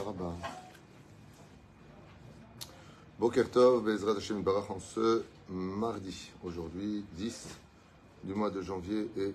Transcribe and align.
Todaraba. 0.00 0.34
Boker 3.18 3.50
Tov, 3.50 3.84
Bezrat 3.84 4.16
Hashem 4.16 4.42
Barach 4.42 4.70
en 4.70 4.80
ce 4.80 5.24
mardi, 5.48 6.30
aujourd'hui 6.42 7.04
10 7.16 7.48
du 8.24 8.34
mois 8.34 8.50
de 8.50 8.62
janvier 8.62 9.10
et 9.18 9.34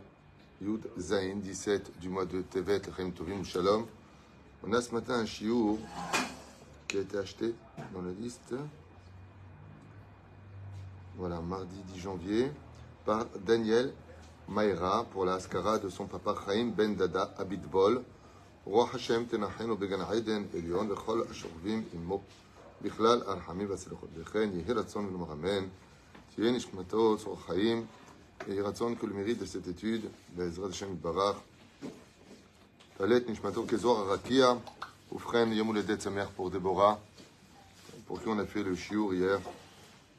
Yud 0.61 0.89
Zain, 0.97 1.35
17 1.35 1.99
du 1.99 2.09
mois 2.09 2.25
de 2.25 2.41
Tevet, 2.41 2.79
Lechem 2.79 3.11
Tovim 3.11 3.43
Shalom. 3.43 3.85
On 4.63 4.73
a 4.73 4.81
ce 4.81 4.91
matin 4.91 5.13
un 5.13 5.25
chiour 5.25 5.77
qui 6.87 6.97
a 6.97 7.01
été 7.01 7.17
acheté 7.17 7.53
dans 7.93 8.01
la 8.01 8.11
liste. 8.19 8.55
Voilà, 11.17 11.39
mardi 11.41 11.77
10 11.93 11.99
janvier, 11.99 12.51
par 13.05 13.25
Daniel 13.45 13.93
Maïra 14.47 15.05
pour 15.11 15.25
la 15.25 15.35
Askara 15.35 15.77
de 15.77 15.89
son 15.89 16.07
papa 16.07 16.35
Chaim 16.45 16.71
Ben 16.75 16.95
Dada 16.95 17.35
Abitbol. 17.37 18.03
רוח 18.64 18.94
השם 18.94 19.24
תנחנו 19.24 19.76
בגן 19.76 20.00
עדן 20.00 20.44
עליון 20.54 20.90
וכל 20.90 21.22
השוכבים 21.30 21.84
עמו 21.94 22.20
בכלל 22.82 23.22
הרחמים 23.26 23.70
והסליחות. 23.70 24.08
וכן 24.16 24.50
יהי 24.52 24.72
רצון 24.72 25.06
ונאמר 25.06 25.32
אמן, 25.32 25.66
תהיה 26.34 26.52
נשמתו 26.52 27.16
צור 27.18 27.40
חיים, 27.46 27.86
יהי 28.48 28.60
רצון 28.60 28.94
כל 28.96 29.06
מריד 29.06 29.42
לשאת 29.42 29.62
étude, 29.64 30.06
בעזרת 30.36 30.70
השם 30.70 30.92
יתברך. 30.92 31.36
תעלה 32.96 33.16
את 33.16 33.28
נשמתו 33.28 33.64
כזוהר 33.68 34.10
הרקיע, 34.10 34.52
ובכן 35.12 35.52
יום 35.52 35.66
הולדת 35.66 36.00
שמח 36.00 36.28
פור 36.36 36.50
דבורה, 36.50 36.94
pour 38.10 38.20
qui 38.20 38.28
on 38.28 38.38
a 38.40 38.46
fait 38.46 38.64
le 38.64 38.74
shiur 38.74 39.12
hier, 39.12 39.38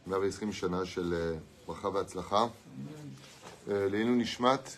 120 0.08 0.54
שנה 0.54 0.86
של 0.86 1.36
ברכה 1.68 1.88
והצלחה. 1.88 2.46
לעילוי 3.68 4.16
נשמת 4.16 4.78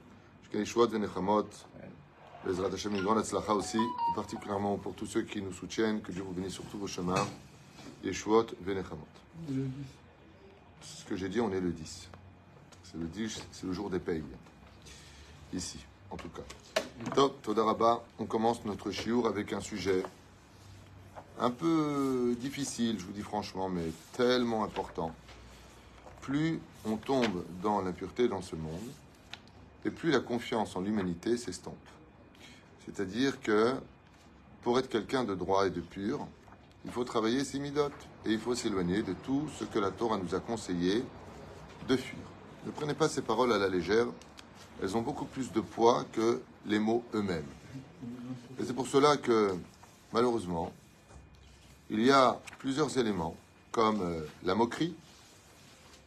une 2.89 3.03
grande 3.03 3.17
Atzlacha 3.19 3.53
aussi, 3.53 3.79
particulièrement 4.15 4.77
pour 4.77 4.93
tous 4.95 5.05
ceux 5.05 5.21
qui 5.21 5.41
nous 5.41 5.53
soutiennent, 5.53 6.01
que 6.01 6.11
Dieu 6.11 6.23
vous 6.23 6.33
bénisse 6.33 6.53
sur 6.53 6.65
tous 6.65 6.77
vos 6.77 6.87
chemins. 6.87 7.27
Yeshuot 8.03 8.47
Venechamot. 8.61 9.07
Ce 10.81 11.05
que 11.05 11.15
j'ai 11.15 11.29
dit, 11.29 11.39
on 11.39 11.51
est 11.51 11.59
le 11.59 11.71
10. 11.71 12.09
C'est 12.83 12.97
le 12.97 13.05
10, 13.05 13.43
c'est 13.51 13.65
le 13.67 13.73
jour 13.73 13.89
des 13.89 13.99
payes. 13.99 14.23
Ici, 15.53 15.79
en 16.09 16.17
tout 16.17 16.29
cas. 16.29 16.41
Top, 17.15 17.41
Todaraba, 17.41 18.03
on 18.19 18.25
commence 18.25 18.65
notre 18.65 18.91
chiour 18.91 19.27
avec 19.27 19.53
un 19.53 19.61
sujet 19.61 20.03
un 21.39 21.49
peu 21.49 22.35
difficile, 22.39 22.99
je 22.99 23.05
vous 23.05 23.11
dis 23.11 23.21
franchement, 23.21 23.69
mais 23.69 23.91
tellement 24.13 24.63
important. 24.63 25.11
Plus 26.21 26.59
on 26.85 26.97
tombe 26.97 27.43
dans 27.63 27.81
l'impureté 27.81 28.27
dans 28.27 28.41
ce 28.41 28.55
monde, 28.55 28.79
et 29.85 29.91
plus 29.91 30.11
la 30.11 30.19
confiance 30.19 30.75
en 30.75 30.81
l'humanité 30.81 31.37
s'estompe. 31.37 31.75
C'est-à-dire 32.85 33.39
que 33.41 33.73
pour 34.61 34.77
être 34.79 34.89
quelqu'un 34.89 35.23
de 35.23 35.35
droit 35.35 35.65
et 35.67 35.69
de 35.69 35.81
pur, 35.81 36.27
il 36.85 36.91
faut 36.91 37.03
travailler 37.03 37.43
ses 37.43 37.59
midotes 37.59 38.07
et 38.25 38.31
il 38.31 38.39
faut 38.39 38.55
s'éloigner 38.55 39.03
de 39.03 39.13
tout 39.13 39.47
ce 39.57 39.65
que 39.65 39.79
la 39.79 39.91
Torah 39.91 40.17
nous 40.17 40.35
a 40.35 40.39
conseillé 40.39 41.03
de 41.87 41.95
fuir. 41.95 42.19
Ne 42.65 42.71
prenez 42.71 42.93
pas 42.93 43.09
ces 43.09 43.21
paroles 43.21 43.53
à 43.53 43.57
la 43.57 43.69
légère, 43.69 44.07
elles 44.81 44.95
ont 44.95 45.01
beaucoup 45.01 45.25
plus 45.25 45.51
de 45.51 45.61
poids 45.61 46.05
que 46.11 46.41
les 46.65 46.79
mots 46.79 47.03
eux-mêmes. 47.13 47.45
Et 48.59 48.63
c'est 48.65 48.73
pour 48.73 48.87
cela 48.87 49.17
que, 49.17 49.55
malheureusement, 50.13 50.71
il 51.89 52.03
y 52.03 52.11
a 52.11 52.39
plusieurs 52.59 52.97
éléments, 52.97 53.35
comme 53.71 54.01
euh, 54.01 54.21
la 54.43 54.55
moquerie, 54.55 54.95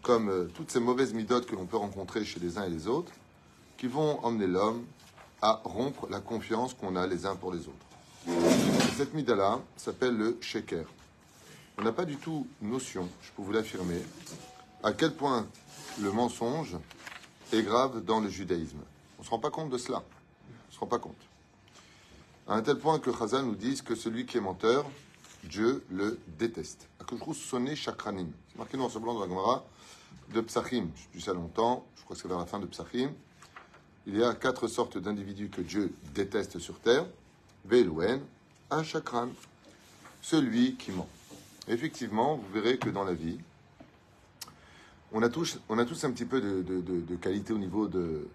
comme 0.02 0.28
euh, 0.28 0.44
toutes 0.54 0.70
ces 0.70 0.80
mauvaises 0.80 1.12
midotes 1.12 1.46
que 1.46 1.54
l'on 1.54 1.66
peut 1.66 1.76
rencontrer 1.76 2.24
chez 2.24 2.40
les 2.40 2.58
uns 2.58 2.64
et 2.64 2.70
les 2.70 2.86
autres, 2.86 3.12
qui 3.76 3.86
vont 3.86 4.24
emmener 4.24 4.46
l'homme 4.46 4.84
à 5.42 5.60
rompre 5.64 6.06
la 6.08 6.20
confiance 6.20 6.74
qu'on 6.74 6.96
a 6.96 7.06
les 7.06 7.26
uns 7.26 7.36
pour 7.36 7.52
les 7.52 7.60
autres. 7.60 7.86
Et 8.28 8.96
cette 8.96 9.14
mida-là 9.14 9.60
s'appelle 9.76 10.16
le 10.16 10.38
sheker. 10.40 10.86
On 11.78 11.82
n'a 11.82 11.92
pas 11.92 12.04
du 12.04 12.16
tout 12.16 12.46
notion, 12.62 13.08
je 13.22 13.30
peux 13.32 13.42
vous 13.42 13.52
l'affirmer, 13.52 14.00
à 14.82 14.92
quel 14.92 15.14
point 15.14 15.46
le 16.00 16.12
mensonge 16.12 16.76
est 17.52 17.62
grave 17.62 18.04
dans 18.04 18.20
le 18.20 18.28
judaïsme. 18.28 18.78
On 19.18 19.22
ne 19.22 19.26
se 19.26 19.30
rend 19.30 19.38
pas 19.38 19.50
compte 19.50 19.70
de 19.70 19.78
cela. 19.78 19.98
On 19.98 20.70
ne 20.70 20.74
se 20.74 20.78
rend 20.78 20.86
pas 20.86 20.98
compte. 20.98 21.16
À 22.46 22.54
un 22.54 22.62
tel 22.62 22.78
point 22.78 22.98
que 22.98 23.12
Chazal 23.12 23.44
nous 23.44 23.54
dit 23.54 23.80
que 23.82 23.94
celui 23.94 24.26
qui 24.26 24.36
est 24.36 24.40
menteur, 24.40 24.84
Dieu 25.44 25.84
le 25.90 26.18
déteste. 26.38 26.88
Akouchrous 27.00 27.34
sonné 27.34 27.76
chakranim. 27.76 28.30
C'est 28.50 28.58
marqué 28.58 28.76
noir 28.76 28.90
sur 28.90 29.00
blanc 29.00 29.14
dans 29.14 29.20
la 29.20 29.28
Gemara 29.28 29.64
de 30.32 30.40
Psachim. 30.40 30.88
Je 30.94 31.18
dis 31.18 31.24
ça 31.24 31.32
longtemps, 31.32 31.86
je 31.96 32.04
crois 32.04 32.16
que 32.16 32.22
c'est 32.22 32.28
vers 32.28 32.38
la 32.38 32.46
fin 32.46 32.58
de 32.58 32.66
Psachim. 32.66 33.10
Il 34.06 34.18
y 34.18 34.22
a 34.22 34.34
quatre 34.34 34.68
sortes 34.68 34.98
d'individus 34.98 35.48
que 35.48 35.62
Dieu 35.62 35.94
déteste 36.14 36.58
sur 36.58 36.78
terre. 36.78 37.06
Velouen, 37.64 38.20
un 38.70 38.82
chakran, 38.82 39.28
celui 40.20 40.74
qui 40.74 40.92
ment. 40.92 41.08
Effectivement, 41.68 42.36
vous 42.36 42.52
verrez 42.52 42.76
que 42.76 42.90
dans 42.90 43.04
la 43.04 43.14
vie, 43.14 43.38
on 45.12 45.22
a 45.22 45.30
tous, 45.30 45.58
un 45.68 46.10
petit 46.10 46.26
peu 46.26 46.40
de, 46.40 47.16
qualité 47.16 47.54
au 47.54 47.58
niveau 47.58 47.88
de, 47.88 48.28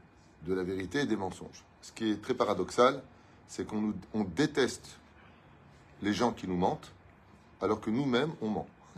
la 0.47 0.63
vérité 0.63 1.01
et 1.01 1.05
des 1.05 1.15
mensonges. 1.17 1.63
Ce 1.81 1.91
qui 1.91 2.09
est 2.09 2.21
très 2.21 2.33
paradoxal, 2.33 3.03
c'est 3.47 3.67
qu'on 3.67 3.93
déteste 4.35 4.97
les 6.01 6.13
gens 6.13 6.31
qui 6.31 6.47
nous 6.47 6.57
mentent, 6.57 6.91
alors 7.61 7.79
que 7.79 7.91
nous-mêmes, 7.91 8.31
on 8.41 8.49
ment. 8.49 8.67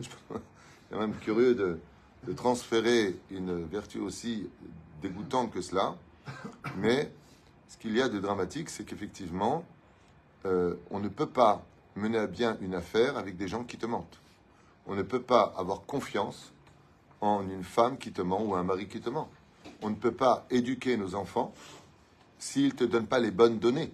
C'est 0.90 0.98
même 0.98 1.14
curieux 1.16 1.54
de 1.54 2.32
transférer 2.34 3.18
une 3.30 3.64
vertu 3.64 3.98
aussi 3.98 4.48
dégoûtante 5.02 5.50
que 5.50 5.60
cela. 5.60 5.96
Mais 6.76 7.10
ce 7.68 7.76
qu'il 7.76 7.96
y 7.96 8.02
a 8.02 8.08
de 8.08 8.18
dramatique, 8.18 8.68
c'est 8.70 8.84
qu'effectivement, 8.84 9.64
euh, 10.46 10.74
on 10.90 11.00
ne 11.00 11.08
peut 11.08 11.26
pas 11.26 11.64
mener 11.96 12.18
à 12.18 12.26
bien 12.26 12.56
une 12.60 12.74
affaire 12.74 13.16
avec 13.16 13.36
des 13.36 13.48
gens 13.48 13.64
qui 13.64 13.76
te 13.78 13.86
mentent. 13.86 14.18
On 14.86 14.94
ne 14.94 15.02
peut 15.02 15.22
pas 15.22 15.52
avoir 15.56 15.82
confiance 15.82 16.52
en 17.20 17.42
une 17.48 17.62
femme 17.64 17.98
qui 17.98 18.12
te 18.12 18.22
ment 18.22 18.42
ou 18.42 18.54
un 18.54 18.64
mari 18.64 18.88
qui 18.88 19.00
te 19.00 19.10
ment. 19.10 19.28
On 19.82 19.90
ne 19.90 19.94
peut 19.94 20.12
pas 20.12 20.46
éduquer 20.50 20.96
nos 20.96 21.14
enfants 21.14 21.52
s'ils 22.38 22.66
ne 22.68 22.70
te 22.72 22.84
donnent 22.84 23.06
pas 23.06 23.20
les 23.20 23.30
bonnes 23.30 23.58
données. 23.58 23.92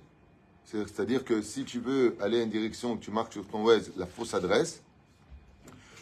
C'est- 0.64 0.86
C'est-à-dire 0.86 1.24
que 1.24 1.42
si 1.42 1.64
tu 1.64 1.80
veux 1.80 2.16
aller 2.20 2.40
à 2.40 2.44
une 2.44 2.50
direction, 2.50 2.96
tu 2.96 3.10
marques 3.10 3.32
sur 3.32 3.46
ton 3.46 3.64
Waze 3.64 3.90
la 3.96 4.06
fausse 4.06 4.32
adresse, 4.34 4.82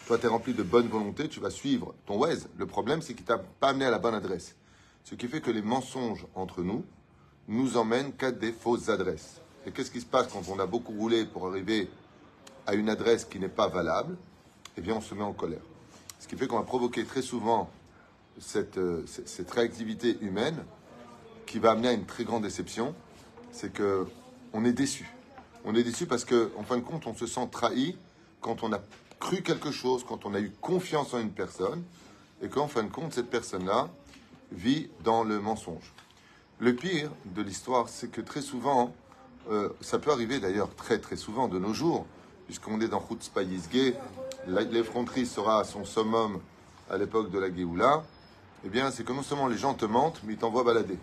toi 0.07 0.19
tu 0.19 0.27
es 0.27 0.29
rempli 0.29 0.55
de 0.55 0.63
bonne 0.63 0.87
volonté, 0.89 1.29
tu 1.29 1.41
vas 1.41 1.51
suivre 1.51 1.95
ton 2.05 2.17
Waze. 2.19 2.49
Le 2.57 2.67
problème, 2.67 3.03
c'est 3.03 3.15
qu'il 3.15 3.25
t'a 3.25 3.39
pas 3.39 3.69
amené 3.71 3.87
à 3.87 3.91
la 3.91 3.99
bonne 3.99 4.15
adresse. 4.15 4.55
Ce 5.09 5.15
qui 5.15 5.29
fait 5.29 5.41
que 5.41 5.53
les 5.53 5.63
mensonges 5.63 6.27
entre 6.35 6.63
nous 6.63 6.85
nous 7.47 7.77
emmènent 7.77 8.13
qu'à 8.13 8.33
des 8.33 8.51
fausses 8.51 8.89
adresses. 8.89 9.41
Et 9.65 9.71
qu'est-ce 9.71 9.93
qui 9.93 10.01
se 10.01 10.07
passe 10.07 10.27
quand 10.33 10.43
on 10.49 10.59
a 10.59 10.67
beaucoup 10.67 10.93
roulé 10.95 11.25
pour 11.25 11.47
arriver 11.47 11.89
à 12.67 12.75
une 12.75 12.89
adresse 12.89 13.25
qui 13.25 13.39
n'est 13.39 13.49
pas 13.49 13.69
valable? 13.69 14.17
Eh 14.77 14.81
bien, 14.81 14.97
on 14.97 15.01
se 15.01 15.15
met 15.15 15.23
en 15.23 15.33
colère. 15.33 15.61
Ce 16.19 16.27
qui 16.27 16.35
fait 16.35 16.49
qu'on 16.49 16.59
va 16.59 16.65
provoquer 16.65 17.05
très 17.05 17.23
souvent 17.23 17.71
cette, 18.41 18.79
euh, 18.79 19.07
cette 19.07 19.49
réactivité 19.53 20.19
humaine 20.23 20.65
qui 21.47 21.61
va 21.61 21.71
amener 21.71 21.89
à 21.89 21.93
une 21.93 22.05
très 22.05 22.25
grande 22.25 22.43
déception. 22.43 22.93
C'est 23.53 23.73
que 23.73 24.09
on 24.53 24.65
est 24.65 24.73
déçu. 24.73 25.09
On 25.65 25.77
est 25.77 25.85
déçu 25.85 26.07
parce 26.07 26.25
que, 26.25 26.51
en 26.59 26.65
fin 26.65 26.79
de 26.79 26.83
compte, 26.83 27.07
on 27.07 27.15
se 27.15 27.29
sent 27.29 27.49
trahi 27.53 27.97
quand 28.41 28.65
on 28.65 28.73
a 28.73 28.81
cru 29.21 29.43
quelque 29.43 29.71
chose, 29.71 30.03
quand 30.03 30.27
on 30.27 30.35
a 30.35 30.41
eu 30.41 30.51
confiance 30.61 31.15
en 31.15 31.21
une 31.21 31.31
personne, 31.31 31.85
et 32.43 32.49
qu'en 32.49 32.67
fin 32.67 32.83
de 32.83 32.91
compte, 32.91 33.13
cette 33.13 33.31
personne-là 33.31 33.89
vit 34.53 34.89
dans 35.05 35.25
le 35.25 35.41
mensonge. 35.41 35.93
Le 36.59 36.75
pire 36.75 37.11
de 37.27 37.43
l'histoire, 37.43 37.89
c'est 37.89 38.11
que 38.11 38.21
très 38.21 38.41
souvent, 38.41 38.95
euh, 39.51 39.69
ça 39.81 39.99
peut 39.99 40.11
arriver 40.11 40.41
d'ailleurs 40.41 40.75
très 40.75 40.99
très 40.99 41.17
souvent 41.17 41.49
de 41.49 41.59
nos 41.59 41.75
jours, 41.75 42.07
puisqu'on 42.47 42.81
est 42.81 42.89
dans 42.89 43.03
Chutzpah 43.07 43.43
l'effronterie 44.47 45.27
sera 45.27 45.61
à 45.61 45.65
son 45.65 45.85
summum 45.85 46.41
à 46.89 46.97
l'époque 46.97 47.31
de 47.31 47.39
la 47.39 47.55
Géoula, 47.55 48.05
eh 48.65 48.69
bien 48.69 48.91
c'est 48.91 49.05
que 49.05 49.13
non 49.13 49.23
seulement 49.23 49.49
les 49.49 49.59
gens 49.59 49.75
te 49.75 49.85
mentent, 49.85 50.21
mais 50.25 50.35
ils 50.35 50.39
t'envoient 50.39 50.65
balader. 50.65 50.99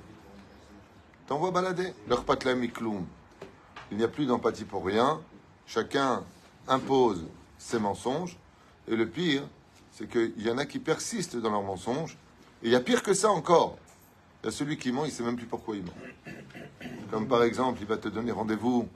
T'envoient 1.28 1.52
balader. 1.52 1.94
Leur 2.08 2.24
patlam 2.24 2.60
mikloum. 2.60 3.06
Il 3.92 3.98
n'y 3.98 4.04
a 4.04 4.08
plus 4.08 4.26
d'empathie 4.26 4.66
pour 4.66 4.86
rien. 4.86 5.22
Chacun 5.66 6.24
impose 6.68 7.26
ses 7.58 7.80
mensonges. 7.80 8.38
Et 8.88 8.96
le 8.96 9.08
pire, 9.08 9.44
c'est 9.92 10.10
qu'il 10.10 10.42
y 10.42 10.50
en 10.50 10.58
a 10.58 10.66
qui 10.66 10.80
persistent 10.80 11.38
dans 11.38 11.52
leurs 11.52 11.64
mensonges. 11.64 12.18
Et 12.64 12.68
il 12.68 12.72
y 12.72 12.76
a 12.76 12.80
pire 12.80 13.04
que 13.04 13.14
ça 13.14 13.30
encore. 13.30 13.78
Il 14.42 14.48
y 14.48 14.50
a 14.50 14.52
celui 14.52 14.78
qui 14.78 14.92
ment, 14.92 15.06
il 15.06 15.10
ne 15.10 15.14
sait 15.14 15.24
même 15.24 15.36
plus 15.36 15.46
pourquoi 15.46 15.76
il 15.76 15.84
ment. 15.84 15.94
Comme 17.12 17.28
par 17.28 17.44
exemple, 17.44 17.80
il 17.82 17.88
va 17.88 17.98
te 17.98 18.08
donner 18.08 18.32
rendez-vous 18.32 18.88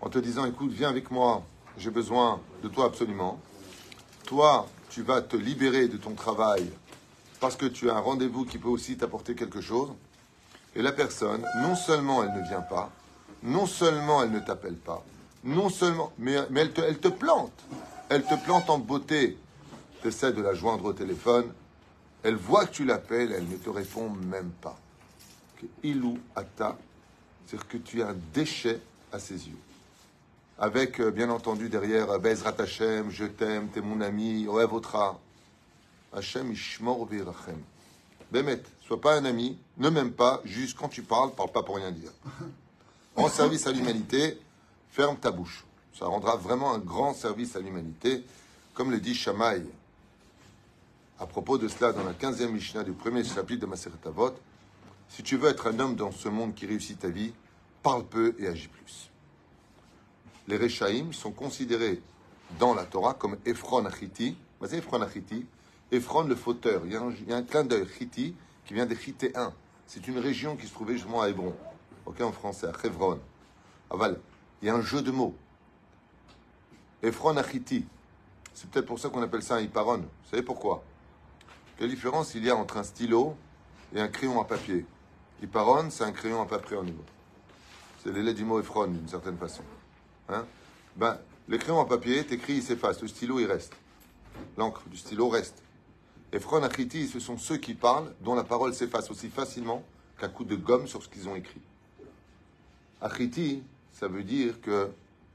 en 0.00 0.10
te 0.10 0.18
disant, 0.18 0.44
écoute, 0.44 0.72
viens 0.72 0.90
avec 0.90 1.10
moi 1.10 1.42
j'ai 1.78 1.90
besoin 1.90 2.40
de 2.62 2.68
toi 2.68 2.86
absolument. 2.86 3.40
Toi, 4.26 4.68
tu 4.90 5.02
vas 5.02 5.22
te 5.22 5.36
libérer 5.36 5.88
de 5.88 5.96
ton 5.96 6.12
travail 6.14 6.70
parce 7.40 7.56
que 7.56 7.66
tu 7.66 7.90
as 7.90 7.96
un 7.96 8.00
rendez-vous 8.00 8.44
qui 8.44 8.58
peut 8.58 8.68
aussi 8.68 8.96
t'apporter 8.96 9.34
quelque 9.34 9.60
chose. 9.60 9.92
Et 10.74 10.82
la 10.82 10.92
personne, 10.92 11.44
non 11.62 11.74
seulement 11.74 12.22
elle 12.22 12.32
ne 12.34 12.46
vient 12.46 12.62
pas, 12.62 12.90
non 13.42 13.66
seulement 13.66 14.22
elle 14.22 14.30
ne 14.30 14.40
t'appelle 14.40 14.76
pas, 14.76 15.04
non 15.44 15.68
seulement, 15.68 16.12
mais, 16.18 16.36
elle, 16.54 16.72
te, 16.72 16.80
elle, 16.80 16.98
te, 16.98 17.08
plante. 17.08 17.52
Elle 18.08 18.22
te 18.22 18.34
plante 18.44 18.70
en 18.70 18.78
beauté. 18.78 19.36
Tu 20.00 20.08
essaies 20.08 20.32
de 20.32 20.40
la 20.40 20.54
joindre 20.54 20.86
au 20.86 20.92
téléphone. 20.92 21.52
Elle 22.22 22.36
voit 22.36 22.66
que 22.66 22.72
tu 22.72 22.84
l'appelles, 22.84 23.32
elle 23.32 23.48
ne 23.48 23.56
te 23.56 23.70
répond 23.70 24.08
même 24.10 24.50
pas. 24.60 24.78
Ilou 25.82 26.18
ata, 26.34 26.76
c'est-à-dire 27.46 27.68
que 27.68 27.76
tu 27.78 28.00
es 28.00 28.02
un 28.02 28.16
déchet 28.32 28.80
à 29.12 29.18
ses 29.18 29.48
yeux. 29.48 29.58
Avec, 30.58 31.00
euh, 31.00 31.10
bien 31.10 31.30
entendu, 31.30 31.68
derrière, 31.68 32.10
euh, 32.10 32.18
Bezrat 32.18 32.54
Hashem, 32.58 33.10
je 33.10 33.24
t'aime, 33.24 33.68
t'es 33.68 33.80
mon 33.80 34.00
ami, 34.00 34.46
Oevotra. 34.46 35.18
Hashem 36.12 36.52
ishmor 36.52 37.06
virachem. 37.06 37.60
Bémet, 38.30 38.62
sois 38.86 39.00
pas 39.00 39.14
un 39.14 39.24
ami, 39.24 39.58
ne 39.78 39.88
m'aime 39.88 40.12
pas, 40.12 40.40
juste 40.44 40.78
quand 40.78 40.88
tu 40.88 41.02
parles, 41.02 41.32
parle 41.32 41.50
pas 41.50 41.62
pour 41.62 41.76
rien 41.76 41.90
dire. 41.90 42.12
En 43.14 43.28
service 43.28 43.66
à 43.66 43.72
l'humanité, 43.72 44.38
ferme 44.90 45.18
ta 45.18 45.30
bouche. 45.30 45.66
Ça 45.98 46.06
rendra 46.06 46.36
vraiment 46.36 46.72
un 46.72 46.78
grand 46.78 47.12
service 47.12 47.56
à 47.56 47.60
l'humanité, 47.60 48.24
comme 48.72 48.90
le 48.90 49.00
dit 49.00 49.14
Shamaï. 49.14 49.66
À 51.22 51.26
propos 51.26 51.56
de 51.56 51.68
cela, 51.68 51.92
dans 51.92 52.02
la 52.02 52.14
15e 52.14 52.48
Mishnah 52.48 52.82
du 52.82 52.90
premier 52.90 53.22
chapitre 53.22 53.60
de 53.60 53.66
Maseret 53.66 53.94
Avot, 54.06 54.34
si 55.08 55.22
tu 55.22 55.36
veux 55.36 55.50
être 55.50 55.68
un 55.68 55.78
homme 55.78 55.94
dans 55.94 56.10
ce 56.10 56.28
monde 56.28 56.52
qui 56.52 56.66
réussit 56.66 56.98
ta 56.98 57.10
vie, 57.10 57.32
parle 57.80 58.04
peu 58.04 58.34
et 58.40 58.48
agis 58.48 58.66
plus. 58.66 59.08
Les 60.48 60.56
Rechaïm 60.56 61.12
sont 61.12 61.30
considérés 61.30 62.02
dans 62.58 62.74
la 62.74 62.84
Torah 62.84 63.14
comme 63.14 63.36
Ephron 63.46 63.84
Achiti. 63.84 64.36
Vas-y, 64.60 64.78
Ephron 64.78 65.00
Achiti. 65.00 65.46
Ephron 65.92 66.24
le 66.24 66.34
fauteur. 66.34 66.82
Il 66.86 66.92
y 66.92 66.96
a 66.96 67.36
un, 67.36 67.42
clin 67.44 67.62
d'œil 67.62 67.86
Chiti 67.86 68.34
qui 68.64 68.74
vient 68.74 68.86
des 68.86 68.96
Chitéens. 68.96 69.54
C'est 69.86 70.08
une 70.08 70.18
région 70.18 70.56
qui 70.56 70.66
se 70.66 70.72
trouvait 70.72 70.94
justement 70.94 71.22
à 71.22 71.28
Hébron. 71.28 71.54
Ok, 72.04 72.20
en 72.20 72.32
français, 72.32 72.66
à 72.66 72.72
Hebron. 72.84 73.20
Aval. 73.90 74.18
Il 74.60 74.66
y 74.66 74.70
a 74.72 74.74
un 74.74 74.82
jeu 74.82 75.02
de 75.02 75.12
mots. 75.12 75.36
Ephron 77.00 77.36
Achiti. 77.36 77.86
C'est 78.54 78.68
peut-être 78.68 78.86
pour 78.86 78.98
ça 78.98 79.08
qu'on 79.08 79.22
appelle 79.22 79.44
ça 79.44 79.54
un 79.54 79.60
Hiparon. 79.60 79.98
Vous 79.98 80.30
savez 80.30 80.42
pourquoi? 80.42 80.82
Quelle 81.78 81.90
différence 81.90 82.34
il 82.34 82.44
y 82.44 82.50
a 82.50 82.56
entre 82.56 82.76
un 82.76 82.82
stylo 82.82 83.36
et 83.94 84.00
un 84.00 84.08
crayon 84.08 84.40
à 84.40 84.44
papier 84.44 84.86
Hiparon, 85.42 85.90
c'est 85.90 86.04
un 86.04 86.12
crayon 86.12 86.40
à 86.40 86.46
papier 86.46 86.76
en 86.76 86.84
niveau. 86.84 87.04
C'est 88.02 88.12
l'élève 88.12 88.34
du 88.34 88.44
mot 88.44 88.60
Ephron, 88.60 88.88
d'une 88.88 89.08
certaine 89.08 89.36
façon. 89.36 89.62
Hein? 90.28 90.44
Ben, 90.96 91.18
les 91.48 91.58
crayons 91.58 91.80
à 91.80 91.86
papier, 91.86 92.24
t'écris, 92.24 92.54
il 92.54 92.62
s'efface. 92.62 93.00
Le 93.02 93.08
stylo, 93.08 93.40
il 93.40 93.46
reste. 93.46 93.74
L'encre 94.56 94.82
du 94.88 94.96
stylo 94.96 95.28
reste. 95.28 95.62
Ephron, 96.32 96.62
Achiti, 96.62 97.08
ce 97.08 97.20
sont 97.20 97.36
ceux 97.36 97.58
qui 97.58 97.74
parlent, 97.74 98.14
dont 98.20 98.34
la 98.34 98.44
parole 98.44 98.74
s'efface 98.74 99.10
aussi 99.10 99.28
facilement 99.28 99.84
qu'un 100.18 100.28
coup 100.28 100.44
de 100.44 100.56
gomme 100.56 100.86
sur 100.86 101.02
ce 101.02 101.08
qu'ils 101.08 101.28
ont 101.28 101.34
écrit. 101.34 101.60
Achiti, 103.00 103.62
ça 103.92 104.08
veut 104.08 104.22
dire 104.22 104.60
que 104.60 104.90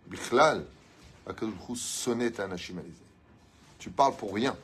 Bichlal, 0.08 0.66
sonnet 1.76 2.40
un 2.40 2.50
Tu 3.78 3.90
parles 3.90 4.16
pour 4.16 4.34
rien. 4.34 4.56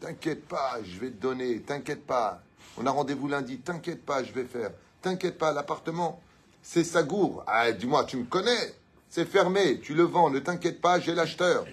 T'inquiète 0.00 0.46
pas, 0.46 0.78
je 0.84 0.98
vais 1.00 1.10
te 1.10 1.20
donner. 1.20 1.60
T'inquiète 1.60 2.06
pas. 2.06 2.42
On 2.76 2.86
a 2.86 2.90
rendez-vous 2.90 3.28
lundi. 3.28 3.58
T'inquiète 3.58 4.04
pas, 4.04 4.22
je 4.22 4.32
vais 4.32 4.44
faire. 4.44 4.70
T'inquiète 5.02 5.38
pas, 5.38 5.52
l'appartement, 5.52 6.20
c'est 6.62 6.84
Sagour. 6.84 7.44
Ah, 7.46 7.72
dis-moi, 7.72 8.04
tu 8.04 8.16
me 8.16 8.24
connais. 8.24 8.74
C'est 9.08 9.24
fermé. 9.24 9.80
Tu 9.80 9.94
le 9.94 10.02
vends. 10.02 10.30
Ne 10.30 10.40
t'inquiète 10.40 10.80
pas, 10.80 11.00
j'ai 11.00 11.14
l'acheteur. 11.14 11.64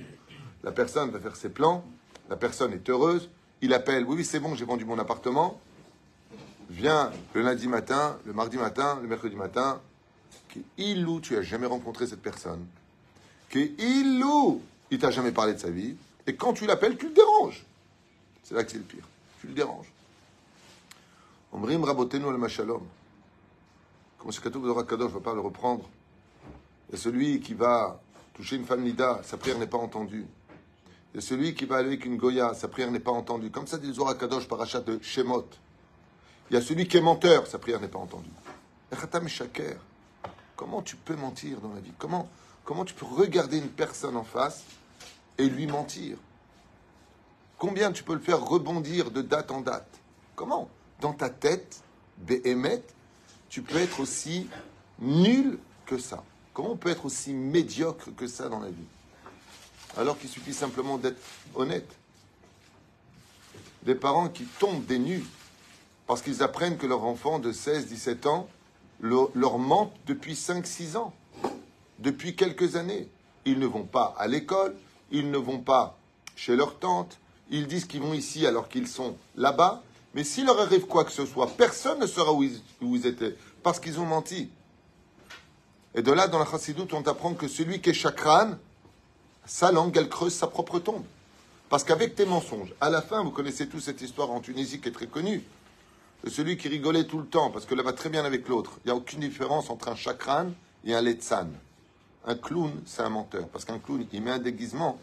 La 0.63 0.71
personne 0.71 1.11
va 1.11 1.19
faire 1.19 1.35
ses 1.35 1.49
plans. 1.49 1.83
La 2.29 2.37
personne 2.37 2.73
est 2.73 2.89
heureuse. 2.89 3.29
Il 3.61 3.73
appelle. 3.73 4.05
Oui, 4.05 4.15
oui, 4.17 4.25
c'est 4.25 4.39
bon, 4.39 4.55
j'ai 4.55 4.65
vendu 4.65 4.85
mon 4.85 4.99
appartement. 4.99 5.59
Viens 6.69 7.11
le 7.33 7.41
lundi 7.41 7.67
matin, 7.67 8.17
le 8.25 8.33
mardi 8.33 8.57
matin, 8.57 8.99
le 9.01 9.07
mercredi 9.07 9.35
matin. 9.35 9.81
Ilou, 10.77 11.19
tu 11.19 11.35
as 11.35 11.41
jamais 11.41 11.67
rencontré 11.67 12.07
cette 12.07 12.21
personne. 12.21 12.65
Que 13.49 13.59
Ilou, 13.59 14.61
il 14.91 14.99
t'a 14.99 15.11
jamais 15.11 15.31
parlé 15.31 15.53
de 15.53 15.59
sa 15.59 15.69
vie. 15.69 15.95
Et 16.25 16.35
quand 16.35 16.53
tu 16.53 16.65
l'appelles, 16.65 16.97
tu 16.97 17.07
le 17.07 17.13
déranges. 17.13 17.65
C'est 18.43 18.55
là 18.55 18.63
que 18.63 18.71
c'est 18.71 18.77
le 18.77 18.83
pire. 18.83 19.07
Tu 19.39 19.47
le 19.47 19.53
déranges. 19.53 19.91
Omrim 21.51 21.83
rabotenu 21.83 22.27
al 22.27 22.37
machalom. 22.37 22.83
Comme 24.17 24.31
c'est 24.31 24.41
Katou 24.41 24.61
je 24.63 24.69
ne 24.69 25.07
vais 25.07 25.19
pas 25.19 25.33
le 25.33 25.41
reprendre? 25.41 25.89
Il 26.89 26.95
y 26.95 26.95
a 26.95 27.01
celui 27.01 27.39
qui 27.39 27.53
va 27.53 27.99
toucher 28.33 28.55
une 28.55 28.65
femme 28.65 28.81
nida, 28.83 29.21
sa 29.23 29.37
prière 29.37 29.57
n'est 29.57 29.67
pas 29.67 29.77
entendue. 29.77 30.25
Il 31.13 31.17
y 31.17 31.19
a 31.19 31.21
celui 31.21 31.53
qui 31.53 31.65
va 31.65 31.77
aller 31.77 31.89
avec 31.89 32.05
une 32.05 32.17
goya, 32.17 32.53
sa 32.53 32.67
prière 32.67 32.89
n'est 32.89 32.99
pas 32.99 33.11
entendue. 33.11 33.51
Comme 33.51 33.67
ça 33.67 33.77
dit 33.77 33.87
le 33.87 34.13
Kadosh 34.13 34.47
par 34.47 34.61
achat 34.61 34.81
de 34.81 34.99
Shemot. 35.01 35.45
Il 36.49 36.55
y 36.55 36.57
a 36.57 36.61
celui 36.61 36.87
qui 36.87 36.97
est 36.97 37.01
menteur, 37.01 37.47
sa 37.47 37.59
prière 37.59 37.79
n'est 37.79 37.87
pas 37.87 37.99
entendue. 37.99 38.29
Comment 40.55 40.81
tu 40.81 40.95
peux 40.95 41.15
mentir 41.15 41.59
dans 41.61 41.73
la 41.73 41.79
vie? 41.79 41.93
Comment, 41.97 42.29
comment 42.63 42.85
tu 42.85 42.93
peux 42.93 43.05
regarder 43.05 43.57
une 43.57 43.69
personne 43.69 44.17
en 44.17 44.23
face 44.23 44.63
et 45.37 45.47
lui 45.47 45.67
mentir? 45.67 46.17
Combien 47.63 47.93
tu 47.93 48.03
peux 48.03 48.13
le 48.13 48.19
faire 48.19 48.43
rebondir 48.43 49.09
de 49.09 49.21
date 49.21 49.49
en 49.49 49.61
date. 49.61 49.87
Comment? 50.35 50.69
Dans 50.99 51.13
ta 51.13 51.29
tête, 51.29 51.81
Béhémet, 52.17 52.83
tu 53.47 53.61
peux 53.61 53.77
être 53.77 54.01
aussi 54.01 54.49
nul 54.99 55.57
que 55.85 55.97
ça. 55.97 56.25
Comment 56.53 56.71
on 56.71 56.75
peut 56.75 56.89
être 56.89 57.05
aussi 57.05 57.31
médiocre 57.31 58.13
que 58.17 58.27
ça 58.27 58.49
dans 58.49 58.59
la 58.59 58.67
vie? 58.67 58.83
Alors 59.95 60.19
qu'il 60.19 60.29
suffit 60.29 60.53
simplement 60.53 60.97
d'être 60.97 61.21
honnête. 61.55 61.89
Des 63.83 63.95
parents 63.95 64.27
qui 64.27 64.43
tombent 64.43 64.85
des 64.85 64.99
nues 64.99 65.23
parce 66.05 66.21
qu'ils 66.21 66.43
apprennent 66.43 66.75
que 66.75 66.85
leur 66.85 67.05
enfant 67.05 67.39
de 67.39 67.53
16-17 67.53 68.27
ans 68.27 68.49
leur 68.99 69.57
ment 69.57 69.93
depuis 70.05 70.33
5-6 70.33 70.97
ans, 70.97 71.13
depuis 71.99 72.35
quelques 72.35 72.75
années. 72.75 73.07
Ils 73.45 73.57
ne 73.57 73.67
vont 73.67 73.85
pas 73.85 74.13
à 74.17 74.27
l'école, 74.27 74.75
ils 75.11 75.31
ne 75.31 75.37
vont 75.37 75.59
pas 75.59 75.97
chez 76.35 76.57
leur 76.57 76.77
tante, 76.77 77.19
ils 77.57 77.67
disent 77.67 77.85
qu'ils 77.85 78.01
vont 78.01 78.13
ici 78.13 78.45
alors 78.47 78.67
qu'ils 78.67 78.87
sont 78.87 79.15
là-bas, 79.35 79.83
mais 80.13 80.23
s'il 80.23 80.45
leur 80.45 80.59
arrive 80.59 80.85
quoi 80.85 81.05
que 81.05 81.11
ce 81.11 81.25
soit, 81.25 81.47
personne 81.55 81.99
ne 81.99 82.07
saura 82.07 82.33
où 82.33 82.43
ils, 82.43 83.05
étaient, 83.05 83.35
parce 83.61 83.79
qu'ils 83.79 83.99
ont 83.99 84.05
menti. 84.05 84.49
Et 85.95 86.01
de 86.01 86.11
là, 86.11 86.27
dans 86.27 86.39
la 86.39 86.45
chassidoute, 86.45 86.93
on 86.93 87.03
apprend 87.03 87.33
que 87.33 87.47
celui 87.47 87.79
qui 87.79 87.91
est 87.91 87.93
chakran, 87.93 88.51
sa 89.45 89.71
langue, 89.71 89.95
elle 89.97 90.09
creuse 90.09 90.33
sa 90.33 90.47
propre 90.47 90.79
tombe. 90.79 91.03
Parce 91.69 91.83
qu'avec 91.83 92.15
tes 92.15 92.25
mensonges, 92.25 92.73
à 92.81 92.89
la 92.89 93.01
fin, 93.01 93.23
vous 93.23 93.31
connaissez 93.31 93.67
tous 93.67 93.79
cette 93.79 94.01
histoire 94.01 94.31
en 94.31 94.39
Tunisie 94.39 94.79
qui 94.79 94.89
est 94.89 94.91
très 94.91 95.07
connue, 95.07 95.43
de 96.23 96.29
celui 96.29 96.57
qui 96.57 96.69
rigolait 96.69 97.05
tout 97.05 97.19
le 97.19 97.25
temps, 97.25 97.51
parce 97.51 97.65
que 97.65 97.75
là 97.75 97.83
va 97.83 97.93
très 97.93 98.09
bien 98.09 98.25
avec 98.25 98.47
l'autre. 98.47 98.79
Il 98.83 98.87
n'y 98.87 98.91
a 98.91 98.95
aucune 98.95 99.19
différence 99.19 99.69
entre 99.69 99.89
un 99.89 99.95
chakran 99.95 100.47
et 100.85 100.95
un 100.95 101.01
letsan. 101.01 101.49
Un 102.25 102.35
clown, 102.35 102.71
c'est 102.85 103.01
un 103.01 103.09
menteur, 103.09 103.47
parce 103.49 103.65
qu'un 103.65 103.79
clown, 103.79 104.05
il 104.11 104.21
met 104.21 104.31
un 104.31 104.39
déguisement 104.39 104.97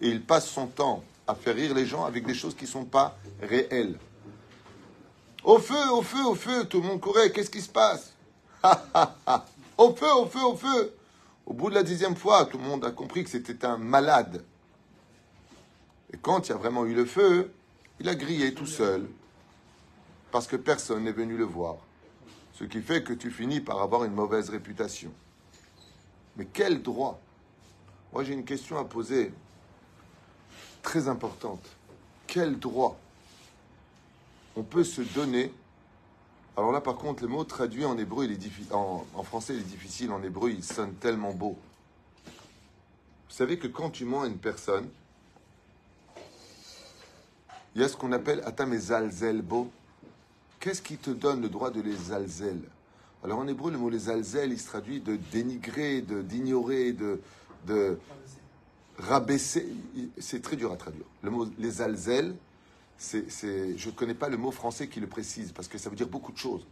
et 0.00 0.08
il 0.08 0.22
passe 0.22 0.46
son 0.46 0.66
temps 0.66 1.02
à 1.26 1.34
faire 1.34 1.54
rire 1.54 1.74
les 1.74 1.86
gens 1.86 2.04
avec 2.04 2.24
des 2.24 2.34
choses 2.34 2.54
qui 2.54 2.64
ne 2.64 2.70
sont 2.70 2.84
pas 2.84 3.18
réelles. 3.40 3.98
Au 5.44 5.58
feu, 5.58 5.90
au 5.92 6.02
feu, 6.02 6.24
au 6.24 6.34
feu, 6.34 6.64
tout 6.64 6.80
le 6.80 6.88
monde 6.88 7.00
courait, 7.00 7.30
qu'est-ce 7.30 7.50
qui 7.50 7.60
se 7.60 7.68
passe? 7.68 8.12
Au 9.78 9.94
feu, 9.94 10.10
au 10.10 10.24
feu, 10.24 10.42
au 10.42 10.56
feu 10.56 10.96
Au 11.44 11.52
bout 11.52 11.68
de 11.68 11.74
la 11.74 11.82
dixième 11.82 12.16
fois, 12.16 12.46
tout 12.46 12.56
le 12.56 12.64
monde 12.64 12.84
a 12.84 12.90
compris 12.90 13.22
que 13.22 13.28
c'était 13.30 13.66
un 13.66 13.76
malade. 13.76 14.42
Et 16.12 16.16
quand 16.16 16.48
il 16.48 16.52
y 16.52 16.54
a 16.54 16.56
vraiment 16.56 16.86
eu 16.86 16.94
le 16.94 17.04
feu, 17.04 17.52
il 18.00 18.08
a 18.08 18.14
grillé 18.14 18.54
tout 18.54 18.66
seul, 18.66 19.06
parce 20.32 20.46
que 20.46 20.56
personne 20.56 21.04
n'est 21.04 21.12
venu 21.12 21.36
le 21.36 21.44
voir. 21.44 21.76
Ce 22.54 22.64
qui 22.64 22.80
fait 22.80 23.04
que 23.04 23.12
tu 23.12 23.30
finis 23.30 23.60
par 23.60 23.82
avoir 23.82 24.04
une 24.04 24.14
mauvaise 24.14 24.48
réputation. 24.48 25.12
Mais 26.36 26.46
quel 26.50 26.82
droit? 26.82 27.20
Moi 28.12 28.24
j'ai 28.24 28.32
une 28.32 28.44
question 28.44 28.78
à 28.78 28.84
poser, 28.84 29.32
très 30.86 31.08
importante. 31.08 31.66
Quel 32.28 32.60
droit 32.60 32.96
on 34.54 34.62
peut 34.62 34.84
se 34.84 35.02
donner? 35.02 35.52
Alors 36.56 36.70
là, 36.70 36.80
par 36.80 36.94
contre, 36.96 37.24
le 37.24 37.28
mot 37.28 37.42
traduit 37.42 37.84
en 37.84 37.98
hébreu, 37.98 38.24
il 38.24 38.32
est 38.32 38.72
en, 38.72 39.04
en, 39.12 39.22
français, 39.24 39.54
il 39.54 39.60
est 39.60 39.64
difficile. 39.64 40.12
En 40.12 40.22
hébreu, 40.22 40.50
il 40.50 40.62
sonne 40.62 40.94
tellement 40.94 41.32
beau. 41.32 41.58
Vous 42.24 43.34
savez 43.34 43.58
que 43.58 43.66
quand 43.66 43.90
tu 43.90 44.04
mens 44.04 44.22
à 44.22 44.26
une 44.28 44.38
personne, 44.38 44.88
il 47.74 47.82
y 47.82 47.84
a 47.84 47.88
ce 47.88 47.96
qu'on 47.96 48.12
appelle 48.12 48.40
atam 48.46 48.72
bo. 49.42 49.68
Qu'est-ce 50.60 50.82
qui 50.82 50.98
te 50.98 51.10
donne 51.10 51.42
le 51.42 51.48
droit 51.48 51.70
de 51.72 51.80
les 51.80 52.12
alzel 52.12 52.60
Alors 53.24 53.40
en 53.40 53.48
hébreu, 53.48 53.72
le 53.72 53.78
mot 53.78 53.90
les 53.90 54.08
alzel, 54.08 54.52
il 54.52 54.60
se 54.60 54.68
traduit 54.68 55.00
de 55.00 55.16
dénigrer, 55.32 56.00
de 56.00 56.22
d'ignorer, 56.22 56.92
de, 56.92 57.20
de 57.66 57.98
rabaisser. 58.98 59.66
C'est 60.18 60.42
très 60.42 60.56
dur 60.56 60.72
à 60.72 60.76
traduire. 60.76 61.06
Le 61.22 61.30
mot 61.30 61.46
les 61.58 61.82
alzel, 61.82 62.34
c'est, 62.98 63.28
je 63.30 63.86
ne 63.88 63.94
connais 63.94 64.14
pas 64.14 64.28
le 64.28 64.36
mot 64.36 64.50
français 64.50 64.88
qui 64.88 65.00
le 65.00 65.06
précise, 65.06 65.52
parce 65.52 65.68
que 65.68 65.78
ça 65.78 65.90
veut 65.90 65.96
dire 65.96 66.08
beaucoup 66.08 66.32
de 66.32 66.38
choses. 66.38 66.66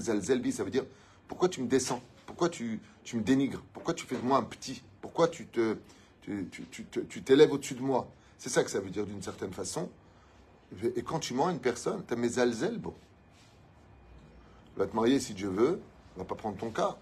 Zelbi, 0.00 0.52
ça 0.52 0.64
veut 0.64 0.70
dire 0.70 0.84
pourquoi 1.28 1.48
tu 1.48 1.62
me 1.62 1.68
descends? 1.68 2.02
Pourquoi 2.26 2.48
tu, 2.48 2.80
tu 3.02 3.16
me 3.16 3.22
dénigres? 3.22 3.62
Pourquoi 3.72 3.94
tu 3.94 4.06
fais 4.06 4.16
de 4.16 4.22
moi 4.22 4.38
un 4.38 4.42
petit? 4.42 4.82
Pourquoi 5.00 5.28
tu 5.28 5.46
te, 5.46 5.76
Tu 6.22 6.48
tu- 6.50 6.64
tu 6.86 7.06
tu 7.06 7.22
t'élèves 7.22 7.52
au-dessus 7.52 7.74
de 7.74 7.82
moi? 7.82 8.08
C'est 8.38 8.48
ça 8.50 8.64
que 8.64 8.70
ça 8.70 8.80
veut 8.80 8.90
dire 8.90 9.06
d'une 9.06 9.22
certaine 9.22 9.52
façon. 9.52 9.88
Et 10.96 11.02
quand 11.02 11.18
tu 11.20 11.34
mens 11.34 11.48
à 11.48 11.52
une 11.52 11.60
personne, 11.60 12.02
tu 12.06 12.14
as 12.14 12.16
mes 12.16 12.38
alzelles, 12.38 12.78
bon. 12.78 12.94
Tu 14.72 14.80
vas 14.80 14.86
te 14.86 14.96
marier 14.96 15.20
si 15.20 15.34
Dieu 15.34 15.48
veut, 15.48 15.80
on 16.16 16.20
va 16.20 16.24
pas 16.24 16.34
prendre 16.34 16.56
ton 16.56 16.70
cas. 16.70 16.96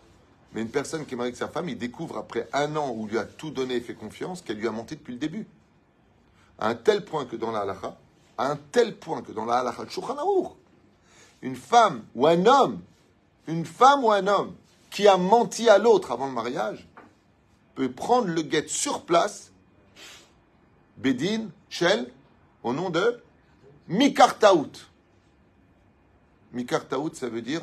Mais 0.52 0.62
une 0.62 0.68
personne 0.68 1.06
qui 1.06 1.14
est 1.14 1.16
mariée 1.16 1.30
avec 1.30 1.38
sa 1.38 1.48
femme, 1.48 1.68
il 1.68 1.78
découvre 1.78 2.18
après 2.18 2.48
un 2.52 2.76
an 2.76 2.92
où 2.94 3.06
il 3.06 3.12
lui 3.12 3.18
a 3.18 3.24
tout 3.24 3.50
donné 3.50 3.76
et 3.76 3.80
fait 3.80 3.94
confiance 3.94 4.42
qu'elle 4.42 4.58
lui 4.58 4.68
a 4.68 4.72
menti 4.72 4.96
depuis 4.96 5.14
le 5.14 5.18
début. 5.18 5.46
À 6.58 6.68
un 6.68 6.74
tel 6.74 7.04
point 7.04 7.24
que 7.24 7.36
dans 7.36 7.50
la 7.50 7.60
halakha, 7.60 7.96
à 8.36 8.50
un 8.50 8.56
tel 8.56 8.96
point 8.96 9.22
que 9.22 9.32
dans 9.32 9.46
la 9.46 9.58
halakha 9.58 9.84
de 9.84 9.90
une 11.42 11.56
femme 11.56 12.04
ou 12.14 12.26
un 12.26 12.46
homme, 12.46 12.80
une 13.46 13.64
femme 13.64 14.04
ou 14.04 14.12
un 14.12 14.26
homme 14.26 14.54
qui 14.90 15.08
a 15.08 15.16
menti 15.16 15.68
à 15.68 15.78
l'autre 15.78 16.12
avant 16.12 16.26
le 16.26 16.32
mariage 16.32 16.86
peut 17.74 17.90
prendre 17.90 18.28
le 18.28 18.42
guet 18.42 18.68
sur 18.68 19.04
place, 19.04 19.50
Bedin, 20.98 21.48
Shell, 21.68 22.12
au 22.62 22.72
nom 22.72 22.90
de 22.90 23.20
Mikartaout. 23.88 24.72
Mikartaout, 26.52 27.14
ça 27.14 27.28
veut 27.28 27.42
dire 27.42 27.62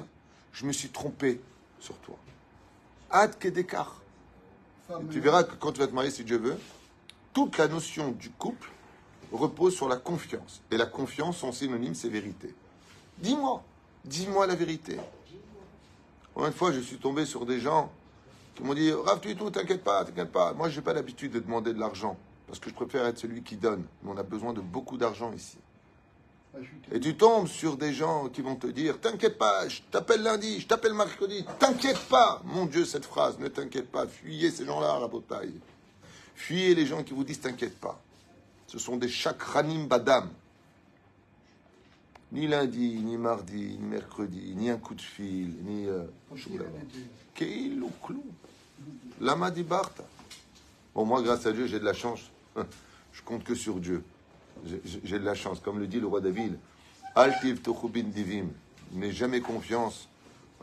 je 0.51 0.65
me 0.65 0.74
suis 0.74 0.89
trompé 0.89 1.39
sur 1.79 1.96
toi. 2.00 2.17
Ad 3.12 3.38
Kedekar. 3.38 4.01
Tu 5.12 5.20
verras 5.20 5.44
que 5.44 5.56
quand 5.56 5.72
tu 5.72 5.80
vas 5.80 5.88
te 5.88 5.94
marier, 5.94 6.12
si 6.12 6.24
Dieu 6.24 6.38
veut, 6.38 6.58
toute 7.34 7.58
la 7.58 7.68
notion 7.68 8.12
du 8.12 8.30
couple 8.32 8.70
repose 9.32 9.75
sur 9.75 9.88
la 9.88 9.98
confiance. 9.98 10.62
Et 10.72 10.78
la 10.78 10.86
confiance, 10.86 11.38
son 11.38 11.51
synonyme, 11.51 11.94
c'est 11.94 12.10
vérité. 12.10 12.54
Dis-moi, 13.20 13.63
dis-moi 14.06 14.48
la 14.48 14.56
vérité. 14.56 14.98
Une 16.38 16.54
fois, 16.54 16.72
je 16.72 16.80
suis 16.80 16.98
tombé 16.98 17.25
sur 17.25 17.46
des 17.46 17.60
gens 17.60 17.92
qui 18.56 18.63
m'ont 18.63 18.74
dit 18.74 18.92
Rav, 18.92 19.20
tu 19.20 19.30
es 19.30 19.36
tout, 19.36 19.50
t'inquiète 19.50 19.84
pas, 19.84 20.06
t'inquiète 20.06 20.32
pas. 20.32 20.54
Moi, 20.54 20.70
je 20.70 20.78
n'ai 20.78 20.84
pas 20.84 20.94
l'habitude 20.94 21.32
de 21.34 21.39
demander 21.39 21.74
de 21.74 21.80
l'argent 21.80 22.18
parce 22.48 22.60
que 22.60 22.70
je 22.70 22.75
préfère 22.75 23.06
être 23.06 23.20
celui 23.20 23.44
qui 23.44 23.58
donne. 23.58 23.86
Mais 24.04 24.12
on 24.12 24.18
a 24.18 24.24
besoin 24.24 24.54
de 24.54 24.62
beaucoup 24.62 24.98
d'argent 24.98 25.32
ici. 25.34 25.58
Et 26.91 27.00
tu 27.00 27.15
tombes 27.15 27.48
sur 27.48 27.77
des 27.77 27.94
gens 27.94 28.27
qui 28.29 28.41
vont 28.41 28.56
te 28.56 28.68
dire 28.68 29.00
T'inquiète 29.00 29.38
pas, 29.38 29.68
je 29.68 29.82
t'appelle 29.91 30.24
lundi, 30.24 30.60
je 30.60 30.68
t'appelle 30.68 30.94
mercredi, 30.94 31.46
t'inquiète 31.60 32.00
pas. 32.10 32.41
Mon 32.46 32.65
Dieu, 32.65 32.86
cette 32.86 33.06
phrase, 33.06 33.38
ne 33.39 33.48
t'inquiète 33.48 33.89
pas. 33.89 34.08
Fuyez 34.08 34.50
ces 34.51 34.65
gens-là 34.65 34.96
à 34.96 35.00
la 35.00 35.08
bataille. 35.08 35.53
Fuyez 36.36 36.74
les 36.75 36.86
gens 36.86 37.03
qui 37.03 37.13
vous 37.13 37.24
disent 37.24 37.39
T'inquiète 37.41 37.79
pas. 37.79 38.01
Ce 38.68 38.79
sont 38.79 38.98
des 38.98 39.10
chakranim 39.10 39.88
badam. 39.88 40.29
Ni 42.32 42.48
lundi, 42.48 43.00
ni 43.03 43.18
mardi, 43.18 43.77
ni 43.79 43.88
mercredi, 43.88 44.53
ni 44.56 44.70
un 44.70 44.77
coup 44.77 44.94
de 44.94 45.01
fil, 45.01 45.51
ni. 45.63 45.88
euh. 45.88 46.03
Keil 47.34 47.79
ou 47.82 47.91
clou. 48.06 48.24
Lama 49.20 49.50
di 49.50 49.63
Bartha. 49.63 50.03
Bon, 50.94 51.06
moi, 51.06 51.22
grâce 51.22 51.46
à 51.46 51.51
Dieu, 51.51 51.65
j'ai 51.68 51.79
de 51.79 51.86
la 51.86 51.94
chance. 51.94 52.22
Je 53.13 53.22
compte 53.24 53.44
que 53.44 53.56
sur 53.56 53.75
Dieu. 53.75 54.03
J'ai- 55.04 55.20
de 55.20 55.25
la 55.25 55.36
chance. 55.36 55.60
Comme 55.60 55.80
le 55.80 55.88
dit 55.88 56.00
le 56.00 56.08
roi 56.08 56.22
David, 56.22 56.58
Altiv 57.16 57.62
tochubin 57.62 58.04
divim. 58.04 58.48
N'aie 58.94 59.12
jamais 59.12 59.42
confiance 59.42 60.08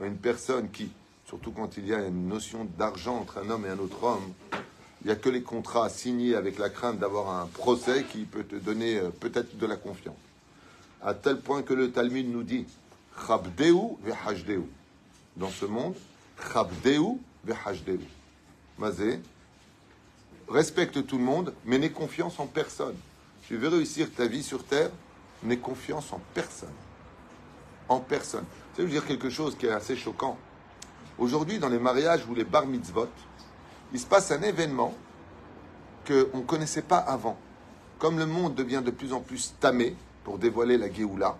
en 0.01 0.05
une 0.07 0.17
personne 0.17 0.71
qui, 0.71 0.91
surtout 1.29 1.53
quand 1.53 1.77
il 1.77 1.87
y 1.87 1.95
a 1.95 2.05
une 2.07 2.29
notion 2.29 2.67
d'argent 2.79 3.17
entre 3.19 3.39
un 3.39 3.51
homme 3.51 3.67
et 3.67 3.69
un 3.69 3.79
autre 3.79 4.03
homme, 4.03 4.33
il 5.03 5.07
n'y 5.07 5.13
a 5.13 5.17
que 5.17 5.29
les 5.29 5.43
contrats 5.43 5.89
signés 5.89 6.35
avec 6.35 6.59
la 6.59 6.69
crainte 6.71 6.99
d'avoir 6.99 7.41
un 7.41 7.47
procès 7.47 8.05
qui 8.11 8.25
peut 8.25 8.43
te 8.45 8.57
donner 8.57 8.99
euh, 8.99 9.11
peut-être 9.11 9.57
de 9.57 9.67
la 9.67 9.77
confiance. 9.77 10.17
À 11.03 11.15
tel 11.15 11.39
point 11.39 11.63
que 11.63 11.75
le 11.75 11.93
Talmud 11.93 12.29
nous 12.29 12.43
dit 12.43 12.67
Chabdeu 13.27 13.75
vehashdeu. 14.03 14.65
Dans 15.37 15.51
ce 15.51 15.67
monde, 15.67 15.95
Chabdeu 16.53 17.03
vehashdeu. 17.45 18.01
Mazé, 18.79 19.21
respecte 20.49 21.07
tout 21.07 21.19
le 21.19 21.25
monde, 21.25 21.53
mais 21.65 21.79
n'aie 21.79 21.91
confiance 21.91 22.39
en 22.41 22.47
personne. 22.47 22.97
Tu 23.47 23.57
veux 23.57 23.69
réussir 23.69 24.13
ta 24.13 24.27
vie 24.27 24.43
sur 24.43 24.65
terre, 24.65 24.91
n'aie 25.45 25.59
confiance 25.59 26.13
en 26.13 26.21
personne. 26.35 26.75
En 27.89 28.01
personne. 28.01 28.45
Ça 28.77 28.83
veut 28.83 28.89
dire 28.89 29.07
quelque 29.07 29.31
chose 29.31 29.57
qui 29.57 29.67
est 29.67 29.71
assez 29.71 29.95
choquant. 29.95 30.37
Aujourd'hui, 31.17 31.61
dans 31.61 31.69
les 31.69 31.79
mariages 31.79 32.27
ou 32.29 32.35
les 32.35 32.43
bar 32.43 32.67
mitzvot, 32.67 33.09
il 33.93 34.01
se 34.01 34.07
passe 34.07 34.33
un 34.33 34.43
événement 34.43 34.93
qu'on 36.07 36.39
ne 36.39 36.43
connaissait 36.43 36.83
pas 36.83 36.99
avant. 36.99 37.39
Comme 38.01 38.19
le 38.19 38.27
monde 38.27 38.57
devient 38.57 38.83
de 38.85 38.91
plus 38.91 39.13
en 39.13 39.21
plus 39.21 39.55
tamé 39.61 39.95
pour 40.25 40.39
dévoiler 40.39 40.77
la 40.77 40.93
Géoula, 40.93 41.37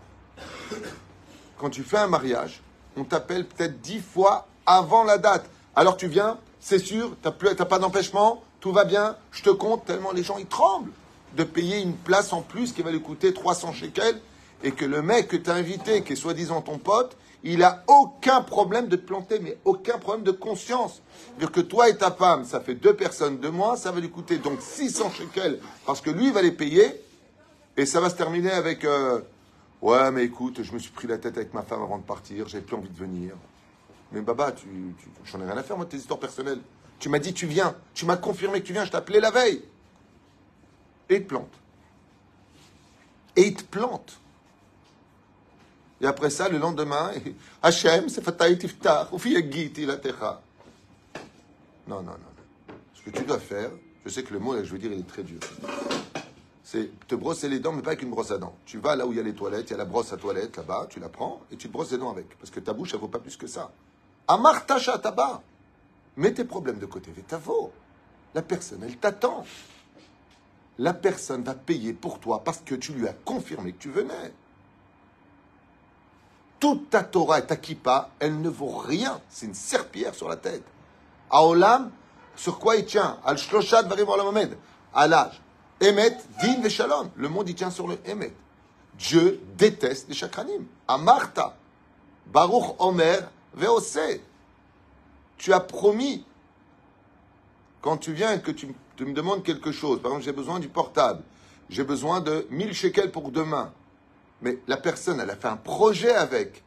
quand 1.59 1.71
tu 1.71 1.83
fais 1.83 1.99
un 1.99 2.07
mariage, 2.07 2.63
on 2.97 3.03
t'appelle 3.03 3.47
peut-être 3.47 3.81
dix 3.81 4.01
fois 4.01 4.47
avant 4.65 5.03
la 5.03 5.19
date. 5.19 5.51
Alors 5.75 5.97
tu 5.97 6.07
viens, 6.07 6.39
c'est 6.61 6.79
sûr, 6.79 7.17
tu 7.21 7.29
n'as 7.45 7.65
pas 7.65 7.79
d'empêchement, 7.81 8.45
tout 8.61 8.73
va 8.73 8.85
bien, 8.85 9.17
je 9.33 9.43
te 9.43 9.51
compte, 9.51 9.85
tellement 9.85 10.13
les 10.13 10.23
gens 10.23 10.39
ils 10.39 10.47
tremblent 10.47 10.93
de 11.37 11.45
payer 11.45 11.81
une 11.81 11.95
place 11.95 12.33
en 12.33 12.43
plus 12.43 12.73
qui 12.73 12.83
va 12.83 12.91
lui 12.91 13.01
coûter 13.03 13.33
300 13.35 13.73
shekels 13.73 14.21
et 14.65 14.73
que 14.73 14.85
le 14.85 15.03
mec 15.03 15.29
que 15.29 15.37
tu 15.37 15.51
as 15.51 15.55
invité, 15.55 16.03
qui 16.03 16.15
est 16.15 16.17
soi-disant 16.17 16.63
ton 16.63 16.79
pote, 16.79 17.17
il 17.45 17.63
a 17.63 17.85
aucun 17.87 18.41
problème 18.43 18.89
de 18.89 18.97
te 18.97 19.07
planter, 19.07 19.39
mais 19.39 19.59
aucun 19.65 19.99
problème 19.99 20.25
de 20.25 20.31
conscience. 20.33 21.03
C'est-à-dire 21.29 21.53
que 21.53 21.61
toi 21.61 21.89
et 21.89 21.97
ta 21.97 22.11
femme, 22.11 22.45
ça 22.45 22.61
fait 22.61 22.75
deux 22.75 22.95
personnes 22.95 23.39
de 23.39 23.49
moins, 23.49 23.77
ça 23.77 23.93
va 23.93 24.01
lui 24.01 24.11
coûter 24.11 24.39
donc 24.39 24.61
600 24.61 25.11
shekels 25.13 25.61
parce 25.85 26.01
que 26.01 26.11
lui 26.11 26.31
va 26.33 26.43
les 26.43 26.53
payer 26.53 27.01
et 27.77 27.87
ça 27.87 28.01
va 28.01 28.09
se 28.11 28.15
terminer 28.17 28.51
avec 28.51 28.85
euh, 28.85 29.21
Ouais, 29.83 30.11
mais 30.11 30.25
écoute, 30.25 30.63
je 30.63 30.73
me 30.73 30.79
suis 30.79 30.91
pris 30.91 31.07
la 31.07 31.19
tête 31.19 31.37
avec 31.37 31.53
ma 31.53 31.63
femme 31.63 31.83
avant 31.83 31.99
de 31.99 32.03
partir, 32.03 32.49
j'avais 32.49 32.65
plus 32.65 32.77
envie 32.77 32.89
de 32.89 32.97
venir. 32.97 33.35
Mais 34.11 34.23
Baba, 34.23 34.53
tu, 34.53 34.65
tu- 34.99 35.09
j'en 35.25 35.41
ai 35.41 35.45
rien 35.45 35.57
à 35.57 35.63
faire, 35.63 35.77
moi, 35.77 35.85
tes 35.85 35.99
histoires 35.99 36.19
personnelles. 36.19 36.61
Tu 36.99 37.11
m'as 37.11 37.19
dit, 37.19 37.35
tu 37.35 37.47
viens. 37.47 37.77
Tu 37.93 38.07
m'as 38.07 38.17
confirmé 38.17 38.63
que 38.63 38.67
tu 38.67 38.73
viens, 38.73 38.87
je 38.87 38.97
appelé 38.97 39.21
la 39.21 39.31
veille. 39.31 39.63
Et 41.09 41.17
il 41.17 41.23
te 41.23 41.29
plante. 41.29 41.53
Et 43.37 43.47
il 43.49 43.55
te 43.55 43.65
plante. 43.65 44.19
Et 46.01 46.07
après 46.07 46.31
ça, 46.31 46.49
le 46.49 46.59
lendemain, 46.59 47.13
Hachem, 47.63 48.09
c'est 48.09 48.23
fataï 48.23 48.59
tiftach, 48.59 49.13
ou 49.13 49.19
fiyagiti 49.19 49.87
la 49.87 49.97
techa. 49.97 50.41
Non, 51.87 52.03
non, 52.03 52.13
non. 52.13 52.75
Ce 52.95 53.03
que 53.03 53.11
tu 53.11 53.25
dois 53.25 53.39
faire, 53.39 53.71
je 54.05 54.11
sais 54.11 54.23
que 54.23 54.33
le 54.33 54.41
mot, 54.41 54.55
là, 54.55 54.65
je 54.65 54.73
veux 54.73 54.79
dire, 54.79 54.93
est 54.93 55.07
très 55.07 55.23
dur 55.23 55.41
c'est 56.67 56.91
te 57.07 57.15
brosser 57.15 57.49
les 57.49 57.61
dents, 57.61 57.73
mais 57.73 57.81
pas 57.81 57.91
avec 57.91 58.03
une 58.03 58.11
brosse 58.11 58.33
à 58.33 58.39
dents. 58.39 58.57
Tu 58.65 58.79
vas 58.79 58.97
là 58.97 59.07
où 59.07 59.13
il 59.13 59.19
y 59.19 59.21
a 59.21 59.23
les 59.23 59.35
toilettes, 59.35 59.71
il 59.71 59.71
y 59.71 59.75
a 59.75 59.77
la 59.77 59.85
brosse 59.85 60.13
à 60.13 60.17
toilette 60.17 60.57
là-bas, 60.57 60.89
tu 60.91 60.99
la 60.99 61.09
prends 61.09 61.43
et 61.53 61.57
tu 61.57 61.69
brosses 61.69 61.93
les 61.93 61.99
dents 61.99 62.11
avec. 62.11 62.37
Parce 62.39 62.51
que 62.51 62.59
ta 62.59 62.73
bouche, 62.73 62.93
elle 62.93 62.99
vaut 62.99 63.07
pas 63.07 63.21
plus 63.21 63.37
que 63.37 63.47
ça. 63.47 63.71
Amar 64.27 64.67
tacha 64.67 64.99
tabac. 64.99 65.43
Mets 66.17 66.35
tes 66.35 66.45
problèmes 66.45 66.81
de 66.81 66.87
côté, 66.87 67.13
tavo. 67.29 67.71
La 68.35 68.43
personne, 68.43 68.81
elle 68.83 68.97
t'attend. 68.97 69.47
La 70.79 70.93
personne 70.93 71.43
va 71.43 71.55
payer 71.55 71.93
pour 71.93 72.21
toi 72.21 72.43
parce 72.45 72.59
que 72.59 72.75
tu 72.75 72.93
lui 72.93 73.09
as 73.09 73.15
confirmé 73.25 73.73
que 73.73 73.79
tu 73.79 73.91
venais. 73.91 74.33
Toute 76.61 76.91
ta 76.91 77.03
Torah 77.03 77.39
et 77.39 77.47
ta 77.47 77.57
kippa, 77.57 78.11
elle 78.19 78.41
ne 78.41 78.49
vaut 78.49 78.77
rien. 78.77 79.21
C'est 79.29 79.47
une 79.47 79.55
serpillière 79.55 80.15
sur 80.15 80.29
la 80.29 80.37
tête. 80.37 80.65
Aolam, 81.31 81.91
sur 82.35 82.59
quoi 82.59 82.77
il 82.77 82.85
tient? 82.85 83.19
Al 83.25 83.39
shloshat 83.39 83.83
varim 83.83 84.09
olam 84.09 84.37
À 84.95 85.07
l'âge. 85.07 85.41
Emet, 85.81 86.17
din 86.41 86.61
veshalom. 86.61 87.11
Le 87.17 87.29
monde, 87.29 87.49
il 87.49 87.55
tient 87.55 87.71
sur 87.71 87.87
le 87.87 87.99
Emet. 88.07 88.33
Dieu 88.95 89.41
déteste 89.57 90.09
les 90.09 90.15
chakranim. 90.15 90.67
Amarta. 90.89 91.57
Baruch 92.27 92.75
Omer 92.79 93.31
veose. 93.55 94.21
Tu 95.37 95.53
as 95.53 95.61
promis. 95.61 96.25
Quand 97.83 97.99
tu 97.99 98.13
viens 98.13 98.33
et 98.33 98.41
que 98.41 98.51
tu, 98.51 98.75
tu 98.97 99.05
me 99.05 99.13
demandes 99.13 99.43
quelque 99.43 99.73
chose, 99.73 100.01
par 100.01 100.13
exemple, 100.13 100.25
j'ai 100.25 100.33
besoin 100.33 100.59
du 100.59 100.69
portable, 100.69 101.23
j'ai 101.69 101.85
besoin 101.85 102.21
de 102.21 102.47
1000 102.51 102.73
shekels 102.73 103.13
pour 103.13 103.31
demain. 103.31 103.73
Mais 104.43 104.59
la 104.67 104.77
personne, 104.77 105.21
elle 105.21 105.31
a 105.31 105.37
fait 105.37 105.49
un 105.49 105.57
projet 105.57 106.15
avec. 106.15 106.63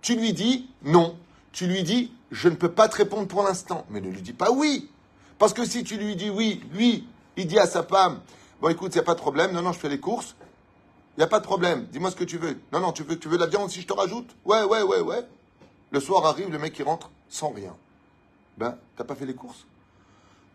Tu 0.00 0.16
lui 0.16 0.32
dis 0.32 0.68
non. 0.82 1.16
Tu 1.52 1.66
lui 1.66 1.82
dis 1.82 2.12
je 2.30 2.48
ne 2.48 2.54
peux 2.54 2.70
pas 2.70 2.88
te 2.88 2.96
répondre 2.96 3.28
pour 3.28 3.42
l'instant. 3.42 3.86
Mais 3.90 4.00
ne 4.00 4.10
lui 4.10 4.22
dis 4.22 4.32
pas 4.32 4.50
oui. 4.50 4.90
Parce 5.38 5.52
que 5.52 5.64
si 5.64 5.84
tu 5.84 5.96
lui 5.96 6.16
dis 6.16 6.30
oui, 6.30 6.62
lui, 6.72 7.06
il 7.36 7.46
dit 7.46 7.58
à 7.58 7.66
sa 7.66 7.82
femme 7.82 8.20
Bon, 8.60 8.68
écoute, 8.68 8.94
il 8.94 8.98
n'y 8.98 9.02
a 9.02 9.04
pas 9.04 9.14
de 9.14 9.20
problème. 9.20 9.50
Non, 9.52 9.60
non, 9.60 9.72
je 9.72 9.78
fais 9.78 9.88
les 9.88 9.98
courses. 9.98 10.36
Il 11.16 11.20
n'y 11.20 11.24
a 11.24 11.26
pas 11.26 11.40
de 11.40 11.44
problème. 11.44 11.86
Dis-moi 11.90 12.10
ce 12.10 12.16
que 12.16 12.24
tu 12.24 12.38
veux. 12.38 12.58
Non, 12.72 12.78
non, 12.78 12.92
tu 12.92 13.02
veux, 13.02 13.18
tu 13.18 13.28
veux 13.28 13.36
de 13.36 13.42
la 13.42 13.48
viande 13.48 13.70
si 13.70 13.80
je 13.80 13.86
te 13.86 13.92
rajoute? 13.92 14.30
Ouais, 14.44 14.62
ouais, 14.62 14.82
ouais, 14.82 15.00
ouais. 15.00 15.26
Le 15.90 15.98
soir 16.00 16.24
arrive, 16.26 16.48
le 16.48 16.58
mec, 16.58 16.78
il 16.78 16.84
rentre 16.84 17.10
sans 17.28 17.50
rien. 17.50 17.74
Ben, 18.56 18.78
t'as 18.96 19.04
pas 19.04 19.16
fait 19.16 19.26
les 19.26 19.34
courses? 19.34 19.66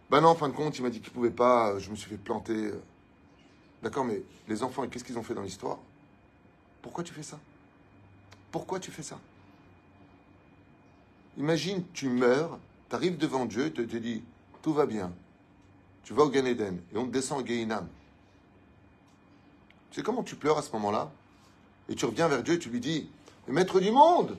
Ben 0.10 0.22
non, 0.22 0.30
en 0.30 0.36
fin 0.36 0.48
de 0.50 0.54
compte, 0.54 0.78
il 0.78 0.84
m'a 0.84 0.90
dit 0.90 1.02
qu'il 1.02 1.12
pouvait 1.12 1.30
pas. 1.32 1.72
euh, 1.72 1.80
Je 1.80 1.90
me 1.92 1.96
suis 1.96 2.10
fait 2.10 2.18
planter. 2.18 2.54
euh. 2.54 2.82
D'accord, 3.84 4.06
mais 4.06 4.22
les 4.48 4.64
enfants, 4.64 4.88
qu'est-ce 4.88 5.04
qu'ils 5.04 5.18
ont 5.18 5.24
fait 5.24 5.34
dans 5.34 5.42
l'histoire? 5.42 5.78
Pourquoi 6.82 7.04
tu 7.04 7.14
fais 7.14 7.24
ça? 7.24 7.40
Pourquoi 8.52 8.80
tu 8.80 8.92
fais 8.92 9.04
ça? 9.04 9.20
Imagine, 11.38 11.84
tu 11.94 12.10
meurs, 12.10 12.58
tu 12.90 12.96
arrives 12.96 13.18
devant 13.18 13.46
Dieu, 13.46 13.72
tu 13.72 13.86
te 13.86 13.98
dis, 13.98 14.24
tout 14.62 14.74
va 14.74 14.86
bien. 14.86 15.12
Tu 16.04 16.14
vas 16.14 16.24
au 16.24 16.30
Gan 16.30 16.46
Eden 16.46 16.82
et 16.94 16.98
on 16.98 17.06
te 17.06 17.12
descend 17.12 17.42
au 17.42 17.46
Gehinam. 17.46 17.88
Tu 19.92 19.98
sais 19.98 20.04
comment 20.04 20.24
tu 20.24 20.36
pleures 20.36 20.58
à 20.58 20.62
ce 20.62 20.72
moment-là? 20.72 21.12
Et 21.90 21.96
tu 21.96 22.06
reviens 22.06 22.28
vers 22.28 22.42
Dieu 22.42 22.56
et 22.56 22.60
tu 22.60 22.70
lui 22.70 22.80
dis, 22.80 23.10
maître 23.48 23.80
du 23.80 23.92
monde, 23.92 24.38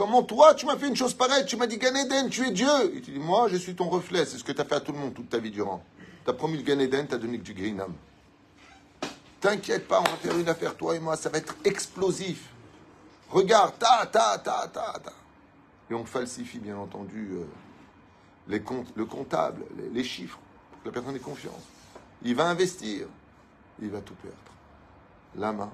comment 0.00 0.22
toi 0.22 0.54
tu 0.54 0.64
m'as 0.64 0.78
fait 0.78 0.88
une 0.88 0.96
chose 0.96 1.12
pareille? 1.12 1.44
Tu 1.44 1.58
m'as 1.58 1.66
dit 1.66 1.76
Gan 1.76 1.94
Eden, 1.94 2.30
tu 2.30 2.46
es 2.46 2.50
Dieu. 2.50 2.96
Et 2.96 3.02
tu 3.02 3.10
dis, 3.10 3.18
moi 3.18 3.48
je 3.48 3.56
suis 3.56 3.74
ton 3.74 3.90
reflet, 3.90 4.24
c'est 4.24 4.38
ce 4.38 4.44
que 4.44 4.52
tu 4.52 4.58
as 4.58 4.64
fait 4.64 4.76
à 4.76 4.80
tout 4.80 4.92
le 4.92 4.98
monde 4.98 5.12
toute 5.12 5.28
ta 5.28 5.36
vie 5.36 5.50
durant. 5.50 5.84
T'as 6.24 6.32
promis 6.32 6.56
le 6.56 6.62
Gan 6.62 6.78
Eden, 6.78 7.06
t'as 7.06 7.18
donné 7.18 7.36
que 7.36 7.42
du 7.42 7.52
Greenham. 7.52 7.92
T'inquiète 9.42 9.86
pas, 9.86 10.00
on 10.00 10.04
va 10.04 10.16
faire 10.16 10.38
une 10.38 10.48
affaire, 10.48 10.74
toi 10.74 10.96
et 10.96 11.00
moi, 11.00 11.16
ça 11.16 11.28
va 11.28 11.36
être 11.36 11.54
explosif. 11.64 12.48
Regarde, 13.28 13.74
ta, 13.78 14.06
ta, 14.06 14.38
ta, 14.38 14.68
ta, 14.68 14.98
ta. 15.04 15.12
Et 15.90 15.94
on 15.94 16.06
falsifie, 16.06 16.60
bien 16.60 16.78
entendu, 16.78 17.32
euh, 17.32 17.44
les 18.48 18.62
comptes, 18.62 18.92
le 18.96 19.04
comptable, 19.04 19.66
les, 19.76 19.90
les 19.90 20.04
chiffres, 20.04 20.38
pour 20.70 20.80
que 20.80 20.88
la 20.88 20.92
personne 20.92 21.16
ait 21.16 21.18
confiance. 21.18 21.62
Il 22.22 22.34
va 22.34 22.46
investir, 22.46 23.06
il 23.82 23.90
va 23.90 24.00
tout 24.00 24.14
perdre. 24.14 24.36
Lama, 25.36 25.70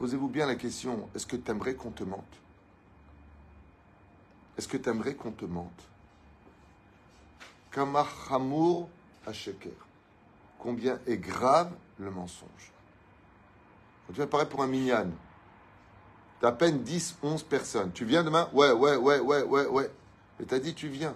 posez-vous 0.00 0.28
bien 0.28 0.46
la 0.46 0.54
question, 0.54 1.10
est-ce 1.14 1.26
que 1.26 1.36
tu 1.36 1.50
aimerais 1.50 1.74
qu'on 1.74 1.90
te 1.90 2.04
mente? 2.04 2.24
Est-ce 4.56 4.66
que 4.66 4.78
tu 4.78 4.88
aimerais 4.88 5.14
qu'on 5.14 5.30
te 5.30 5.44
mente? 5.44 5.88
Kamachamour 7.70 8.88
Sheker. 9.30 9.76
Combien 10.58 10.98
est 11.06 11.18
grave 11.18 11.70
le 11.98 12.10
mensonge? 12.10 12.72
Quand 14.06 14.14
tu 14.14 14.20
vas 14.20 14.26
paraître 14.26 14.48
pour 14.48 14.62
un 14.62 14.66
minyan, 14.66 15.10
tu 16.40 16.46
à 16.46 16.52
peine 16.52 16.82
10, 16.82 17.18
11 17.22 17.42
personnes. 17.42 17.92
Tu 17.92 18.06
viens 18.06 18.24
demain? 18.24 18.48
Ouais, 18.54 18.72
ouais, 18.72 18.96
ouais, 18.96 19.20
ouais, 19.20 19.42
ouais, 19.42 19.66
ouais. 19.66 19.90
Et 20.40 20.46
tu 20.46 20.54
as 20.54 20.60
dit, 20.60 20.74
tu 20.74 20.88
viens. 20.88 21.14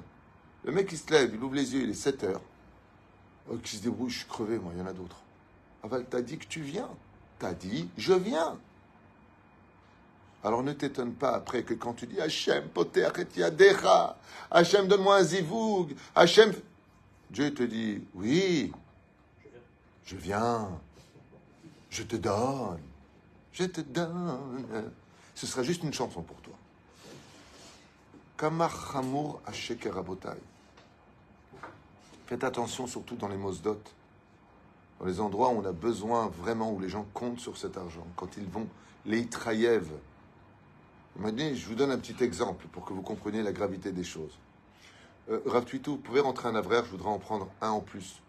Le 0.63 0.73
mec, 0.73 0.93
il 0.93 0.99
se 0.99 1.11
lève, 1.11 1.35
il 1.35 1.43
ouvre 1.43 1.55
les 1.55 1.73
yeux, 1.73 1.85
il 1.85 1.91
est 1.91 1.95
7 1.95 2.25
heures. 2.25 2.43
Oh, 3.51 3.57
qui 3.57 3.79
se 3.79 3.83
débrouille, 3.83 4.11
je 4.11 4.19
suis 4.19 4.29
crevé, 4.29 4.59
moi, 4.59 4.73
il 4.75 4.79
y 4.79 4.83
en 4.83 4.87
a 4.87 4.93
d'autres. 4.93 5.23
Aval, 5.83 6.05
t'as 6.05 6.21
dit 6.21 6.37
que 6.37 6.47
tu 6.47 6.61
viens? 6.61 6.91
T'as 7.39 7.55
dit, 7.55 7.89
je 7.97 8.13
viens. 8.13 8.59
Alors 10.45 10.63
ne 10.63 10.75
t'étonne 10.75 11.15
pas 11.15 11.35
après 11.35 11.63
que 11.63 11.73
quand 11.73 11.95
tu 11.95 12.07
dis 12.07 12.21
Hachem, 12.21 12.69
poter 12.69 13.09
Dera, 13.57 14.19
Hachem, 14.51 14.87
donne-moi 14.87 15.17
un 15.17 15.23
zivoug, 15.23 15.95
Hachem. 16.15 16.53
Dieu 17.31 17.53
te 17.55 17.63
dit, 17.63 18.03
oui, 18.15 18.71
je 20.05 20.17
viens, 20.17 20.69
je 21.89 22.03
te 22.03 22.17
donne, 22.17 22.79
je 23.53 23.65
te 23.65 23.81
donne. 23.81 24.93
Ce 25.35 25.47
sera 25.47 25.63
juste 25.63 25.83
une 25.83 25.95
chanson 25.95 26.21
pour 26.21 26.37
toi. 26.43 26.55
Kamar 28.37 28.97
Hamour. 28.97 29.41
Faites 32.27 32.45
attention 32.45 32.87
surtout 32.87 33.17
dans 33.17 33.29
les 33.29 33.39
Mosdot, 33.39 33.81
dans 35.01 35.07
les 35.07 35.21
endroits 35.21 35.49
où 35.49 35.61
on 35.61 35.65
a 35.65 35.73
besoin 35.73 36.29
vraiment, 36.29 36.71
où 36.71 36.81
les 36.81 36.91
gens 36.91 37.07
comptent 37.15 37.41
sur 37.41 37.57
cet 37.57 37.79
argent, 37.79 38.07
quand 38.17 38.37
ils 38.37 38.47
vont, 38.47 38.67
les 39.07 39.27
Je 41.17 41.67
vous 41.67 41.75
donne 41.75 41.91
un 41.91 41.99
petit 41.99 42.23
exemple 42.25 42.67
pour 42.73 42.85
que 42.85 42.93
vous 42.93 43.03
compreniez 43.03 43.43
la 43.43 43.53
gravité 43.53 43.93
des 43.93 44.05
choses. 44.05 44.39
Euh, 45.31 45.41
Rav 45.47 45.65
vous 45.87 45.97
pouvez 45.97 46.21
rentrer 46.21 46.49
un 46.49 46.55
avraire, 46.55 46.85
je 46.85 46.91
voudrais 46.91 47.09
en 47.09 47.19
prendre 47.19 47.49
un 47.61 47.71
en 47.71 47.81
plus. 47.81 48.21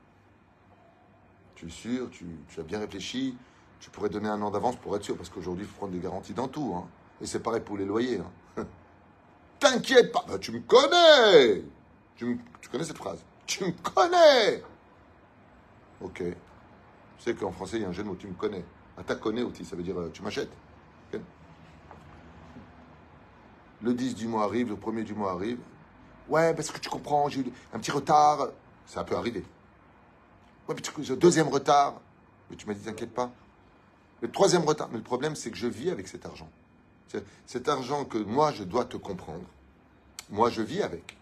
Tu 1.55 1.67
es 1.67 1.69
sûr, 1.69 2.09
tu, 2.11 2.25
as 2.59 2.63
bien 2.63 2.79
réfléchi, 2.79 3.35
tu 3.79 3.89
pourrais 3.89 4.09
donner 4.09 4.29
un 4.29 4.41
an 4.41 4.51
d'avance 4.51 4.75
pour 4.75 4.95
être 4.95 5.03
sûr, 5.03 5.17
parce 5.17 5.29
qu'aujourd'hui, 5.29 5.65
il 5.65 5.67
faut 5.67 5.77
prendre 5.77 5.93
des 5.93 5.99
garanties 5.99 6.33
dans 6.33 6.47
tout. 6.47 6.75
Hein. 6.77 6.87
Et 7.21 7.25
c'est 7.25 7.39
pareil 7.39 7.61
pour 7.61 7.77
les 7.77 7.85
loyers. 7.85 8.19
Hein. 8.57 8.65
T'inquiète 9.59 10.11
pas, 10.11 10.23
bah, 10.27 10.37
tu 10.37 10.51
me 10.51 10.59
connais 10.59 11.63
tu, 12.15 12.39
connais 12.71 12.85
cette 12.85 12.97
phrase 12.97 13.23
Tu 13.45 13.65
me 13.65 13.71
connais 13.71 14.63
Ok. 16.01 16.23
Tu 16.23 16.33
sais 17.17 17.33
qu'en 17.35 17.51
français, 17.51 17.77
il 17.77 17.81
y 17.81 17.85
a 17.85 17.89
un 17.89 17.93
jeune 17.93 18.07
mot, 18.07 18.15
tu 18.15 18.27
me 18.27 18.33
connais. 18.33 18.63
Ah, 18.97 19.01
t'as 19.05 19.15
connais 19.15 19.41
aussi, 19.41 19.65
ça 19.65 19.75
veut 19.75 19.83
dire 19.83 19.99
euh, 19.99 20.09
tu 20.13 20.21
m'achètes. 20.21 20.51
Le 23.85 23.93
10 23.93 24.15
du 24.15 24.27
mois 24.27 24.45
arrive, 24.45 24.69
le 24.69 24.75
premier 24.75 25.03
du 25.03 25.13
mois 25.13 25.33
arrive. 25.33 25.59
Ouais, 26.27 26.55
parce 26.55 26.71
que 26.71 26.79
tu 26.79 26.89
comprends, 26.89 27.29
j'ai 27.29 27.41
eu 27.41 27.45
un 27.71 27.77
petit 27.77 27.91
retard. 27.91 28.47
Ça 28.87 29.03
peut 29.03 29.15
arriver. 29.15 29.45
Ouais, 30.67 30.73
mais 30.73 31.03
le 31.07 31.15
deuxième 31.15 31.49
retard. 31.49 32.01
Mais 32.49 32.55
tu 32.55 32.65
m'as 32.65 32.73
dit, 32.73 32.79
t'inquiète 32.79 33.13
pas. 33.13 33.31
Le 34.21 34.31
troisième 34.31 34.63
retard. 34.63 34.89
Mais 34.91 34.97
le 34.97 35.03
problème, 35.03 35.35
c'est 35.35 35.51
que 35.51 35.57
je 35.57 35.67
vis 35.67 35.91
avec 35.91 36.07
cet 36.07 36.25
argent. 36.25 36.49
Cet 37.45 37.69
argent 37.69 38.05
que 38.05 38.17
moi, 38.17 38.51
je 38.51 38.63
dois 38.63 38.85
te 38.85 38.97
comprendre. 38.97 39.45
Moi, 40.31 40.49
je 40.49 40.63
vis 40.63 40.81
avec. 40.81 41.15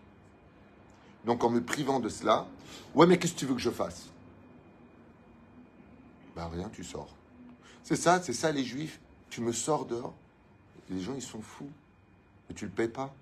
Donc, 1.26 1.44
en 1.44 1.50
me 1.50 1.62
privant 1.62 2.00
de 2.00 2.08
cela, 2.08 2.48
ouais, 2.96 3.06
mais 3.06 3.18
qu'est-ce 3.20 3.34
que 3.34 3.40
tu 3.40 3.46
veux 3.46 3.56
que 3.56 3.62
je 3.62 3.72
fasse? 3.72 4.08
Ben 6.38 6.48
rien, 6.48 6.70
tu 6.70 6.86
sors. 6.86 7.14
C'est 7.84 7.98
ça, 7.98 8.22
c'est 8.22 8.32
ça 8.32 8.54
les 8.54 8.64
juifs. 8.64 9.02
Tu 9.30 9.42
me 9.42 9.52
sors 9.52 9.86
dehors. 9.86 10.14
Les 10.90 11.02
gens, 11.02 11.14
ils 11.14 11.22
sont 11.22 11.42
fous. 11.42 11.70
Mais 12.48 12.56
tu 12.56 12.66
le 12.66 12.72
payes 12.72 12.88
pas. 12.88 13.14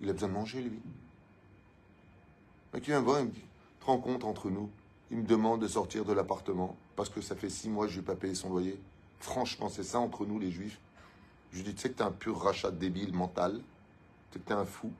Il 0.00 0.10
a 0.10 0.12
besoin 0.12 0.28
de 0.28 0.34
manger, 0.34 0.60
lui. 0.62 0.80
Mais 2.72 2.80
qui 2.80 2.90
vient 2.90 3.00
voir, 3.00 3.20
il 3.20 3.26
me 3.26 3.30
dit, 3.30 3.44
te 3.80 3.84
compte 3.84 4.24
entre 4.24 4.50
nous, 4.50 4.70
il 5.10 5.18
me 5.18 5.26
demande 5.26 5.60
de 5.62 5.68
sortir 5.68 6.04
de 6.04 6.12
l'appartement 6.12 6.76
parce 6.96 7.08
que 7.08 7.20
ça 7.20 7.36
fait 7.36 7.48
six 7.48 7.68
mois 7.68 7.86
que 7.86 7.92
je 7.92 8.00
n'ai 8.00 8.04
pas 8.04 8.16
payé 8.16 8.34
son 8.34 8.50
loyer. 8.50 8.78
Franchement, 9.20 9.68
c'est 9.68 9.84
ça 9.84 9.98
entre 9.98 10.26
nous, 10.26 10.38
les 10.38 10.50
juifs. 10.50 10.80
Je 11.52 11.58
lui 11.58 11.64
dis, 11.64 11.74
tu 11.74 11.82
sais 11.82 11.90
que 11.90 11.96
tu 11.96 12.02
es 12.02 12.06
un 12.06 12.10
pur 12.10 12.38
rachat 12.40 12.70
débile 12.70 13.14
mental. 13.14 13.60
Tu 14.30 14.38
sais 14.38 14.44
que 14.44 14.48
tu 14.48 14.52
es 14.52 14.56
un 14.56 14.64
fou. 14.64 14.92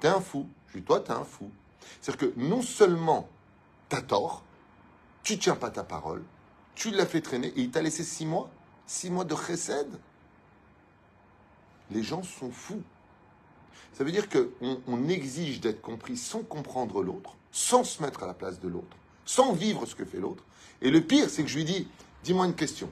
Tu 0.00 0.06
es 0.06 0.10
un 0.10 0.20
fou. 0.20 0.46
Je 0.68 0.74
lui 0.74 0.80
dis, 0.80 0.86
toi, 0.86 1.00
tu 1.00 1.10
es 1.10 1.14
un 1.14 1.24
fou. 1.24 1.50
C'est-à-dire 2.00 2.32
que 2.32 2.40
non 2.40 2.62
seulement 2.62 3.28
tu 3.88 3.96
as 3.96 4.02
tort, 4.02 4.42
tu 5.22 5.38
tiens 5.38 5.56
pas 5.56 5.70
ta 5.70 5.82
parole, 5.84 6.22
tu 6.74 6.90
l'as 6.90 7.06
fait 7.06 7.20
traîner 7.20 7.48
et 7.48 7.62
il 7.62 7.70
t'a 7.70 7.82
laissé 7.82 8.04
six 8.04 8.26
mois. 8.26 8.50
Six 8.86 9.10
mois 9.10 9.24
de 9.24 9.34
chesed. 9.34 9.88
Les 11.90 12.02
gens 12.02 12.22
sont 12.22 12.50
fous. 12.50 12.82
Ça 13.92 14.04
veut 14.04 14.12
dire 14.12 14.28
qu'on 14.28 14.80
on 14.86 15.08
exige 15.08 15.60
d'être 15.60 15.80
compris 15.80 16.16
sans 16.16 16.42
comprendre 16.42 17.02
l'autre, 17.02 17.34
sans 17.50 17.84
se 17.84 18.02
mettre 18.02 18.24
à 18.24 18.26
la 18.26 18.34
place 18.34 18.60
de 18.60 18.68
l'autre, 18.68 18.96
sans 19.24 19.52
vivre 19.52 19.86
ce 19.86 19.94
que 19.94 20.04
fait 20.04 20.18
l'autre. 20.18 20.44
Et 20.82 20.90
le 20.90 21.00
pire, 21.00 21.30
c'est 21.30 21.42
que 21.42 21.48
je 21.48 21.56
lui 21.56 21.64
dis, 21.64 21.88
dis-moi 22.22 22.46
une 22.46 22.54
question. 22.54 22.90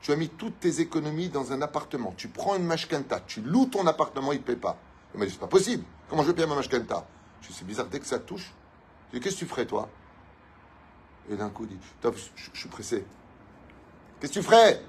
Tu 0.00 0.12
as 0.12 0.16
mis 0.16 0.28
toutes 0.28 0.60
tes 0.60 0.80
économies 0.80 1.28
dans 1.28 1.52
un 1.52 1.60
appartement. 1.62 2.14
Tu 2.16 2.28
prends 2.28 2.54
une 2.54 2.64
mashkenta, 2.64 3.20
tu 3.20 3.40
loues 3.40 3.66
ton 3.66 3.86
appartement, 3.86 4.32
il 4.32 4.38
ne 4.38 4.44
paie 4.44 4.54
pas. 4.54 4.78
Il 5.14 5.18
m'a 5.18 5.26
dit, 5.26 5.32
c'est 5.32 5.40
pas 5.40 5.48
possible. 5.48 5.82
Comment 6.08 6.22
je 6.22 6.30
payer 6.30 6.46
ma 6.46 6.54
mashkenta? 6.54 7.08
Je 7.40 7.48
dis, 7.48 7.54
c'est 7.54 7.66
bizarre, 7.66 7.86
dès 7.86 7.98
que 7.98 8.06
ça 8.06 8.20
touche. 8.20 8.52
Qu'est-ce 9.10 9.34
que 9.34 9.40
tu 9.40 9.46
ferais, 9.46 9.66
toi? 9.66 9.88
Et 11.30 11.36
d'un 11.36 11.50
coup, 11.50 11.66
il 11.68 11.76
dit, 11.76 11.78
je 12.36 12.58
suis 12.60 12.68
pressé. 12.68 13.04
Qu'est-ce 14.20 14.32
que 14.32 14.38
tu 14.38 14.44
ferais? 14.44 14.80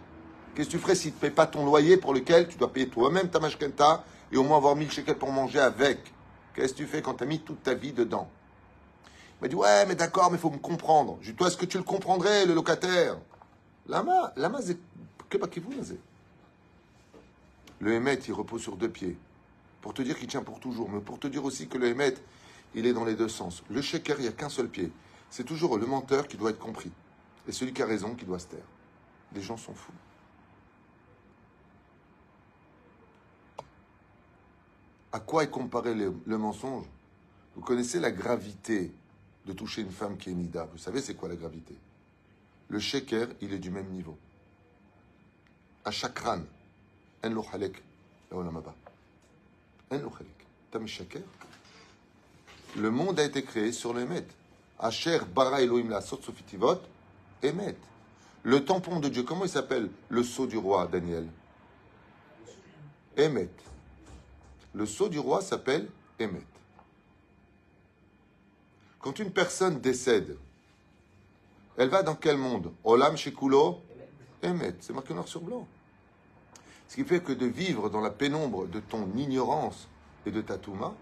Qu'est-ce 0.56 0.68
que 0.68 0.72
tu 0.74 0.80
ferais 0.80 0.96
s'il 0.96 1.12
ne 1.12 1.16
te 1.16 1.22
paye 1.22 1.32
pas 1.32 1.48
ton 1.48 1.66
loyer 1.66 1.98
pour 1.98 2.14
lequel 2.14 2.48
tu 2.48 2.58
dois 2.58 2.72
payer 2.72 2.90
toi-même 2.90 3.30
ta 3.30 3.40
mashkenta 3.40 4.04
et 4.32 4.38
au 4.38 4.44
moins 4.44 4.58
avoir 4.58 4.76
1000 4.76 4.92
shekels 4.92 5.18
pour 5.18 5.32
manger 5.32 5.60
avec? 5.60 6.00
Qu'est-ce 6.54 6.74
que 6.74 6.80
tu 6.80 6.88
fais 6.88 7.02
quand 7.02 7.16
tu 7.16 7.24
as 7.24 7.28
mis 7.28 7.40
toute 7.40 7.64
ta 7.64 7.74
vie 7.74 7.94
dedans? 7.94 8.30
Il 9.40 9.44
m'a 9.44 9.48
dit 9.48 9.56
Ouais, 9.56 9.86
mais 9.86 9.96
d'accord, 9.96 10.30
mais 10.32 10.38
il 10.38 10.42
faut 10.42 10.50
me 10.50 10.58
comprendre. 10.58 11.18
Je 11.22 11.32
dit 11.32 11.38
Toi, 11.38 11.48
est-ce 11.48 11.58
que 11.58 11.66
tu 11.66 11.78
le 11.78 11.84
comprendrais, 11.84 12.46
le 12.46 12.54
locataire? 12.54 13.18
Lama, 13.88 14.34
lama, 14.36 14.60
que 15.30 15.38
pas 15.38 15.48
qui 15.48 15.60
vous 15.60 15.72
Le 17.80 17.94
Hémet, 17.94 18.20
il 18.28 18.34
repose 18.34 18.62
sur 18.62 18.76
deux 18.76 18.90
pieds. 18.90 19.18
Pour 19.82 19.94
te 19.94 20.02
dire 20.02 20.18
qu'il 20.18 20.28
tient 20.28 20.44
pour 20.44 20.60
toujours, 20.60 20.90
mais 20.90 21.00
pour 21.00 21.20
te 21.20 21.28
dire 21.28 21.46
aussi 21.46 21.68
que 21.68 21.78
le 21.78 21.88
Hémet, 21.88 22.16
il 22.76 22.86
est 22.86 22.94
dans 22.94 23.06
les 23.06 23.16
deux 23.16 23.30
sens. 23.30 23.64
Le 23.70 23.82
sheker, 23.82 24.18
il 24.20 24.24
n'y 24.24 24.28
a 24.28 24.32
qu'un 24.32 24.50
seul 24.50 24.68
pied. 24.68 24.92
C'est 25.30 25.46
toujours 25.46 25.78
le 25.78 25.86
menteur 25.86 26.28
qui 26.28 26.38
doit 26.38 26.50
être 26.50 26.60
compris. 26.60 26.92
Et 27.48 27.52
celui 27.52 27.74
qui 27.74 27.82
a 27.82 27.86
raison 27.86 28.16
qui 28.16 28.26
doit 28.26 28.40
se 28.40 28.48
taire. 28.48 28.66
Les 29.34 29.42
gens 29.42 29.58
sont 29.58 29.74
fous. 29.74 29.94
À 35.12 35.20
quoi 35.20 35.44
est 35.44 35.50
comparé 35.50 35.96
le, 35.96 36.38
mensonge 36.38 36.86
Vous 37.56 37.62
connaissez 37.62 38.00
la 38.00 38.12
gravité 38.12 38.92
de 39.46 39.54
toucher 39.54 39.82
une 39.82 39.92
femme 39.92 40.18
qui 40.18 40.30
est 40.30 40.34
nida. 40.34 40.68
Vous 40.72 40.78
savez 40.78 41.02
c'est 41.02 41.16
quoi 41.16 41.30
la 41.30 41.36
gravité 41.36 41.76
Le 42.68 42.80
sheker, 42.80 43.28
il 43.42 43.54
est 43.54 43.60
du 43.60 43.72
même 43.72 43.88
niveau. 43.88 44.18
À 45.84 45.92
chakran, 45.92 46.42
en 47.24 47.30
lo 47.30 47.44
en 48.32 48.44
lo 49.92 50.12
Tam 50.72 50.86
sheker. 50.86 51.24
Le 52.78 52.92
monde 52.92 53.20
a 53.20 53.24
été 53.24 53.44
créé 53.44 53.72
sur 53.72 53.94
le 53.94 54.02
Emet. 54.02 54.28
Asher 54.78 55.20
bara 55.34 55.62
Elohim 55.62 55.90
la 55.90 56.02
sot 56.02 56.22
sofitivot, 56.22 56.80
Emet. 57.42 57.76
Le 58.44 58.64
tampon 58.64 59.00
de 59.00 59.10
Dieu, 59.10 59.24
comment 59.24 59.46
il 59.46 59.50
s'appelle 59.50 59.90
le 60.10 60.24
sceau 60.24 60.46
du 60.46 60.58
roi, 60.58 60.88
Daniel 60.88 61.28
Emet. 63.18 63.50
Le 64.74 64.86
sceau 64.86 65.10
du 65.10 65.20
roi 65.20 65.42
s'appelle 65.42 65.90
Emet. 66.20 66.46
Quand 69.00 69.18
une 69.20 69.32
personne 69.32 69.80
décède, 69.80 70.38
elle 71.78 71.90
va 71.90 72.04
dans 72.04 72.16
quel 72.16 72.38
monde? 72.38 72.74
Olam 72.84 73.18
Shekulo? 73.18 73.82
Emet. 74.42 74.76
C'est 74.80 74.94
marqué 74.94 75.14
noir 75.14 75.28
sur 75.28 75.42
blanc. 75.42 75.68
Ce 76.88 76.96
qui 76.96 77.04
fait 77.04 77.22
que 77.22 77.32
de 77.32 77.46
vivre 77.46 77.90
dans 77.90 78.02
la 78.02 78.10
pénombre 78.10 78.68
de 78.68 78.80
ton 78.80 79.10
ignorance 79.16 79.88
et 80.26 80.32
de 80.32 80.42
ta 80.42 80.58
touma 80.58 80.94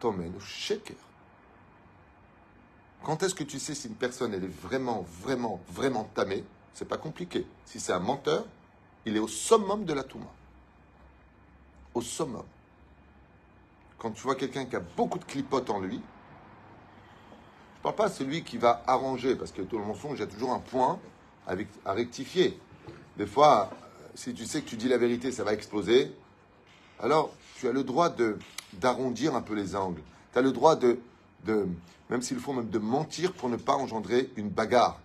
t'emmène 0.00 0.34
au 0.34 0.40
sheker. 0.40 0.96
Quand 3.02 3.22
est-ce 3.22 3.34
que 3.34 3.44
tu 3.44 3.58
sais 3.58 3.74
si 3.74 3.88
une 3.88 3.94
personne 3.94 4.34
elle 4.34 4.44
est 4.44 4.60
vraiment, 4.60 5.06
vraiment, 5.20 5.60
vraiment 5.68 6.04
tamée? 6.14 6.44
C'est 6.74 6.88
pas 6.88 6.98
compliqué. 6.98 7.46
Si 7.64 7.80
c'est 7.80 7.92
un 7.92 8.00
menteur, 8.00 8.44
il 9.04 9.16
est 9.16 9.20
au 9.20 9.28
summum 9.28 9.84
de 9.84 9.92
la 9.92 10.02
touma. 10.02 10.32
Au 11.94 12.02
summum 12.02 12.44
quand 13.98 14.10
tu 14.10 14.22
vois 14.22 14.34
quelqu'un 14.34 14.64
qui 14.66 14.76
a 14.76 14.80
beaucoup 14.80 15.18
de 15.18 15.24
clipotes 15.24 15.70
en 15.70 15.80
lui, 15.80 16.00
parle 17.82 17.94
pas 17.94 18.08
de 18.08 18.14
celui 18.14 18.42
qui 18.42 18.58
va 18.58 18.82
arranger, 18.86 19.36
parce 19.36 19.52
que 19.52 19.62
tout 19.62 19.78
le 19.78 19.84
mensonge, 19.84 20.18
il 20.18 20.20
y 20.20 20.24
a 20.24 20.26
toujours 20.26 20.52
un 20.52 20.58
point 20.58 20.98
à 21.46 21.92
rectifier. 21.92 22.58
Des 23.16 23.26
fois, 23.26 23.70
euh, 23.72 24.06
si 24.14 24.34
tu 24.34 24.44
sais 24.44 24.60
que 24.60 24.68
tu 24.68 24.76
dis 24.76 24.88
la 24.88 24.98
vérité, 24.98 25.30
ça 25.30 25.44
va 25.44 25.52
exploser, 25.52 26.12
alors 27.00 27.32
tu 27.56 27.68
as 27.68 27.72
le 27.72 27.84
droit 27.84 28.08
de 28.08 28.38
d'arrondir 28.72 29.34
un 29.34 29.40
peu 29.40 29.54
les 29.54 29.74
angles. 29.74 30.02
Tu 30.32 30.38
as 30.38 30.42
le 30.42 30.52
droit 30.52 30.76
de, 30.76 30.98
de 31.44 31.66
même 32.10 32.20
s'il 32.20 32.38
faut 32.38 32.52
même 32.52 32.68
de 32.68 32.78
mentir 32.78 33.32
pour 33.32 33.48
ne 33.48 33.56
pas 33.56 33.74
engendrer 33.74 34.30
une 34.36 34.50
bagarre 34.50 35.00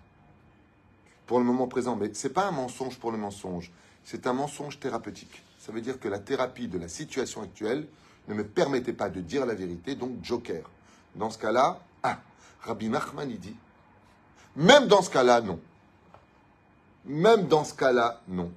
pour 1.25 1.39
le 1.39 1.45
moment 1.45 1.67
présent. 1.67 1.95
Mais 1.95 2.09
c'est 2.13 2.33
pas 2.33 2.47
un 2.47 2.51
mensonge 2.51 2.97
pour 2.97 3.11
le 3.11 3.17
mensonge, 3.17 3.71
c'est 4.03 4.27
un 4.27 4.33
mensonge 4.33 4.79
thérapeutique. 4.79 5.43
Ça 5.59 5.71
veut 5.71 5.81
dire 5.81 5.99
que 5.99 6.09
la 6.09 6.19
thérapie 6.19 6.67
de 6.67 6.79
la 6.79 6.87
situation 6.87 7.43
actuelle 7.43 7.87
ne 8.27 8.33
me 8.33 8.45
permettait 8.45 8.93
pas 8.93 9.09
de 9.09 9.21
dire 9.21 9.45
la 9.45 9.55
vérité, 9.55 9.95
donc 9.95 10.23
joker. 10.23 10.69
Dans 11.15 11.29
ce 11.29 11.37
cas-là, 11.37 11.79
ah, 12.03 12.19
Rabbi 12.61 12.89
Nachman, 12.89 13.29
il 13.29 13.39
dit, 13.39 13.55
même 14.55 14.87
dans 14.87 15.01
ce 15.01 15.09
cas-là, 15.09 15.41
non. 15.41 15.59
Même 17.05 17.47
dans 17.47 17.63
ce 17.63 17.73
cas-là, 17.73 18.21
non. 18.27 18.51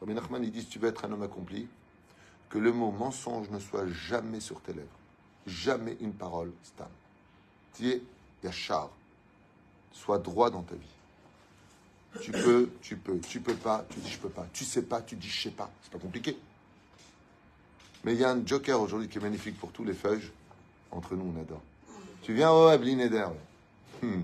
Rabbi 0.00 0.14
Nachman, 0.14 0.44
il 0.44 0.50
dit, 0.50 0.60
si 0.60 0.68
tu 0.68 0.78
veux 0.78 0.88
être 0.88 1.04
un 1.04 1.12
homme 1.12 1.22
accompli, 1.22 1.68
que 2.48 2.58
le 2.58 2.72
mot 2.72 2.90
mensonge 2.90 3.50
ne 3.50 3.58
soit 3.58 3.86
jamais 3.88 4.40
sur 4.40 4.60
tes 4.60 4.72
lèvres. 4.72 4.86
Jamais 5.46 5.96
une 6.00 6.12
parole 6.12 6.52
stam. 6.62 6.88
Tu 7.74 7.88
es 7.90 8.02
yachar. 8.42 8.90
Sois 9.92 10.18
droit 10.18 10.50
dans 10.50 10.62
ta 10.62 10.74
vie. 10.74 12.20
Tu 12.22 12.32
peux, 12.32 12.70
tu 12.80 12.96
peux, 12.96 13.18
tu 13.20 13.40
peux 13.40 13.54
pas, 13.54 13.84
tu 13.90 14.00
dis 14.00 14.10
je 14.10 14.18
peux 14.18 14.30
pas. 14.30 14.46
Tu 14.52 14.64
sais 14.64 14.82
pas, 14.82 15.02
tu 15.02 15.16
dis 15.16 15.28
je 15.28 15.42
sais 15.42 15.50
pas. 15.50 15.70
C'est 15.82 15.92
pas 15.92 15.98
compliqué. 15.98 16.38
Mais 18.04 18.14
il 18.14 18.20
y 18.20 18.24
a 18.24 18.30
un 18.30 18.46
joker 18.46 18.80
aujourd'hui 18.80 19.08
qui 19.08 19.18
est 19.18 19.20
magnifique 19.20 19.58
pour 19.58 19.72
tous 19.72 19.84
les 19.84 19.94
feuilles. 19.94 20.30
Entre 20.90 21.14
nous, 21.14 21.32
on 21.36 21.40
adore. 21.40 21.62
Tu 22.22 22.34
viens, 22.34 22.50
oh, 22.50 22.76
Blinéder. 22.78 23.26
Hmm. 24.02 24.22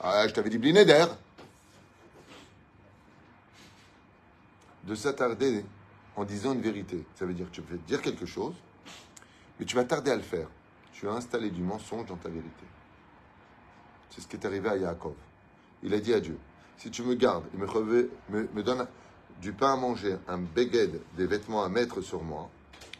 Ah, 0.00 0.26
je 0.26 0.32
t'avais 0.32 0.50
dit 0.50 0.58
Blinéder. 0.58 1.06
De 4.84 4.94
s'attarder 4.94 5.64
en 6.16 6.24
disant 6.24 6.52
une 6.52 6.60
vérité. 6.60 7.04
Ça 7.16 7.24
veut 7.24 7.34
dire 7.34 7.46
que 7.46 7.54
tu 7.54 7.62
peux 7.62 7.76
dire 7.76 8.02
quelque 8.02 8.26
chose, 8.26 8.54
mais 9.58 9.66
tu 9.66 9.76
vas 9.76 9.84
tarder 9.84 10.10
à 10.10 10.16
le 10.16 10.22
faire. 10.22 10.48
Tu 10.92 11.08
as 11.08 11.12
installé 11.12 11.50
du 11.50 11.62
mensonge 11.62 12.06
dans 12.06 12.16
ta 12.16 12.28
vérité. 12.28 12.64
C'est 14.10 14.20
ce 14.20 14.28
qui 14.28 14.36
est 14.36 14.46
arrivé 14.46 14.68
à 14.68 14.76
Yaakov. 14.76 15.14
Il 15.82 15.92
a 15.94 16.00
dit 16.00 16.14
à 16.14 16.20
Dieu, 16.20 16.38
si 16.76 16.90
tu 16.90 17.02
me 17.02 17.14
gardes 17.14 17.44
et 17.54 17.56
me, 17.56 17.66
me, 18.30 18.48
me 18.54 18.62
donnes 18.62 18.86
du 19.40 19.52
pain 19.52 19.72
à 19.72 19.76
manger, 19.76 20.16
un 20.28 20.38
beged, 20.38 21.00
des 21.16 21.26
vêtements 21.26 21.64
à 21.64 21.68
mettre 21.68 22.00
sur 22.00 22.22
moi, 22.22 22.48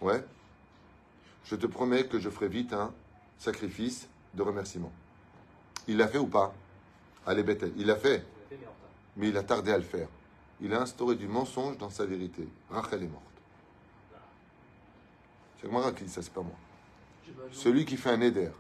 ouais, 0.05 0.25
je 1.45 1.57
te 1.57 1.67
promets 1.67 2.07
que 2.07 2.21
je 2.21 2.31
ferai 2.31 2.49
vite 2.49 2.73
un 2.73 2.93
sacrifice 3.38 4.09
de 4.35 4.43
remerciement. 4.43 4.93
Il 5.88 5.97
l'a 5.97 6.09
fait 6.09 6.19
ou 6.19 6.27
pas? 6.27 6.55
Allez, 7.27 7.43
Bethel. 7.43 7.73
Il 7.77 7.87
l'a 7.87 7.97
fait, 7.97 8.25
mais 9.17 9.29
il 9.29 9.37
a 9.37 9.43
tardé 9.43 9.73
à 9.73 9.79
le 9.79 9.85
faire. 9.85 10.09
Il 10.61 10.73
a 10.75 10.81
instauré 10.81 11.17
du 11.17 11.27
mensonge 11.27 11.79
dans 11.79 11.90
sa 11.90 12.05
vérité. 12.07 12.47
Rachel 12.71 13.03
est 13.03 13.09
morte. 13.09 13.25
C'est 15.61 15.67
Gemara 15.67 15.93
qui 15.93 16.05
dit 16.05 16.11
ça, 16.11 16.23
c'est 16.23 16.33
pas 16.33 16.43
moi. 16.43 16.55
Celui 17.51 17.85
qui 17.87 17.97
fait 17.97 18.11
un 18.11 18.21
éder, 18.21 18.51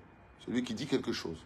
celui 0.46 0.64
qui 0.64 0.74
dit 0.74 0.86
quelque 0.86 1.12
chose, 1.12 1.38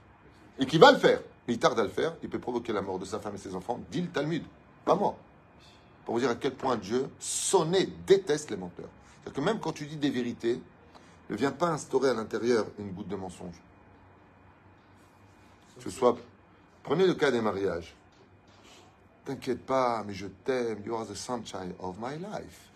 et 0.58 0.66
qui 0.66 0.78
va 0.78 0.92
le 0.92 0.98
faire, 0.98 1.20
mais 1.46 1.54
il 1.54 1.58
tarde 1.58 1.78
à 1.78 1.82
le 1.82 1.88
faire, 1.88 2.14
il 2.22 2.28
peut 2.28 2.38
provoquer 2.38 2.72
la 2.72 2.82
mort 2.82 2.98
de 2.98 3.04
sa 3.04 3.18
femme 3.18 3.34
et 3.34 3.38
ses 3.38 3.54
enfants, 3.54 3.80
dit 3.90 4.00
le 4.00 4.08
Talmud, 4.08 4.44
pas 4.84 4.94
moi. 4.94 5.16
Pour 6.04 6.14
vous 6.14 6.20
dire 6.20 6.30
à 6.30 6.36
quel 6.36 6.54
point 6.54 6.76
Dieu, 6.76 7.08
sonné, 7.18 7.86
déteste 8.06 8.50
les 8.50 8.56
menteurs. 8.56 8.88
Que 9.34 9.40
même 9.40 9.60
quand 9.60 9.72
tu 9.72 9.86
dis 9.86 9.96
des 9.96 10.10
vérités, 10.10 10.60
ne 11.30 11.36
viens 11.36 11.52
pas 11.52 11.68
instaurer 11.68 12.10
à 12.10 12.14
l'intérieur 12.14 12.66
une 12.78 12.92
goutte 12.92 13.08
de 13.08 13.16
mensonge. 13.16 13.60
Que 15.82 15.90
soit, 15.90 16.16
prenez 16.82 17.06
le 17.06 17.14
cas 17.14 17.30
des 17.30 17.40
mariages. 17.40 17.94
T'inquiète 19.24 19.64
pas, 19.64 20.02
mais 20.04 20.14
je 20.14 20.26
t'aime, 20.26 20.82
you 20.84 20.94
are 20.94 21.06
the 21.06 21.14
sunshine 21.14 21.74
of 21.78 21.96
my 22.00 22.16
life. 22.16 22.70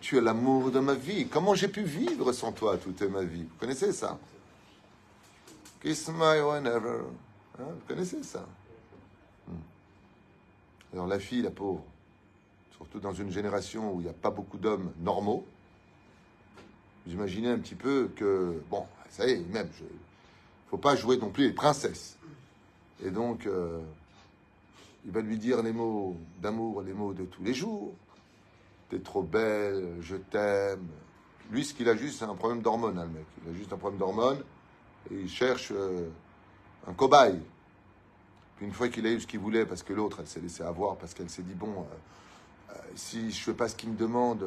Tu 0.00 0.16
es 0.18 0.20
l'amour 0.20 0.70
de 0.70 0.80
ma 0.80 0.94
vie. 0.94 1.26
Comment 1.26 1.54
j'ai 1.54 1.68
pu 1.68 1.82
vivre 1.82 2.32
sans 2.32 2.52
toi 2.52 2.76
toute 2.78 3.02
ma 3.02 3.22
vie? 3.22 3.42
Vous 3.42 3.58
connaissez 3.58 3.92
ça? 3.92 4.18
Kiss 5.82 6.08
my 6.08 6.40
whenever. 6.40 7.04
Hein, 7.58 7.64
vous 7.70 7.86
connaissez 7.88 8.22
ça? 8.22 8.46
Hmm. 9.48 9.54
Alors 10.92 11.06
la 11.06 11.18
fille, 11.18 11.42
la 11.42 11.50
pauvre, 11.50 11.84
surtout 12.76 13.00
dans 13.00 13.12
une 13.12 13.30
génération 13.30 13.92
où 13.92 14.00
il 14.00 14.04
n'y 14.04 14.10
a 14.10 14.14
pas 14.14 14.30
beaucoup 14.30 14.58
d'hommes 14.58 14.92
normaux, 15.00 15.46
vous 17.06 17.12
imaginez 17.12 17.48
un 17.48 17.58
petit 17.58 17.74
peu 17.74 18.10
que, 18.16 18.62
bon, 18.70 18.84
ça 19.10 19.26
y 19.26 19.32
est, 19.32 19.52
même, 19.52 19.68
il 19.80 19.84
ne 19.84 20.70
faut 20.70 20.78
pas 20.78 20.96
jouer 20.96 21.18
non 21.18 21.30
plus 21.30 21.48
les 21.48 21.52
princesses. 21.52 22.16
Et 23.04 23.10
donc, 23.10 23.46
euh, 23.46 23.80
il 25.04 25.12
va 25.12 25.20
lui 25.20 25.38
dire 25.38 25.62
les 25.62 25.72
mots 25.72 26.16
d'amour, 26.40 26.82
les 26.82 26.92
mots 26.94 27.12
de 27.12 27.24
tous 27.24 27.42
les 27.42 27.54
jours. 27.54 27.92
T'es 28.88 29.00
trop 29.00 29.22
belle, 29.22 29.96
je 30.00 30.16
t'aime. 30.16 30.86
Lui, 31.50 31.64
ce 31.64 31.74
qu'il 31.74 31.88
a 31.88 31.96
juste, 31.96 32.20
c'est 32.20 32.24
un 32.24 32.34
problème 32.34 32.62
d'hormones, 32.62 32.98
hein, 32.98 33.04
le 33.04 33.18
mec. 33.18 33.26
Il 33.44 33.54
a 33.54 33.56
juste 33.56 33.72
un 33.72 33.76
problème 33.76 33.98
d'hormones 33.98 34.42
et 35.10 35.14
il 35.14 35.28
cherche 35.28 35.72
euh, 35.72 36.08
un 36.86 36.94
cobaye. 36.94 37.40
Puis 38.56 38.66
une 38.66 38.72
fois 38.72 38.88
qu'il 38.88 39.06
a 39.06 39.10
eu 39.10 39.20
ce 39.20 39.26
qu'il 39.26 39.40
voulait, 39.40 39.66
parce 39.66 39.82
que 39.82 39.92
l'autre, 39.92 40.18
elle 40.20 40.26
s'est 40.26 40.40
laissée 40.40 40.62
avoir, 40.62 40.96
parce 40.96 41.12
qu'elle 41.12 41.28
s'est 41.28 41.42
dit, 41.42 41.54
bon, 41.54 41.86
euh, 42.70 42.74
si 42.94 43.30
je 43.30 43.42
fais 43.42 43.52
pas 43.52 43.68
ce 43.68 43.76
qu'il 43.76 43.90
me 43.90 43.96
demande, 43.96 44.42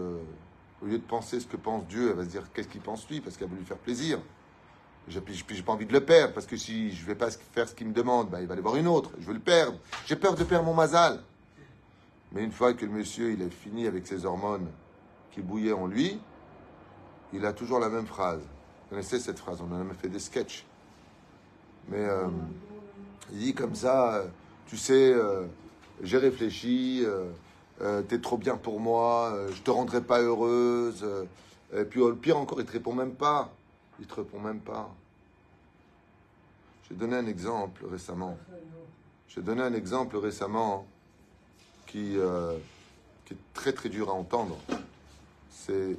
au 0.81 0.85
lieu 0.85 0.97
de 0.97 1.03
penser 1.03 1.39
ce 1.39 1.47
que 1.47 1.57
pense 1.57 1.85
Dieu, 1.87 2.09
elle 2.11 2.17
va 2.17 2.23
se 2.23 2.29
dire 2.29 2.43
qu'est-ce 2.53 2.67
qu'il 2.67 2.81
pense 2.81 3.09
lui, 3.09 3.21
parce 3.21 3.37
qu'elle 3.37 3.49
veut 3.49 3.57
lui 3.57 3.65
faire 3.65 3.77
plaisir. 3.77 4.19
Puis 5.07 5.45
j'ai 5.49 5.63
pas 5.63 5.71
envie 5.71 5.85
de 5.85 5.93
le 5.93 6.03
perdre, 6.03 6.33
parce 6.33 6.45
que 6.45 6.57
si 6.57 6.91
je 6.91 7.05
vais 7.05 7.15
pas 7.15 7.29
faire 7.31 7.67
ce 7.67 7.73
qu'il 7.73 7.87
me 7.87 7.93
demande, 7.93 8.29
ben, 8.29 8.41
il 8.41 8.47
va 8.47 8.53
aller 8.53 8.61
voir 8.61 8.75
une 8.75 8.87
autre. 8.87 9.11
Je 9.19 9.25
veux 9.25 9.33
le 9.33 9.39
perdre. 9.39 9.77
J'ai 10.05 10.17
peur 10.17 10.35
de 10.35 10.43
perdre 10.43 10.65
mon 10.65 10.73
mazal. 10.73 11.21
Mais 12.33 12.43
une 12.43 12.51
fois 12.51 12.73
que 12.73 12.85
le 12.85 12.91
monsieur 12.91 13.31
il 13.31 13.41
est 13.41 13.49
fini 13.49 13.87
avec 13.87 14.05
ses 14.05 14.25
hormones 14.25 14.67
qui 15.31 15.41
bouillaient 15.41 15.71
en 15.71 15.87
lui, 15.87 16.19
il 17.31 17.45
a 17.45 17.53
toujours 17.53 17.79
la 17.79 17.87
même 17.87 18.05
phrase. 18.05 18.41
Vous 18.41 18.89
connaissez 18.89 19.19
cette 19.19 19.39
phrase 19.39 19.61
On 19.61 19.73
en 19.73 19.75
a 19.75 19.83
même 19.83 19.95
fait 19.95 20.09
des 20.09 20.19
sketchs. 20.19 20.65
Mais 21.87 22.03
euh, 22.03 22.27
il 23.31 23.39
dit 23.39 23.53
comme 23.53 23.75
ça, 23.75 24.15
euh, 24.15 24.27
tu 24.65 24.75
sais, 24.75 25.13
euh, 25.13 25.45
j'ai 26.03 26.17
réfléchi, 26.17 27.05
euh, 27.81 28.01
t'es 28.01 28.19
trop 28.19 28.37
bien 28.37 28.57
pour 28.57 28.79
moi, 28.79 29.31
euh, 29.33 29.51
je 29.53 29.61
te 29.61 29.69
rendrai 29.69 30.01
pas 30.01 30.19
heureuse. 30.19 31.03
euh, 31.03 31.25
et 31.75 31.85
puis 31.85 31.99
oh, 32.01 32.09
le 32.09 32.15
pire 32.15 32.37
encore, 32.37 32.59
il 32.59 32.65
te 32.65 32.71
répond 32.71 32.93
même 32.93 33.13
pas. 33.13 33.53
Il 33.99 34.07
te 34.07 34.15
répond 34.15 34.39
même 34.39 34.59
pas. 34.59 34.89
J'ai 36.87 36.95
donné 36.95 37.15
un 37.17 37.27
exemple 37.27 37.85
récemment. 37.85 38.37
J'ai 39.27 39.41
donné 39.41 39.61
un 39.61 39.73
exemple 39.73 40.17
récemment 40.17 40.87
qui, 41.85 42.17
euh, 42.17 42.57
qui 43.25 43.33
est 43.33 43.53
très 43.53 43.73
très 43.73 43.89
dur 43.89 44.09
à 44.09 44.13
entendre. 44.13 44.57
C'est 45.51 45.97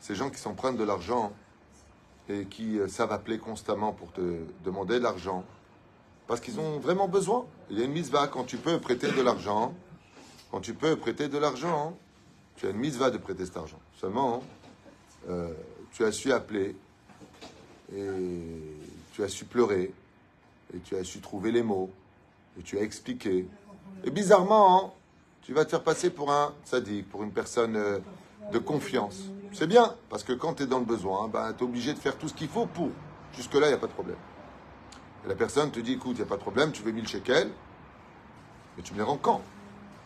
ces 0.00 0.14
gens 0.14 0.28
qui 0.28 0.38
s'empruntent 0.38 0.76
de 0.76 0.84
l'argent 0.84 1.32
et 2.28 2.44
qui 2.44 2.78
savent 2.88 3.12
appeler 3.12 3.38
constamment 3.38 3.92
pour 3.92 4.12
te 4.12 4.20
demander 4.62 4.98
de 4.98 5.04
l'argent 5.04 5.44
parce 6.26 6.40
qu'ils 6.40 6.60
ont 6.60 6.78
vraiment 6.78 7.08
besoin. 7.08 7.46
Il 7.72 7.78
y 7.78 7.80
a 7.80 7.86
une 7.86 7.92
mitzvah 7.92 8.28
quand 8.28 8.44
tu 8.44 8.58
peux 8.58 8.78
prêter 8.78 9.10
de 9.10 9.22
l'argent. 9.22 9.74
Quand 10.50 10.60
tu 10.60 10.74
peux 10.74 10.94
prêter 10.94 11.28
de 11.28 11.38
l'argent, 11.38 11.96
tu 12.56 12.66
as 12.66 12.70
une 12.70 12.76
mitzvah 12.76 13.10
de 13.10 13.16
prêter 13.16 13.46
cet 13.46 13.56
argent. 13.56 13.80
Seulement, 13.98 14.42
euh, 15.30 15.54
tu 15.90 16.04
as 16.04 16.12
su 16.12 16.32
appeler 16.32 16.76
et 17.96 18.08
tu 19.14 19.24
as 19.24 19.28
su 19.28 19.46
pleurer 19.46 19.90
et 20.74 20.80
tu 20.80 20.96
as 20.96 21.04
su 21.04 21.20
trouver 21.20 21.50
les 21.50 21.62
mots 21.62 21.90
et 22.60 22.62
tu 22.62 22.76
as 22.76 22.82
expliqué. 22.82 23.46
Et 24.04 24.10
bizarrement, 24.10 24.94
tu 25.40 25.54
vas 25.54 25.64
te 25.64 25.70
faire 25.70 25.82
passer 25.82 26.10
pour 26.10 26.30
un 26.30 26.52
sadique, 26.66 27.08
pour 27.08 27.22
une 27.22 27.32
personne 27.32 27.76
euh, 27.76 28.00
de 28.52 28.58
confiance. 28.58 29.30
C'est 29.54 29.66
bien, 29.66 29.96
parce 30.10 30.24
que 30.24 30.34
quand 30.34 30.52
tu 30.54 30.64
es 30.64 30.66
dans 30.66 30.78
le 30.78 30.84
besoin, 30.84 31.26
ben, 31.28 31.54
tu 31.54 31.64
es 31.64 31.66
obligé 31.66 31.94
de 31.94 31.98
faire 31.98 32.18
tout 32.18 32.28
ce 32.28 32.34
qu'il 32.34 32.48
faut 32.48 32.66
pour. 32.66 32.90
Jusque-là, 33.34 33.68
il 33.68 33.70
n'y 33.70 33.76
a 33.76 33.78
pas 33.78 33.86
de 33.86 33.92
problème. 33.92 34.18
Et 35.24 35.28
la 35.28 35.34
personne 35.34 35.70
te 35.70 35.80
dit, 35.80 35.92
écoute, 35.92 36.16
il 36.16 36.20
n'y 36.20 36.22
a 36.22 36.26
pas 36.26 36.36
de 36.36 36.42
problème, 36.42 36.72
tu 36.72 36.82
veux 36.82 36.92
1000 36.92 37.06
shekels, 37.06 37.50
mais 38.76 38.82
tu 38.82 38.92
me 38.92 38.98
les 38.98 39.04
rends 39.04 39.18
quand? 39.18 39.42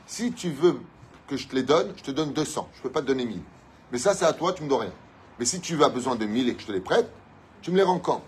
Si 0.07 0.33
tu 0.33 0.51
veux 0.51 0.81
que 1.27 1.37
je 1.37 1.49
te 1.49 1.55
les 1.55 1.63
donne, 1.63 1.93
je 1.97 2.03
te 2.03 2.11
donne 2.11 2.33
200. 2.33 2.69
Je 2.73 2.79
ne 2.79 2.83
peux 2.83 2.91
pas 2.91 3.01
te 3.01 3.07
donner 3.07 3.25
1000. 3.25 3.41
Mais 3.93 3.99
ça, 3.99 4.15
c'est 4.15 4.25
à 4.25 4.33
toi, 4.33 4.53
tu 4.53 4.63
me 4.63 4.69
dois 4.69 4.81
rien. 4.81 4.93
Mais 5.39 5.45
si 5.45 5.61
tu 5.61 5.83
as 5.83 5.89
besoin 5.89 6.17
de 6.17 6.25
1000 6.25 6.49
et 6.49 6.55
que 6.55 6.63
je 6.63 6.67
te 6.67 6.73
les 6.73 6.81
prête, 6.81 7.11
tu 7.63 7.71
me 7.71 7.77
les 7.77 7.83
rends 7.83 7.99
quand? 7.99 8.23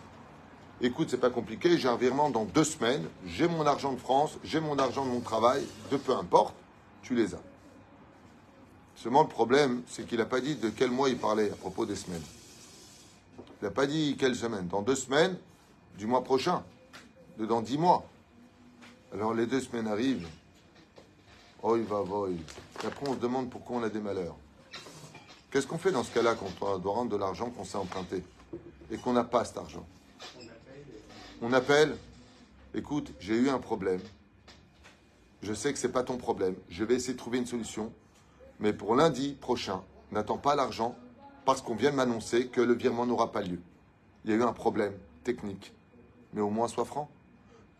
Écoute, 0.81 1.09
c'est 1.11 1.18
pas 1.18 1.31
compliqué, 1.31 1.77
j'ai 1.77 1.88
un 1.88 1.96
virement 1.96 2.31
dans 2.31 2.44
deux 2.44 2.64
semaines, 2.64 3.09
j'ai 3.27 3.48
mon 3.48 3.66
argent 3.66 3.92
de 3.92 3.98
France, 3.98 4.38
j'ai 4.44 4.61
mon 4.61 4.79
argent 4.79 5.05
de 5.05 5.11
mon 5.11 5.20
travail, 5.20 5.66
de 5.90 5.96
peu 5.96 6.14
importe, 6.14 6.55
tu 7.03 7.14
les 7.14 7.35
as. 7.35 7.42
Seulement, 8.94 9.22
le 9.22 9.29
problème, 9.29 9.83
c'est 9.87 10.07
qu'il 10.07 10.18
n'a 10.18 10.24
pas 10.24 10.40
dit 10.40 10.57
de 10.57 10.70
quel 10.70 10.90
mois 10.90 11.09
il 11.09 11.18
parlait 11.18 11.51
à 11.51 11.57
propos 11.57 11.85
des 11.87 11.96
semaines. 11.96 12.22
Il 13.61 13.64
n'a 13.64 13.70
pas 13.70 13.87
dit 13.87 14.16
quelle 14.18 14.37
semaine. 14.37 14.68
Dans 14.68 14.83
deux 14.83 14.94
semaines, 14.94 15.37
du 15.96 16.07
mois 16.07 16.22
prochain, 16.22 16.62
de 17.38 17.46
dans 17.46 17.61
dix 17.61 17.79
mois. 17.79 18.05
Alors 19.12 19.35
les 19.35 19.46
deux 19.46 19.61
semaines 19.61 19.88
arrivent. 19.88 20.29
Il 21.64 21.83
va. 21.85 22.05
Et 22.83 22.87
après, 22.87 23.09
on 23.09 23.14
se 23.14 23.18
demande 23.18 23.51
pourquoi 23.51 23.79
on 23.79 23.83
a 23.83 23.88
des 23.88 24.01
malheurs. 24.01 24.37
Qu'est-ce 25.51 25.66
qu'on 25.66 25.79
fait 25.79 25.90
dans 25.90 26.05
ce 26.05 26.12
cas-là 26.12 26.35
quand 26.35 26.46
on 26.61 26.79
doit 26.79 26.92
rendre 26.92 27.11
de 27.11 27.16
l'argent 27.16 27.51
qu'on 27.51 27.64
s'est 27.64 27.79
emprunté 27.79 28.22
et 28.90 28.96
qu'on 28.96 29.12
n'a 29.12 29.24
pas 29.24 29.44
cet 29.44 29.57
argent? 29.57 29.87
On 31.42 31.53
appelle, 31.53 31.96
écoute, 32.74 33.12
j'ai 33.18 33.35
eu 33.35 33.48
un 33.48 33.59
problème. 33.59 34.01
Je 35.42 35.53
sais 35.53 35.72
que 35.72 35.79
ce 35.79 35.87
n'est 35.87 35.92
pas 35.92 36.05
ton 36.05 36.16
problème. 36.16 36.55
Je 36.68 36.85
vais 36.85 36.94
essayer 36.94 37.14
de 37.14 37.18
trouver 37.18 37.38
une 37.38 37.46
solution. 37.46 37.92
Mais 38.61 38.72
pour 38.72 38.94
lundi 38.94 39.35
prochain, 39.40 39.83
n'attends 40.12 40.38
pas 40.38 40.55
l'argent 40.55 40.96
parce 41.44 41.62
qu'on 41.62 41.74
vient 41.74 41.90
de 41.90 41.96
m'annoncer 41.96 42.48
que 42.48 42.61
le 42.61 42.74
virement 42.74 43.07
n'aura 43.07 43.33
pas 43.33 43.42
lieu. 43.42 43.61
Il 44.24 44.31
y 44.31 44.35
a 44.35 44.37
eu 44.37 44.42
un 44.42 44.53
problème 44.53 44.94
technique. 45.24 45.72
Mais 46.35 46.40
au 46.40 46.51
moins, 46.51 46.68
sois 46.68 46.85
franc. 46.85 47.11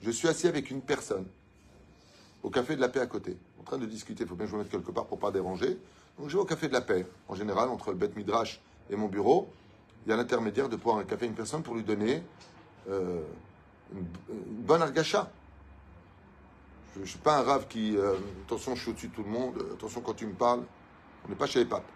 Je 0.03 0.11
suis 0.11 0.29
assis 0.29 0.47
avec 0.47 0.71
une 0.71 0.81
personne 0.81 1.27
au 2.43 2.51
café 2.51 2.77
de 2.77 2.81
la 2.81 2.89
paix 2.89 3.01
à 3.01 3.07
côté, 3.07 3.37
en 3.61 3.65
train 3.65 3.79
de 3.79 3.87
discuter. 3.87 4.25
Il 4.25 4.29
faut 4.29 4.37
bien 4.37 4.47
que 4.47 4.53
je 4.53 4.57
me 4.57 4.63
mette 4.63 4.71
quelque 4.71 4.91
part 4.93 5.07
pour 5.07 5.19
pas 5.19 5.31
déranger. 5.31 5.79
Donc 6.19 6.29
je 6.29 6.37
vais 6.37 6.43
au 6.43 6.45
café 6.45 6.69
de 6.69 6.73
la 6.73 6.81
paix. 6.81 7.07
En 7.29 7.35
général, 7.35 7.69
entre 7.69 7.91
le 7.91 7.97
Bet 7.97 8.11
Midrash 8.17 8.61
et 8.91 8.97
mon 8.97 9.09
bureau, 9.09 9.49
il 10.07 10.11
y 10.11 10.13
a 10.13 10.17
l'intermédiaire 10.17 10.69
de 10.69 10.77
pouvoir 10.77 10.99
un 10.99 11.05
café 11.05 11.27
à 11.27 11.29
une 11.29 11.35
personne 11.35 11.63
pour 11.63 11.75
lui 11.75 11.83
donner 11.83 12.23
euh, 12.89 13.21
une, 13.93 14.07
bonne 14.65 14.83
argacha. 14.83 15.31
Je 16.95 17.01
ne 17.01 17.07
suis 17.07 17.19
pas 17.19 17.39
un 17.39 17.43
rave 17.43 17.67
qui. 17.69 17.97
euh, 17.97 18.15
attention, 18.47 18.75
je 18.75 18.81
suis 18.83 18.91
au-dessus 18.91 19.09
de 19.09 19.15
tout 19.15 19.23
le 19.23 19.31
monde. 19.31 19.59
euh, 19.59 19.75
attention, 19.75 20.01
quand 20.01 20.15
tu 20.15 20.27
me 20.27 20.33
parles, 20.33 20.63
on 21.25 21.29
n'est 21.29 21.37
pas 21.37 21.47
chez 21.47 21.61
les 21.61 21.65
papes. 21.67 21.87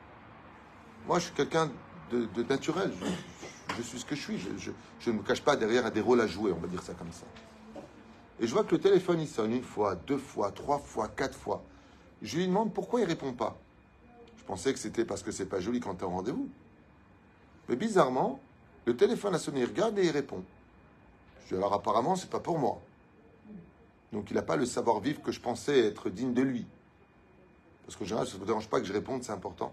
Moi, 1.06 1.18
je 1.18 1.24
suis 1.24 1.34
quelqu'un 1.34 1.70
de, 2.10 2.42
naturel. 2.48 2.92
Je, 3.76 3.82
suis 3.82 3.98
ce 3.98 4.04
que 4.04 4.14
je 4.14 4.20
suis. 4.20 4.38
Je 5.00 5.10
ne 5.10 5.16
me 5.16 5.22
cache 5.22 5.42
pas 5.42 5.56
derrière 5.56 5.90
des 5.90 6.00
rôles 6.00 6.20
à 6.20 6.26
jouer, 6.26 6.52
on 6.52 6.60
va 6.60 6.68
dire 6.68 6.82
ça 6.82 6.92
comme 6.94 7.10
ça. 7.10 7.24
Et 8.42 8.48
je 8.48 8.52
vois 8.52 8.64
que 8.64 8.74
le 8.74 8.81
téléphone, 8.81 9.20
il 9.20 9.28
sonne 9.28 9.52
une 9.52 9.62
fois, 9.62 9.94
deux 9.94 10.18
fois, 10.18 10.50
trois 10.50 10.81
fois, 10.81 11.07
quatre 11.07 11.38
fois. 11.38 11.62
Je 12.22 12.37
lui 12.37 12.46
demande 12.48 12.74
pourquoi 12.74 13.00
il 13.00 13.07
répond 13.07 13.33
pas. 13.33 13.57
Je 14.37 14.42
pensais 14.42 14.72
que 14.72 14.81
c'était 14.81 15.05
parce 15.05 15.22
que 15.22 15.31
c'est 15.31 15.46
pas 15.46 15.61
joli 15.61 15.78
quand 15.78 15.94
tu 15.94 16.00
es 16.00 16.07
en 16.07 16.11
rendez-vous. 16.11 16.48
Mais 17.68 17.76
bizarrement, 17.76 18.40
le 18.85 18.96
téléphone 18.96 19.37
a 19.37 19.38
sonné, 19.38 19.61
il 19.61 19.66
regarde 19.66 19.96
et 20.00 20.07
il 20.07 20.11
répond. 20.11 20.42
Je 21.44 21.50
dis 21.50 21.55
alors 21.55 21.72
apparemment, 21.72 22.16
c'est 22.16 22.31
pas 22.31 22.40
pour 22.40 22.59
moi. 22.59 22.81
Donc 24.12 24.28
il 24.33 24.35
n'a 24.35 24.42
pas 24.42 24.57
le 24.57 24.66
savoir-vivre 24.66 25.22
que 25.22 25.31
je 25.31 25.40
pensais 25.40 25.78
être 25.78 26.11
digne 26.11 26.35
de 26.35 26.42
lui. 26.42 26.66
Parce 27.87 27.96
qu'en 27.96 28.05
général, 28.05 28.26
ça 28.26 28.35
ne 28.35 28.40
me 28.40 28.46
dérange 28.46 28.68
pas 28.68 28.81
que 28.81 28.87
je 28.87 28.92
réponde, 28.92 29.22
c'est 29.22 29.33
important. 29.33 29.72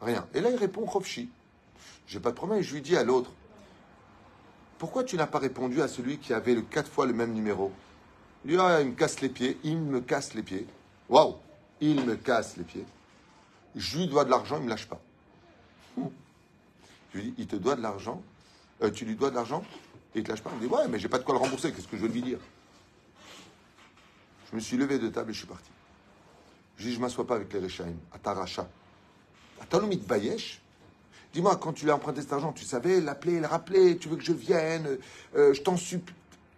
Rien. 0.00 0.26
Et 0.34 0.40
là, 0.40 0.50
il 0.50 0.56
répond 0.56 0.84
Khofshi. 0.84 1.30
J'ai 2.08 2.18
pas 2.18 2.30
de 2.30 2.36
problème. 2.36 2.58
Et 2.58 2.64
je 2.64 2.74
lui 2.74 2.82
dis 2.82 2.96
à 2.96 3.04
l'autre 3.04 3.30
Pourquoi 4.78 5.04
tu 5.04 5.16
n'as 5.16 5.28
pas 5.28 5.38
répondu 5.38 5.80
à 5.80 5.86
celui 5.86 6.18
qui 6.18 6.34
avait 6.34 6.56
le 6.56 6.62
quatre 6.62 6.90
fois 6.90 7.06
le 7.06 7.12
même 7.12 7.34
numéro? 7.34 7.70
Lui, 8.44 8.56
ah, 8.58 8.80
il 8.80 8.88
me 8.88 8.94
casse 8.94 9.20
les 9.20 9.28
pieds. 9.28 9.58
Il 9.64 9.78
me 9.78 10.00
casse 10.00 10.34
les 10.34 10.42
pieds. 10.42 10.66
Waouh 11.08 11.36
Il 11.80 12.04
me 12.04 12.16
casse 12.16 12.56
les 12.56 12.64
pieds. 12.64 12.86
Je 13.76 13.98
lui 13.98 14.06
dois 14.08 14.24
de 14.24 14.30
l'argent, 14.30 14.56
il 14.56 14.60
ne 14.60 14.64
me 14.64 14.70
lâche 14.70 14.86
pas. 14.88 15.00
Je 17.14 17.18
lui 17.18 17.34
Il 17.38 17.46
te 17.46 17.56
doit 17.56 17.76
de 17.76 17.82
l'argent 17.82 18.22
Euh, 18.82 18.90
Tu 18.90 19.04
lui 19.04 19.14
dois 19.14 19.30
de 19.30 19.34
l'argent 19.34 19.64
Et 20.14 20.20
il 20.20 20.24
te 20.24 20.30
lâche 20.30 20.42
pas. 20.42 20.50
Il 20.54 20.62
me 20.62 20.68
dit 20.68 20.74
Ouais, 20.74 20.88
mais 20.88 20.98
j'ai 20.98 21.08
pas 21.08 21.18
de 21.18 21.24
quoi 21.24 21.34
le 21.34 21.40
rembourser. 21.40 21.72
Qu'est-ce 21.72 21.88
que 21.88 21.96
je 21.96 22.02
veux 22.02 22.08
lui 22.08 22.22
dire? 22.22 22.38
Je 24.50 24.56
me 24.56 24.60
suis 24.60 24.76
levé 24.76 24.98
de 24.98 25.08
table 25.08 25.30
et 25.30 25.34
je 25.34 25.38
suis 25.38 25.46
parti. 25.46 25.70
Je 26.76 26.88
dis 26.88 26.94
Je 26.94 27.00
m'assois 27.00 27.26
pas 27.26 27.36
avec 27.36 27.52
les 27.52 27.60
Rechaim, 27.60 27.94
à 28.12 28.18
Taracha. 28.18 28.68
À 29.60 29.66
Talomit 29.66 29.98
Bayesh 29.98 30.60
Dis-moi, 31.32 31.56
quand 31.56 31.72
tu 31.72 31.84
lui 31.84 31.92
as 31.92 31.94
emprunté 31.94 32.22
cet 32.22 32.32
argent, 32.32 32.52
tu 32.52 32.64
savais 32.64 33.00
l'appeler, 33.00 33.38
le 33.38 33.46
rappeler, 33.46 33.96
tu 33.98 34.08
veux 34.08 34.16
que 34.16 34.24
je 34.24 34.32
vienne, 34.32 34.98
euh, 35.36 35.54
je 35.54 35.62
t'en 35.62 35.76
supplie. 35.76 36.14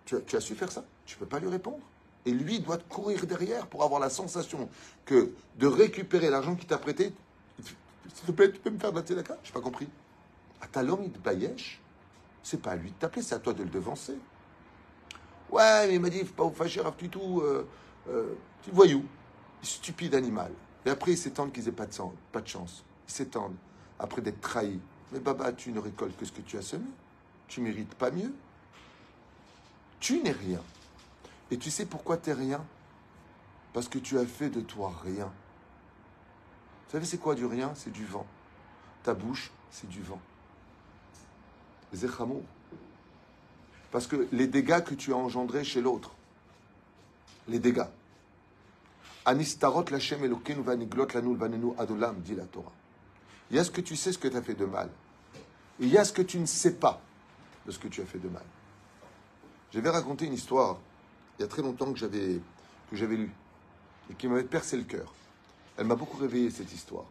Tu 0.06 0.34
as 0.34 0.40
su 0.40 0.54
faire 0.54 0.72
ça? 0.72 0.82
Tu 1.06 1.16
peux 1.16 1.26
pas 1.26 1.40
lui 1.40 1.48
répondre. 1.48 1.80
Et 2.24 2.30
lui 2.30 2.60
doit 2.60 2.78
te 2.78 2.88
courir 2.88 3.26
derrière 3.26 3.66
pour 3.66 3.82
avoir 3.82 4.00
la 4.00 4.10
sensation 4.10 4.68
que 5.04 5.32
de 5.58 5.66
récupérer 5.66 6.30
l'argent 6.30 6.54
qu'il 6.54 6.68
t'a 6.68 6.78
prêté. 6.78 7.12
Tu 8.26 8.32
peux 8.32 8.70
me 8.70 8.78
faire 8.78 8.92
de 8.92 9.00
la 9.00 9.02
tzedaka? 9.04 9.38
Je 9.42 9.48
n'ai 9.48 9.52
pas 9.52 9.60
compris. 9.60 9.88
À 10.60 10.66
Talomit 10.68 11.12
Bayesh, 11.24 11.80
c'est 12.42 12.60
pas 12.60 12.72
à 12.72 12.76
lui 12.76 12.90
de 12.90 12.96
t'appeler, 12.96 13.22
c'est 13.22 13.34
à 13.34 13.38
toi 13.38 13.52
de 13.52 13.62
le 13.62 13.68
devancer. 13.68 14.16
Ouais, 15.50 15.86
mais 15.88 15.94
il 15.96 16.00
m'a 16.00 16.08
dit, 16.08 16.20
faut 16.20 16.32
pas 16.32 16.44
vous 16.44 16.54
fâcher, 16.54 16.80
Rav 16.80 16.96
Tutou, 16.96 17.40
euh, 17.40 17.66
euh, 18.08 18.34
voyou, 18.72 19.04
stupide 19.60 20.14
animal. 20.14 20.52
Et 20.86 20.90
après, 20.90 21.12
ils 21.12 21.18
s'étendent 21.18 21.52
qu'ils 21.52 21.68
aient 21.68 21.72
pas 21.72 21.86
de, 21.86 21.92
pas 22.32 22.40
de 22.40 22.48
chance. 22.48 22.84
Ils 23.08 23.12
s'étendent 23.12 23.56
après 23.98 24.22
d'être 24.22 24.40
trahis. 24.40 24.80
Mais 25.12 25.20
Baba, 25.20 25.52
tu 25.52 25.72
ne 25.72 25.78
récoltes 25.78 26.16
que 26.16 26.24
ce 26.24 26.32
que 26.32 26.40
tu 26.40 26.56
as 26.56 26.62
semé. 26.62 26.86
Tu 27.48 27.60
mérites 27.60 27.94
pas 27.94 28.10
mieux. 28.10 28.32
Tu 30.00 30.22
n'es 30.22 30.32
rien. 30.32 30.60
Et 31.52 31.58
tu 31.58 31.70
sais 31.70 31.84
pourquoi 31.84 32.16
tu 32.16 32.30
n'es 32.30 32.34
rien? 32.34 32.64
Parce 33.74 33.86
que 33.86 33.98
tu 33.98 34.18
as 34.18 34.24
fait 34.24 34.48
de 34.48 34.62
toi 34.62 34.94
rien. 35.04 35.26
Vous 36.86 36.92
savez, 36.92 37.04
c'est 37.04 37.18
quoi 37.18 37.34
du 37.34 37.44
rien? 37.44 37.72
C'est 37.74 37.92
du 37.92 38.06
vent. 38.06 38.26
Ta 39.02 39.12
bouche, 39.12 39.52
c'est 39.70 39.86
du 39.86 40.00
vent. 40.00 40.20
Zechamour. 41.92 42.40
Parce 43.90 44.06
que 44.06 44.26
les 44.32 44.46
dégâts 44.46 44.82
que 44.82 44.94
tu 44.94 45.12
as 45.12 45.16
engendrés 45.16 45.62
chez 45.62 45.82
l'autre, 45.82 46.12
les 47.48 47.58
dégâts. 47.58 47.84
Anistarot 49.26 49.84
Lachem 49.90 50.24
Elokeinu 50.24 50.62
vaniglot 50.62 51.08
lanu 51.12 51.36
vanenu 51.36 51.74
adolam, 51.76 52.18
dit 52.22 52.34
la 52.34 52.44
Torah. 52.44 52.72
Il 53.50 53.56
y 53.56 53.58
a 53.58 53.64
ce 53.64 53.70
que 53.70 53.82
tu 53.82 53.94
sais, 53.94 54.12
ce 54.12 54.18
que 54.18 54.28
tu 54.28 54.36
as 54.38 54.42
fait 54.42 54.54
de 54.54 54.64
mal. 54.64 54.88
Et 55.80 55.84
il 55.84 55.90
y 55.90 55.98
a 55.98 56.04
ce 56.06 56.14
que 56.14 56.22
tu 56.22 56.38
ne 56.38 56.46
sais 56.46 56.76
pas 56.76 57.02
de 57.66 57.72
ce 57.72 57.78
que 57.78 57.88
tu 57.88 58.00
as 58.00 58.06
fait 58.06 58.18
de 58.18 58.30
mal. 58.30 58.44
J'avais 59.70 59.90
raconté 59.90 60.24
une 60.24 60.32
histoire 60.32 60.78
il 61.42 61.46
y 61.46 61.48
a 61.48 61.48
très 61.48 61.62
longtemps 61.62 61.92
que 61.92 61.98
j'avais 61.98 62.38
que 62.88 62.96
j'avais 62.96 63.16
lue 63.16 63.32
et 64.08 64.14
qui 64.14 64.28
m'avait 64.28 64.44
percé 64.44 64.76
le 64.76 64.84
cœur. 64.84 65.12
Elle 65.76 65.86
m'a 65.86 65.96
beaucoup 65.96 66.16
réveillé 66.16 66.50
cette 66.50 66.72
histoire. 66.72 67.06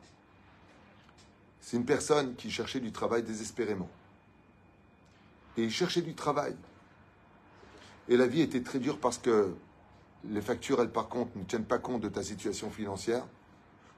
C'est 1.59 1.75
une 1.75 1.83
personne 1.83 2.35
qui 2.35 2.49
cherchait 2.49 2.79
du 2.79 2.93
travail 2.93 3.23
désespérément. 3.23 3.89
Et 5.57 5.63
il 5.63 5.71
cherchait 5.71 6.01
du 6.01 6.13
travail. 6.13 6.55
Et 8.07 8.15
la 8.15 8.25
vie 8.25 8.39
était 8.39 8.61
très 8.61 8.79
dure 8.79 8.99
parce 8.99 9.17
que 9.17 9.53
les 10.29 10.41
factures, 10.41 10.81
elles, 10.81 10.91
par 10.91 11.09
contre, 11.09 11.37
ne 11.37 11.43
tiennent 11.43 11.65
pas 11.65 11.79
compte 11.79 11.99
de 11.99 12.07
ta 12.07 12.23
situation 12.23 12.69
financière. 12.69 13.25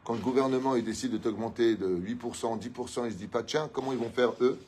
Quand 0.04 0.16
le 0.16 0.20
gouvernement 0.20 0.76
il 0.76 0.84
décide 0.84 1.12
de 1.12 1.18
t'augmenter 1.20 1.76
de 1.76 1.96
8%, 1.96 2.60
10%, 2.60 3.06
il 3.06 3.12
se 3.12 3.18
dit 3.18 3.28
pas, 3.28 3.44
tiens, 3.44 3.70
comment 3.72 3.92
ils 3.92 4.00
vont 4.00 4.10
faire 4.10 4.32
eux? 4.42 4.60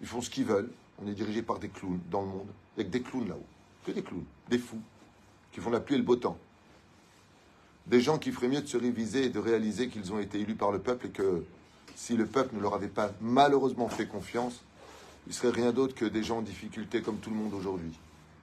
Ils 0.00 0.08
font 0.08 0.20
ce 0.20 0.28
qu'ils 0.28 0.46
veulent. 0.46 0.72
On 1.00 1.06
est 1.06 1.14
dirigé 1.14 1.42
par 1.42 1.60
des 1.60 1.68
clowns 1.68 2.00
dans 2.10 2.22
le 2.22 2.28
monde. 2.28 2.48
Il 2.76 2.90
des 2.90 3.00
clowns 3.00 3.28
là-haut. 3.28 3.46
Que 3.84 3.92
des 3.92 4.02
clowns, 4.02 4.24
des 4.48 4.58
fous, 4.58 4.80
qui 5.52 5.60
font 5.60 5.70
la 5.70 5.80
pluie 5.80 5.96
et 5.96 5.98
le 5.98 6.04
beau 6.04 6.16
temps. 6.16 6.38
Des 7.86 8.00
gens 8.00 8.18
qui 8.18 8.30
feraient 8.30 8.48
mieux 8.48 8.60
de 8.62 8.66
se 8.66 8.76
réviser 8.76 9.24
et 9.24 9.28
de 9.28 9.38
réaliser 9.40 9.88
qu'ils 9.88 10.12
ont 10.12 10.20
été 10.20 10.38
élus 10.40 10.54
par 10.54 10.70
le 10.70 10.78
peuple 10.78 11.06
et 11.06 11.10
que 11.10 11.44
si 11.96 12.16
le 12.16 12.26
peuple 12.26 12.54
ne 12.56 12.60
leur 12.60 12.74
avait 12.74 12.88
pas 12.88 13.10
malheureusement 13.20 13.88
fait 13.88 14.06
confiance, 14.06 14.62
ils 15.26 15.34
seraient 15.34 15.50
rien 15.52 15.72
d'autre 15.72 15.94
que 15.94 16.04
des 16.04 16.22
gens 16.22 16.38
en 16.38 16.42
difficulté 16.42 17.02
comme 17.02 17.18
tout 17.18 17.30
le 17.30 17.36
monde 17.36 17.54
aujourd'hui. 17.54 17.92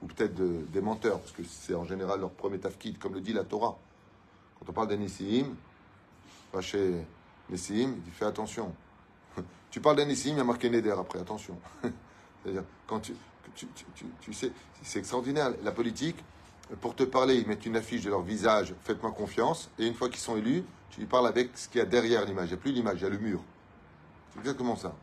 Ou 0.02 0.06
peut-être 0.06 0.34
de- 0.34 0.64
des 0.72 0.80
menteurs, 0.80 1.20
parce 1.20 1.32
que 1.32 1.42
c'est 1.44 1.74
en 1.74 1.84
général 1.84 2.20
leur 2.20 2.30
premier 2.30 2.58
tafkid, 2.58 2.98
comme 2.98 3.14
le 3.14 3.20
dit 3.20 3.32
la 3.32 3.44
Torah. 3.44 3.78
Quand 4.58 4.66
on 4.68 4.72
parle 4.72 4.88
d'un 4.88 4.96
Nissim, 4.96 5.46
va 6.52 6.60
chez 6.60 7.04
Nissim, 7.48 7.94
il 7.96 8.02
dit 8.02 8.10
fais 8.10 8.26
attention. 8.26 8.74
Tu 9.70 9.80
parles 9.80 9.96
d'un 9.96 10.08
il 10.08 10.36
y 10.36 10.40
a 10.40 10.44
marqué 10.44 10.68
Neder 10.68 10.94
après, 10.98 11.20
attention. 11.20 11.56
C'est-à-dire, 12.42 12.64
quand 12.86 13.00
tu, 13.00 13.14
tu, 13.54 14.32
sais, 14.32 14.52
c'est 14.82 14.98
extraordinaire. 14.98 15.52
La 15.62 15.72
politique, 15.72 16.16
pour 16.80 16.94
te 16.94 17.02
parler, 17.02 17.36
ils 17.36 17.46
mettent 17.46 17.66
une 17.66 17.76
affiche 17.76 18.02
de 18.02 18.10
leur 18.10 18.22
visage, 18.22 18.74
faites-moi 18.84 19.12
confiance, 19.12 19.70
et 19.78 19.86
une 19.86 19.94
fois 19.94 20.08
qu'ils 20.08 20.20
sont 20.20 20.36
élus, 20.36 20.64
tu 20.90 21.00
lui 21.00 21.06
parles 21.06 21.26
avec 21.26 21.56
ce 21.56 21.68
qu'il 21.68 21.78
y 21.78 21.82
a 21.82 21.86
derrière 21.86 22.24
l'image. 22.24 22.48
Il 22.48 22.52
n'y 22.52 22.58
a 22.58 22.62
plus 22.62 22.72
l'image, 22.72 22.98
il 23.00 23.02
y 23.02 23.06
a 23.06 23.10
le 23.10 23.18
mur. 23.18 23.40
C'est 24.32 24.40
exactement 24.40 24.76
ça. 24.76 24.94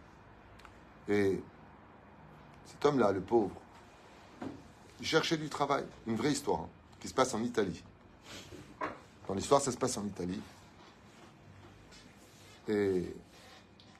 Et 1.09 1.41
cet 2.65 2.85
homme-là, 2.85 3.11
le 3.11 3.21
pauvre, 3.21 3.55
il 4.99 5.05
cherchait 5.05 5.37
du 5.37 5.49
travail. 5.49 5.85
Une 6.05 6.15
vraie 6.15 6.31
histoire, 6.31 6.61
hein, 6.61 6.69
qui 6.99 7.07
se 7.07 7.13
passe 7.13 7.33
en 7.33 7.41
Italie. 7.43 7.83
Dans 9.27 9.33
l'histoire, 9.33 9.61
ça 9.61 9.71
se 9.71 9.77
passe 9.77 9.97
en 9.97 10.05
Italie. 10.05 10.41
Et 12.69 13.13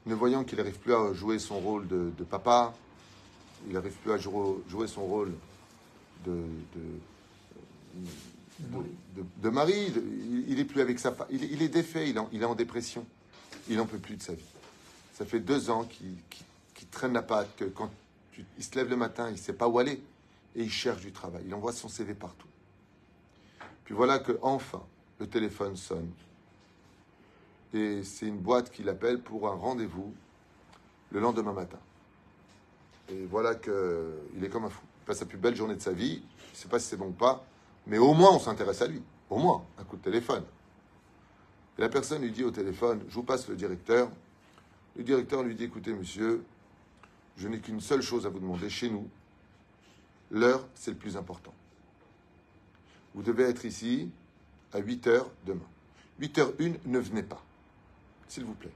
ne 0.06 0.14
voyant 0.14 0.44
qu'il 0.44 0.58
n'arrive 0.58 0.78
plus 0.78 0.94
à 0.94 1.12
jouer 1.12 1.38
son 1.38 1.58
rôle 1.58 1.86
de 1.86 2.24
papa, 2.24 2.74
il 3.66 3.72
n'arrive 3.74 3.92
plus 3.94 4.12
à 4.12 4.18
jouer, 4.18 4.86
son 4.86 5.02
rôle 5.04 5.32
de, 6.24 6.42
de, 8.60 9.22
de, 9.42 9.48
mari, 9.48 9.92
il 10.48 10.56
n'est 10.56 10.64
plus 10.64 10.80
avec 10.80 10.98
sa 10.98 11.12
femme, 11.12 11.26
il, 11.30 11.44
est- 11.44 11.48
il 11.48 11.62
est 11.62 11.68
défait, 11.68 12.08
il 12.10 12.16
est 12.16 12.20
en, 12.20 12.28
il 12.32 12.42
est 12.42 12.46
en 12.46 12.54
dépression, 12.54 13.06
il 13.68 13.76
n'en 13.76 13.86
peut 13.86 13.98
plus 13.98 14.16
de 14.16 14.22
sa 14.22 14.34
vie. 14.34 14.44
Ça 15.14 15.24
fait 15.24 15.40
deux 15.40 15.70
ans 15.70 15.84
qu'il 15.84 16.16
traîne 16.90 17.12
la 17.12 17.22
patte, 17.22 17.54
que 17.56 17.64
quand 17.64 17.90
tu- 18.32 18.44
il 18.56 18.64
se 18.64 18.74
lève 18.76 18.88
le 18.88 18.96
matin, 18.96 19.28
il 19.28 19.32
ne 19.32 19.36
sait 19.38 19.52
pas 19.52 19.68
où 19.68 19.78
aller, 19.78 20.00
et 20.56 20.62
il 20.62 20.70
cherche 20.70 21.00
du 21.02 21.12
travail, 21.12 21.42
il 21.46 21.54
envoie 21.54 21.72
son 21.72 21.88
CV 21.88 22.14
partout. 22.14 22.48
Puis 23.84 23.94
voilà 23.94 24.18
que 24.18 24.38
enfin 24.42 24.82
le 25.18 25.26
téléphone 25.26 25.76
sonne, 25.76 26.10
et 27.74 28.02
c'est 28.02 28.26
une 28.26 28.38
boîte 28.38 28.70
qui 28.70 28.82
l'appelle 28.82 29.20
pour 29.20 29.48
un 29.48 29.54
rendez-vous 29.54 30.12
le 31.10 31.20
lendemain 31.20 31.52
matin. 31.52 31.78
Et 33.10 33.26
voilà 33.26 33.54
qu'il 33.54 34.42
est 34.42 34.48
comme 34.48 34.64
un 34.64 34.70
fou. 34.70 34.82
Il 35.02 35.06
passe 35.06 35.20
la 35.20 35.26
plus 35.26 35.38
belle 35.38 35.56
journée 35.56 35.74
de 35.74 35.80
sa 35.80 35.92
vie. 35.92 36.22
Il 36.22 36.52
ne 36.52 36.56
sait 36.56 36.68
pas 36.68 36.78
si 36.78 36.88
c'est 36.88 36.96
bon 36.96 37.08
ou 37.08 37.12
pas. 37.12 37.44
Mais 37.86 37.98
au 37.98 38.12
moins, 38.12 38.32
on 38.34 38.38
s'intéresse 38.38 38.82
à 38.82 38.86
lui. 38.86 39.02
Au 39.30 39.38
moins, 39.38 39.64
un 39.78 39.84
coup 39.84 39.96
de 39.96 40.02
téléphone. 40.02 40.44
Et 41.78 41.80
la 41.80 41.88
personne 41.88 42.22
lui 42.22 42.32
dit 42.32 42.44
au 42.44 42.50
téléphone, 42.50 43.02
je 43.08 43.14
vous 43.14 43.22
passe 43.22 43.48
le 43.48 43.56
directeur. 43.56 44.10
Le 44.96 45.04
directeur 45.04 45.42
lui 45.42 45.54
dit, 45.54 45.64
écoutez, 45.64 45.92
monsieur, 45.92 46.44
je 47.36 47.48
n'ai 47.48 47.60
qu'une 47.60 47.80
seule 47.80 48.02
chose 48.02 48.26
à 48.26 48.28
vous 48.28 48.40
demander 48.40 48.68
chez 48.68 48.90
nous. 48.90 49.08
L'heure, 50.30 50.66
c'est 50.74 50.90
le 50.90 50.96
plus 50.96 51.16
important. 51.16 51.54
Vous 53.14 53.22
devez 53.22 53.44
être 53.44 53.64
ici 53.64 54.10
à 54.72 54.78
8 54.78 55.06
heures 55.06 55.30
demain. 55.46 55.66
8 56.18 56.38
heures 56.38 56.52
1, 56.60 56.72
ne 56.84 56.98
venez 56.98 57.22
pas. 57.22 57.42
S'il 58.26 58.44
vous 58.44 58.54
plaît. 58.54 58.72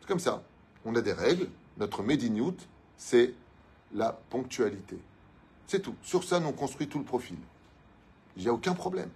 C'est 0.00 0.06
comme 0.06 0.20
ça. 0.20 0.42
On 0.84 0.94
a 0.94 1.02
des 1.02 1.12
règles. 1.12 1.48
Notre 1.78 2.02
Mediniout, 2.02 2.56
c'est 2.96 3.34
la 3.92 4.12
ponctualité. 4.12 4.98
C'est 5.66 5.80
tout. 5.80 5.94
Sur 6.02 6.24
ça, 6.24 6.40
nous 6.40 6.48
on 6.48 6.52
construit 6.52 6.88
tout 6.88 6.98
le 6.98 7.04
profil. 7.04 7.38
Il 8.36 8.42
n'y 8.42 8.48
a 8.48 8.52
aucun 8.52 8.74
problème. 8.74 9.10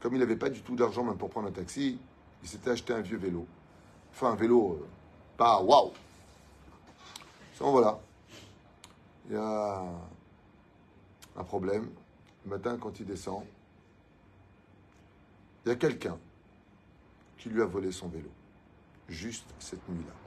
Comme 0.00 0.14
il 0.14 0.18
n'avait 0.18 0.36
pas 0.36 0.50
du 0.50 0.62
tout 0.62 0.76
d'argent 0.76 1.04
même 1.04 1.16
pour 1.16 1.30
prendre 1.30 1.48
un 1.48 1.52
taxi, 1.52 1.98
il 2.42 2.48
s'était 2.48 2.70
acheté 2.70 2.92
un 2.92 3.00
vieux 3.00 3.16
vélo. 3.16 3.46
Enfin, 4.12 4.32
un 4.32 4.36
vélo 4.36 4.74
euh, 4.74 4.86
pas 5.36 5.60
waouh. 5.60 5.92
Donc 7.58 7.70
voilà. 7.72 7.98
Il 9.28 9.32
y 9.32 9.36
a 9.36 9.82
un 11.36 11.44
problème. 11.44 11.90
Le 12.44 12.50
matin, 12.50 12.78
quand 12.78 13.00
il 13.00 13.06
descend, 13.06 13.42
il 15.64 15.70
y 15.70 15.72
a 15.72 15.76
quelqu'un 15.76 16.16
qui 17.38 17.48
lui 17.48 17.60
a 17.60 17.66
volé 17.66 17.90
son 17.90 18.08
vélo. 18.08 18.30
Juste 19.08 19.46
cette 19.58 19.86
nuit-là. 19.88 20.25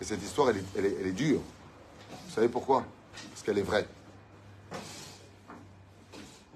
Et 0.00 0.04
cette 0.04 0.22
histoire, 0.22 0.50
elle 0.76 0.86
est, 0.86 1.12
dure. 1.12 1.40
Vous 2.26 2.32
savez 2.32 2.48
pourquoi? 2.48 2.84
Parce 3.30 3.42
qu'elle 3.42 3.58
est 3.58 3.62
vraie. 3.62 3.86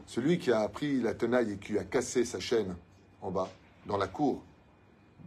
Celui 0.07 0.39
qui 0.39 0.53
a 0.53 0.69
pris 0.69 1.01
la 1.01 1.15
tenaille 1.15 1.53
et 1.53 1.57
qui 1.57 1.79
a 1.79 1.85
cassé 1.85 2.25
sa 2.25 2.39
chaîne 2.39 2.77
en 3.21 3.31
bas, 3.31 3.51
dans 3.87 3.97
la 3.97 4.07
cour 4.07 4.43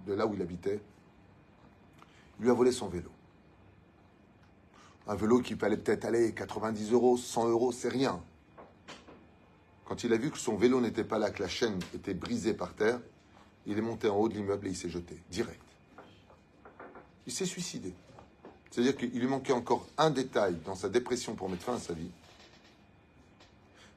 de 0.06 0.14
là 0.14 0.28
où 0.28 0.34
il 0.34 0.42
habitait, 0.42 0.80
lui 2.40 2.50
a 2.50 2.54
volé 2.54 2.72
son 2.72 2.88
vélo. 2.88 3.10
Un 5.08 5.16
vélo 5.16 5.40
qui 5.40 5.56
fallait 5.56 5.78
peut-être 5.78 6.06
aller 6.06 6.34
90 6.34 6.92
euros, 6.94 7.18
100 7.18 7.50
euros, 7.50 7.72
c'est 7.72 7.90
rien. 7.90 8.22
Quand 9.86 10.04
il 10.04 10.14
a 10.14 10.18
vu 10.18 10.32
que 10.32 10.38
son 10.38 10.56
vélo 10.56 10.82
n'était 10.82 11.04
pas 11.04 11.20
là, 11.20 11.30
que 11.32 11.44
la 11.44 11.50
chaîne 11.50 11.80
était 11.94 12.14
brisée 12.14 12.54
par 12.54 12.74
terre, 12.74 13.00
il 13.68 13.78
est 13.78 13.82
monté 13.82 14.08
en 14.08 14.16
haut 14.16 14.30
de 14.30 14.34
l'immeuble 14.34 14.68
et 14.68 14.72
il 14.72 14.76
s'est 14.76 14.90
jeté, 14.90 15.22
direct. 15.30 15.62
Il 17.28 17.34
s'est 17.34 17.46
suicidé. 17.46 17.94
C'est-à-dire 18.76 18.98
qu'il 18.98 19.18
lui 19.18 19.28
manquait 19.28 19.54
encore 19.54 19.88
un 19.98 20.10
détail 20.10 20.58
dans 20.66 20.76
sa 20.76 20.90
dépression 20.90 21.34
pour 21.34 21.48
mettre 21.48 21.64
fin 21.64 21.76
à 21.76 21.80
sa 21.80 21.94
vie. 21.94 22.10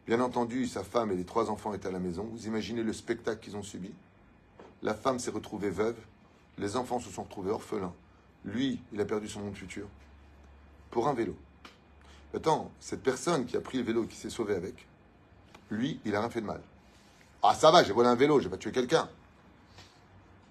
Bien 0.07 0.21
entendu, 0.21 0.69
sa 0.69 0.85
femme 0.85 1.11
et 1.11 1.17
les 1.17 1.25
trois 1.25 1.51
enfants 1.51 1.75
étaient 1.75 1.89
à 1.89 1.91
la 1.91 1.99
maison. 1.99 2.23
Vous 2.31 2.47
imaginez 2.47 2.85
le 2.85 2.93
spectacle 2.93 3.41
qu'ils 3.41 3.57
ont 3.57 3.65
subi? 3.65 3.91
La 4.85 4.95
femme 4.95 5.19
s'est 5.19 5.33
retrouvée 5.33 5.71
veuve, 5.71 5.97
les 6.59 6.77
enfants 6.77 7.01
se 7.01 7.11
sont 7.11 7.25
retrouvés 7.25 7.51
orphelins. 7.51 7.93
Lui, 8.45 8.81
il 8.93 9.01
a 9.01 9.05
perdu 9.05 9.29
son 9.29 9.41
monde 9.41 9.57
futur 9.57 9.89
pour 10.93 11.09
un 11.09 11.13
vélo. 11.13 11.35
Attends, 12.33 12.71
cette 12.79 13.03
personne 13.03 13.47
qui 13.47 13.57
a 13.57 13.61
pris 13.61 13.79
le 13.79 13.85
vélo 13.85 14.05
et 14.05 14.07
qui 14.07 14.15
s'est 14.15 14.31
sauvé 14.31 14.55
avec, 14.55 14.87
lui, 15.73 15.99
il 16.05 16.15
a 16.15 16.21
rien 16.21 16.31
fait 16.31 16.41
de 16.41 16.47
mal. 16.47 16.61
Ah, 17.43 17.57
ça 17.57 17.73
va, 17.73 17.83
j'ai 17.83 17.93
volé 17.93 18.09
un 18.09 18.15
vélo, 18.15 18.39
j'ai 18.39 18.49
pas 18.49 18.59
tué 18.59 18.71
quelqu'un. 18.71 19.09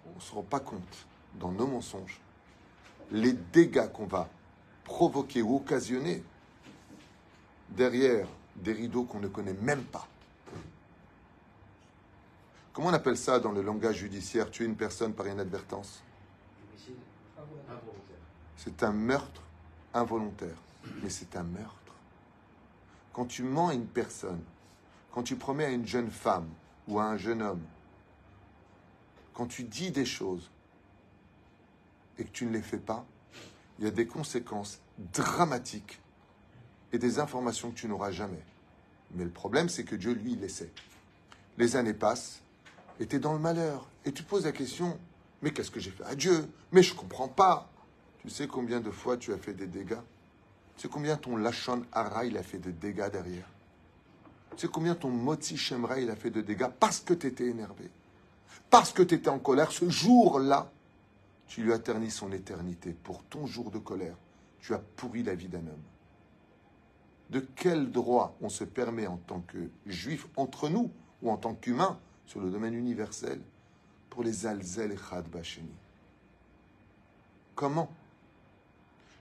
On 0.05 0.15
ne 0.17 0.21
se 0.21 0.35
rend 0.35 0.43
pas 0.43 0.59
compte, 0.59 1.05
dans 1.39 1.53
nos 1.53 1.67
mensonges, 1.67 2.19
les 3.11 3.33
dégâts 3.33 3.91
qu'on 3.91 4.05
va 4.05 4.29
provoquer 4.83 5.41
ou 5.41 5.57
occasionner 5.57 6.23
derrière 7.69 8.27
des 8.55 8.73
rideaux 8.73 9.03
qu'on 9.03 9.19
ne 9.19 9.27
connaît 9.27 9.53
même 9.53 9.83
pas. 9.83 10.07
Comment 12.73 12.89
on 12.89 12.93
appelle 12.93 13.17
ça 13.17 13.39
dans 13.39 13.51
le 13.51 13.61
langage 13.61 13.97
judiciaire, 13.97 14.51
tuer 14.51 14.65
une 14.65 14.75
personne 14.75 15.13
par 15.13 15.27
inadvertance? 15.27 16.03
C'est 18.55 18.83
un 18.83 18.91
meurtre 18.91 19.41
involontaire, 19.93 20.57
mais 21.01 21.09
c'est 21.09 21.35
un 21.35 21.43
meurtre. 21.43 21.73
Quand 23.13 23.25
tu 23.25 23.43
mens 23.43 23.69
à 23.69 23.73
une 23.73 23.87
personne, 23.87 24.41
quand 25.11 25.23
tu 25.23 25.35
promets 25.35 25.65
à 25.65 25.69
une 25.69 25.87
jeune 25.87 26.11
femme 26.11 26.47
ou 26.87 26.99
à 26.99 27.05
un 27.05 27.17
jeune 27.17 27.41
homme, 27.41 27.63
quand 29.33 29.47
tu 29.47 29.63
dis 29.63 29.91
des 29.91 30.05
choses 30.05 30.49
et 32.17 32.23
que 32.23 32.31
tu 32.31 32.45
ne 32.45 32.51
les 32.51 32.61
fais 32.61 32.77
pas, 32.77 33.05
il 33.79 33.85
y 33.85 33.87
a 33.87 33.91
des 33.91 34.07
conséquences 34.07 34.79
dramatiques 35.13 35.99
et 36.91 36.97
des 36.97 37.19
informations 37.19 37.71
que 37.71 37.75
tu 37.75 37.87
n'auras 37.87 38.11
jamais. 38.11 38.43
Mais 39.11 39.23
le 39.23 39.29
problème, 39.29 39.69
c'est 39.69 39.83
que 39.83 39.95
Dieu, 39.95 40.13
lui, 40.13 40.33
il 40.33 40.39
les 40.39 40.49
sait. 40.49 40.71
Les 41.57 41.75
années 41.75 41.93
passent 41.93 42.41
et 42.99 43.07
tu 43.07 43.17
es 43.17 43.19
dans 43.19 43.33
le 43.33 43.39
malheur. 43.39 43.87
Et 44.05 44.11
tu 44.11 44.23
poses 44.23 44.45
la 44.45 44.51
question, 44.51 44.97
mais 45.41 45.51
qu'est-ce 45.51 45.71
que 45.71 45.79
j'ai 45.79 45.91
fait 45.91 46.05
à 46.05 46.15
Dieu? 46.15 46.49
Mais 46.71 46.83
je 46.83 46.93
ne 46.93 46.99
comprends 46.99 47.27
pas. 47.27 47.69
Tu 48.19 48.29
sais 48.29 48.47
combien 48.47 48.79
de 48.79 48.91
fois 48.91 49.17
tu 49.17 49.33
as 49.33 49.37
fait 49.37 49.53
des 49.53 49.67
dégâts? 49.67 50.01
Tu 50.75 50.83
sais 50.83 50.87
combien 50.87 51.17
ton 51.17 51.37
Lachon 51.37 51.83
Hara, 51.91 52.21
a 52.21 52.43
fait 52.43 52.59
de 52.59 52.71
dégâts 52.71 53.09
derrière? 53.11 53.47
Tu 54.51 54.65
sais 54.65 54.67
combien 54.67 54.95
ton 54.95 55.09
Moti 55.09 55.57
Shemra, 55.57 55.95
a 55.95 56.15
fait 56.15 56.31
de 56.31 56.41
dégâts 56.41 56.69
parce 56.79 56.99
que 56.99 57.13
tu 57.13 57.27
étais 57.27 57.45
énervé? 57.45 57.89
Parce 58.69 58.91
que 58.91 59.03
tu 59.03 59.15
étais 59.15 59.29
en 59.29 59.39
colère. 59.39 59.71
Ce 59.71 59.89
jour-là, 59.89 60.71
tu 61.47 61.63
lui 61.63 61.73
as 61.73 61.79
terni 61.79 62.11
son 62.11 62.31
éternité. 62.31 62.93
Pour 63.03 63.23
ton 63.23 63.45
jour 63.45 63.71
de 63.71 63.79
colère, 63.79 64.15
tu 64.59 64.73
as 64.73 64.79
pourri 64.79 65.23
la 65.23 65.35
vie 65.35 65.47
d'un 65.47 65.59
homme. 65.59 65.83
De 67.29 67.39
quel 67.39 67.91
droit 67.91 68.37
on 68.41 68.49
se 68.49 68.63
permet 68.63 69.07
en 69.07 69.17
tant 69.17 69.41
que 69.41 69.69
juif 69.85 70.27
entre 70.35 70.69
nous 70.69 70.91
ou 71.21 71.31
en 71.31 71.37
tant 71.37 71.53
qu'humain 71.53 71.99
sur 72.25 72.41
le 72.41 72.49
domaine 72.49 72.73
universel 72.73 73.41
pour 74.09 74.23
les 74.23 74.45
alzel 74.45 74.91
et 74.91 75.63
Comment? 77.55 77.89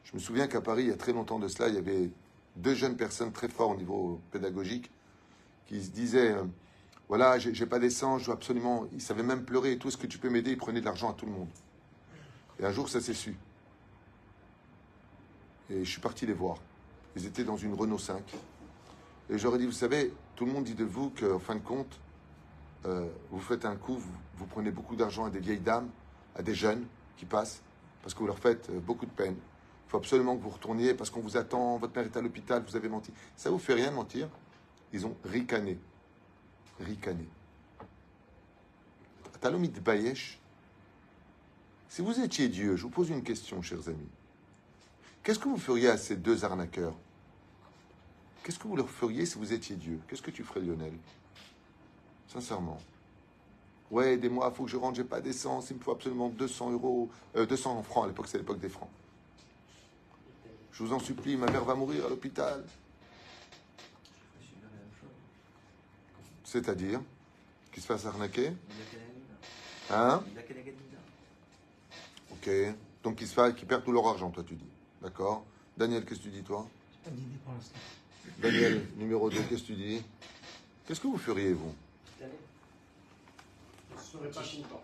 Je 0.05 0.15
me 0.15 0.21
souviens 0.21 0.47
qu'à 0.47 0.61
Paris, 0.61 0.85
il 0.85 0.89
y 0.89 0.93
a 0.93 0.97
très 0.97 1.13
longtemps 1.13 1.39
de 1.39 1.49
cela, 1.49 1.69
il 1.69 1.75
y 1.75 1.79
avait 1.79 2.11
deux 2.57 2.75
jeunes 2.75 2.97
personnes 2.97 3.33
très 3.33 3.49
fortes 3.49 3.75
au 3.75 3.77
niveau 3.77 4.21
pédagogique 4.31 4.91
qui 5.67 5.83
se 5.83 5.91
disaient 5.91 6.33
euh, 6.33 6.45
voilà, 7.09 7.39
j'ai 7.39 7.67
pas 7.67 7.79
d'essence, 7.79 8.23
je 8.23 8.27
dois 8.27 8.35
absolument. 8.35 8.87
Ils 8.93 9.01
savaient 9.01 9.23
même 9.23 9.45
pleurer 9.45 9.73
et 9.73 9.79
tout. 9.79 9.89
Est-ce 9.89 9.97
que 9.97 10.09
tu 10.09 10.19
peux 10.19 10.29
m'aider? 10.29 10.53
Ils 10.53 10.57
prenaient 10.57 10.81
de 10.81 10.85
l'argent 10.85 11.11
à 11.11 11.15
tout 11.15 11.27
le 11.27 11.33
monde. 11.33 11.49
Et 12.59 12.65
un 12.65 12.73
jour, 12.73 12.89
ça 12.89 13.01
s'est 13.01 13.15
su. 13.15 13.37
Et 15.71 15.85
je 15.85 15.91
suis 15.91 16.01
parti 16.01 16.27
les 16.27 16.33
voir. 16.33 16.59
Ils 17.17 17.27
étaient 17.27 17.45
dans 17.45 17.57
une 17.57 17.75
Renault 17.75 17.99
5. 17.99 18.23
Et 19.31 19.39
j'aurais 19.39 19.59
dit, 19.59 19.67
vous 19.67 19.73
savez, 19.73 20.13
tout 20.37 20.47
le 20.47 20.53
monde 20.53 20.65
dit 20.65 20.75
de 20.75 20.85
vous 20.85 21.11
qu'en 21.11 21.39
fin 21.39 21.57
de 21.57 21.61
compte, 21.61 21.99
euh, 22.85 23.07
vous 23.31 23.41
faites 23.41 23.65
un 23.65 23.75
coup, 23.75 24.01
vous, 24.37 24.47
prenez 24.47 24.71
beaucoup 24.71 24.95
d'argent 24.95 25.25
à 25.25 25.31
des 25.31 25.41
vieilles 25.41 25.61
dames, 25.61 25.89
à 26.37 26.43
des 26.43 26.55
jeunes 26.55 26.87
qui 27.17 27.25
passent, 27.25 27.63
parce 28.03 28.15
que 28.15 28.21
vous 28.21 28.27
leur 28.27 28.39
faites 28.39 28.71
euh, 28.71 28.79
beaucoup 28.79 29.07
de 29.07 29.11
peine. 29.11 29.35
Il 29.87 29.91
faut 29.91 29.97
absolument 29.97 30.37
que 30.37 30.43
vous 30.43 30.51
retourniez 30.51 30.95
parce 30.95 31.11
qu'on 31.11 31.21
vous 31.21 31.37
attend, 31.37 31.79
votre 31.79 31.95
mère 31.97 32.05
est 32.05 32.17
à 32.17 32.21
l'hôpital, 32.21 32.63
vous 32.67 32.77
avez 32.77 32.89
menti. 32.89 33.13
Ça 33.37 33.51
vous 33.51 33.59
fait 33.59 33.75
rien 33.75 33.91
de 33.91 33.97
mentir 33.97 34.29
Ils 34.93 35.07
ont 35.07 35.17
ricané. 35.25 35.79
Ricané. 36.81 37.29
Talomit 39.41 39.69
Bayesh, 39.69 40.41
si 41.97 42.03
vous 42.03 42.21
étiez 42.21 42.51
Dieu, 42.51 42.77
je 42.77 42.83
vous 42.83 42.91
pose 42.91 43.09
une 43.09 43.23
question, 43.23 43.63
chers 43.63 43.89
amis. 43.89 44.11
Qu'est-ce 45.23 45.39
que 45.39 45.49
vous 45.49 45.57
feriez 45.57 45.89
à 45.89 45.97
ces 45.97 46.15
deux 46.15 46.45
arnaqueurs? 46.45 46.95
Qu'est-ce 48.43 48.59
que 48.59 48.69
vous 48.69 48.77
leur 48.77 48.91
feriez 48.91 49.25
si 49.25 49.39
vous 49.39 49.55
étiez 49.55 49.77
Dieu? 49.77 49.99
Qu'est-ce 50.07 50.21
que 50.21 50.31
tu 50.31 50.45
ferais, 50.45 50.61
Lionel? 50.61 50.93
Sincèrement. 52.29 52.77
Ouais, 53.91 54.13
aidez-moi, 54.13 54.47
il 54.53 54.55
faut 54.55 54.65
que 54.65 54.71
je 54.71 54.77
rentre, 54.77 54.97
j'ai 54.97 55.05
pas 55.05 55.23
d'essence, 55.23 55.71
il 55.71 55.79
me 55.79 55.83
faut 55.83 55.93
absolument 55.93 56.29
200 56.29 56.73
euros, 56.73 57.09
euh, 57.35 57.47
200 57.47 57.83
francs, 57.83 58.05
à 58.05 58.09
l'époque, 58.09 58.29
c'est 58.29 58.37
l'époque 58.37 58.61
des 58.61 58.69
francs. 58.69 58.91
Je 60.73 60.83
vous 60.83 60.93
en 60.93 60.99
supplie, 60.99 61.39
ma 61.39 61.51
mère 61.51 61.65
va 61.65 61.75
mourir 61.75 62.05
à 62.05 62.11
l'hôpital. 62.11 62.63
C'est-à-dire 66.45 67.01
qu'il 67.73 67.83
se 67.83 67.87
fasse 67.87 68.05
arnaquer? 68.05 68.53
Hein? 69.89 70.23
Ok. 72.47 72.53
Donc 73.03 73.17
qu'ils 73.17 73.27
se 73.29 73.35
fassent, 73.35 73.55
perdent 73.67 73.85
tout 73.85 73.93
leur 73.93 74.07
argent, 74.07 74.31
toi, 74.31 74.45
tu 74.47 74.55
dis. 74.55 74.65
D'accord 75.03 75.45
Daniel, 75.77 76.05
qu'est-ce 76.05 76.21
que 76.21 76.25
tu 76.25 76.31
dis, 76.31 76.43
toi 76.43 76.67
Pas 77.05 77.11
d'idée 77.11 77.37
pour 77.45 77.53
l'instant. 77.55 77.79
Daniel, 78.39 78.87
numéro 78.97 79.31
2, 79.31 79.37
qu'est-ce 79.49 79.63
que 79.63 79.67
tu 79.67 79.75
dis 79.75 80.03
Qu'est-ce 80.87 81.01
que 81.01 81.07
vous 81.07 81.19
feriez, 81.19 81.53
vous 81.53 81.73
Je 82.21 84.03
serais 84.03 84.31
pas 84.31 84.41
content. 84.43 84.83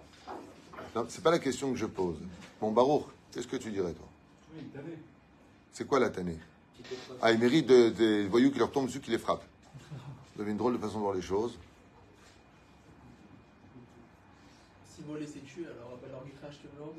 Non, 0.95 1.07
c'est 1.09 1.23
pas 1.23 1.31
la 1.31 1.39
question 1.39 1.71
que 1.73 1.79
je 1.79 1.87
pose. 1.87 2.17
Bon, 2.61 2.73
Baruch, 2.73 3.05
qu'est-ce 3.33 3.47
que 3.49 3.57
tu 3.57 3.71
dirais, 3.71 3.93
toi 3.93 4.07
Oui, 4.55 4.63
t'as 4.75 4.81
vu. 4.83 4.93
C'est 5.73 5.87
quoi 5.87 5.99
la 6.01 6.11
tannée 6.11 6.39
Ah, 7.21 7.33
ils 7.33 7.39
méritent 7.39 7.67
de- 7.69 7.89
des 7.91 8.27
voyous 8.27 8.51
qui 8.51 8.59
leur 8.59 8.71
tombent 8.71 8.87
dessus, 8.87 9.01
qui 9.01 9.11
les 9.11 9.19
frappent. 9.19 9.47
Vous 10.37 10.43
avez 10.43 10.51
une 10.51 10.57
drôle 10.59 10.75
de 10.75 10.79
façon 10.79 10.97
de 10.99 11.03
voir 11.03 11.15
les 11.15 11.23
choses. 11.23 11.59
Si 14.95 15.03
voler 15.03 15.27
c'est 15.27 15.45
tuer, 15.47 15.65
alors 15.67 15.99
bah, 16.03 16.09
l'arbitrage 16.13 16.59
te 16.59 16.67
l'ordre, 16.79 16.95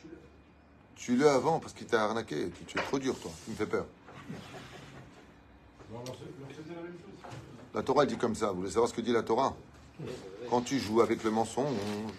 tue-le. 0.00 0.18
Tue-le 0.96 1.28
avant 1.28 1.60
parce 1.60 1.72
qu'il 1.72 1.86
t'a 1.86 2.04
arnaqué. 2.04 2.50
Tu, 2.50 2.64
tu 2.64 2.78
es 2.78 2.82
trop 2.82 2.98
dur, 2.98 3.18
toi. 3.18 3.30
Tu 3.44 3.50
me 3.50 3.56
fais 3.56 3.66
peur. 3.66 3.86
La 5.90 5.98
même 5.98 6.06
chose. 6.06 6.18
La 7.74 7.82
Torah 7.82 8.02
elle 8.04 8.08
dit 8.08 8.16
comme 8.16 8.34
ça. 8.34 8.50
Vous 8.50 8.60
voulez 8.60 8.70
savoir 8.70 8.88
ce 8.88 8.94
que 8.94 9.00
dit 9.00 9.12
la 9.12 9.22
Torah 9.22 9.56
Quand 10.50 10.62
tu 10.62 10.78
joues 10.78 11.00
avec 11.00 11.24
le 11.24 11.30
mensonge, 11.30 11.76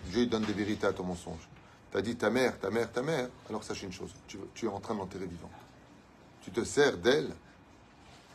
Dieu 0.07 0.25
donne 0.25 0.43
des 0.43 0.53
vérités 0.53 0.88
à 0.88 0.93
ton 0.93 1.03
mensonge. 1.03 1.47
Tu 1.91 1.97
as 1.97 2.01
dit 2.01 2.15
ta 2.15 2.30
mère, 2.30 2.59
ta 2.59 2.69
mère, 2.69 2.91
ta 2.91 3.01
mère. 3.01 3.30
Alors 3.49 3.63
sache 3.63 3.84
une 3.84 3.91
chose. 3.91 4.13
Tu, 4.27 4.38
tu 4.53 4.65
es 4.65 4.69
en 4.69 4.80
train 4.80 4.93
de 4.93 4.99
l'enterrer 4.99 5.25
vivant. 5.25 5.49
Tu 6.41 6.49
tu 6.49 6.61
te 6.61 6.65
sers 6.65 6.97
d'elle 6.97 7.30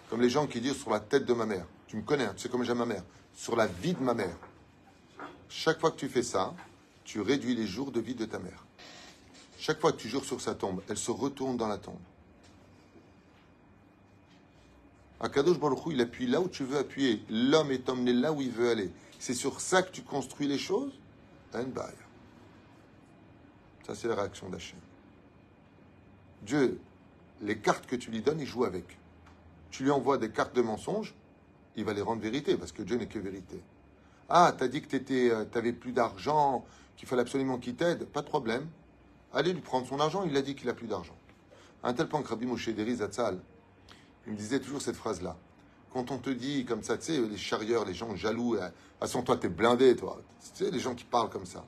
comme 0.09 0.20
les 0.20 0.30
gens 0.30 0.47
qui 0.47 0.61
disent 0.61 0.76
sur 0.76 0.90
la 0.90 1.01
tête 1.01 1.24
de 1.24 1.32
ma 1.32 1.47
mère. 1.47 1.66
Tu 1.88 1.97
me 1.97 2.03
connais, 2.03 2.24
hein, 2.24 2.32
tu 2.36 2.42
sais 2.42 2.49
comment 2.49 2.64
j'aime 2.64 2.78
ma 2.78 2.86
mère. 2.86 3.03
Sur 3.34 3.57
la 3.57 3.66
vie 3.66 3.95
de 3.95 4.03
ma 4.03 4.14
mère. 4.14 4.36
Chaque 5.49 5.80
fois 5.80 5.90
que 5.90 5.97
tu 5.97 6.09
fais 6.09 6.22
ça, 6.22 6.55
tu 7.05 7.20
réduis 7.20 7.55
les 7.55 7.66
jours 7.66 7.90
de 7.90 8.01
vie 8.01 8.14
de 8.14 8.24
ta 8.24 8.38
mère. 8.38 8.64
Chaque 9.66 9.80
fois 9.80 9.92
que 9.92 9.96
tu 9.96 10.10
jures 10.10 10.26
sur 10.26 10.42
sa 10.42 10.54
tombe, 10.54 10.82
elle 10.90 10.98
se 10.98 11.10
retourne 11.10 11.56
dans 11.56 11.68
la 11.68 11.78
tombe. 11.78 11.96
Akadosh 15.20 15.58
Baruch 15.58 15.86
Hu, 15.86 15.94
il 15.94 16.02
appuie 16.02 16.26
là 16.26 16.42
où 16.42 16.48
tu 16.48 16.64
veux 16.64 16.76
appuyer. 16.76 17.24
L'homme 17.30 17.70
est 17.70 17.88
emmené 17.88 18.12
là 18.12 18.30
où 18.30 18.42
il 18.42 18.50
veut 18.50 18.68
aller. 18.68 18.90
C'est 19.18 19.32
sur 19.32 19.62
ça 19.62 19.82
que 19.82 19.90
tu 19.90 20.02
construis 20.02 20.48
les 20.48 20.58
choses? 20.58 20.92
Ça, 21.50 21.64
c'est 23.94 24.06
la 24.06 24.16
réaction 24.16 24.50
d'Hachem. 24.50 24.78
Dieu, 26.42 26.78
les 27.40 27.56
cartes 27.56 27.86
que 27.86 27.96
tu 27.96 28.10
lui 28.10 28.20
donnes, 28.20 28.40
il 28.40 28.46
joue 28.46 28.64
avec. 28.64 28.98
Tu 29.70 29.84
lui 29.84 29.90
envoies 29.90 30.18
des 30.18 30.28
cartes 30.28 30.54
de 30.54 30.60
mensonges, 30.60 31.14
il 31.74 31.86
va 31.86 31.94
les 31.94 32.02
rendre 32.02 32.20
vérité, 32.20 32.58
parce 32.58 32.72
que 32.72 32.82
Dieu 32.82 32.98
n'est 32.98 33.08
que 33.08 33.18
vérité. 33.18 33.62
Ah, 34.28 34.54
t'as 34.54 34.68
dit 34.68 34.82
que 34.82 34.94
tu 34.94 35.32
n'avais 35.54 35.72
plus 35.72 35.92
d'argent, 35.92 36.66
qu'il 36.98 37.08
fallait 37.08 37.22
absolument 37.22 37.56
qu'il 37.56 37.76
t'aide, 37.76 38.04
pas 38.04 38.20
de 38.20 38.28
problème. 38.28 38.68
Allez 39.35 39.53
lui 39.53 39.61
prendre 39.61 39.87
son 39.87 39.99
argent, 40.01 40.22
il 40.24 40.37
a 40.37 40.43
dit 40.43 40.55
qu'il 40.55 40.68
a 40.68 40.74
plus 40.74 40.87
d'argent. 40.87 41.16
À 41.82 41.89
un 41.89 41.93
tel 41.93 42.09
point 42.09 42.22
que 42.22 42.28
Rabbi 42.28 42.47
Moshe 42.47 42.68
Deri 42.68 42.97
Zatzal, 42.97 43.39
il 44.26 44.32
me 44.32 44.39
disait 44.39 44.61
toujours 44.61 44.80
cette 44.80 44.97
phrase-là. 44.97 45.37
Quand 45.93 46.11
on 46.11 46.18
te 46.18 46.30
dit 46.30 46.64
comme 46.64 46.82
ça, 46.82 46.97
tu 46.97 47.05
sais, 47.05 47.20
les 47.20 47.37
charrieurs, 47.37 47.85
les 47.85 47.95
gens 47.95 48.14
jaloux, 48.16 48.57
à 48.57 48.70
façon, 49.01 49.22
toi, 49.22 49.37
t'es 49.37 49.49
blindé, 49.49 49.97
toi. 49.97 50.20
Tu 50.57 50.64
sais, 50.64 50.70
les 50.70 50.78
gens 50.78 50.95
qui 50.95 51.05
parlent 51.05 51.30
comme 51.30 51.47
ça. 51.47 51.64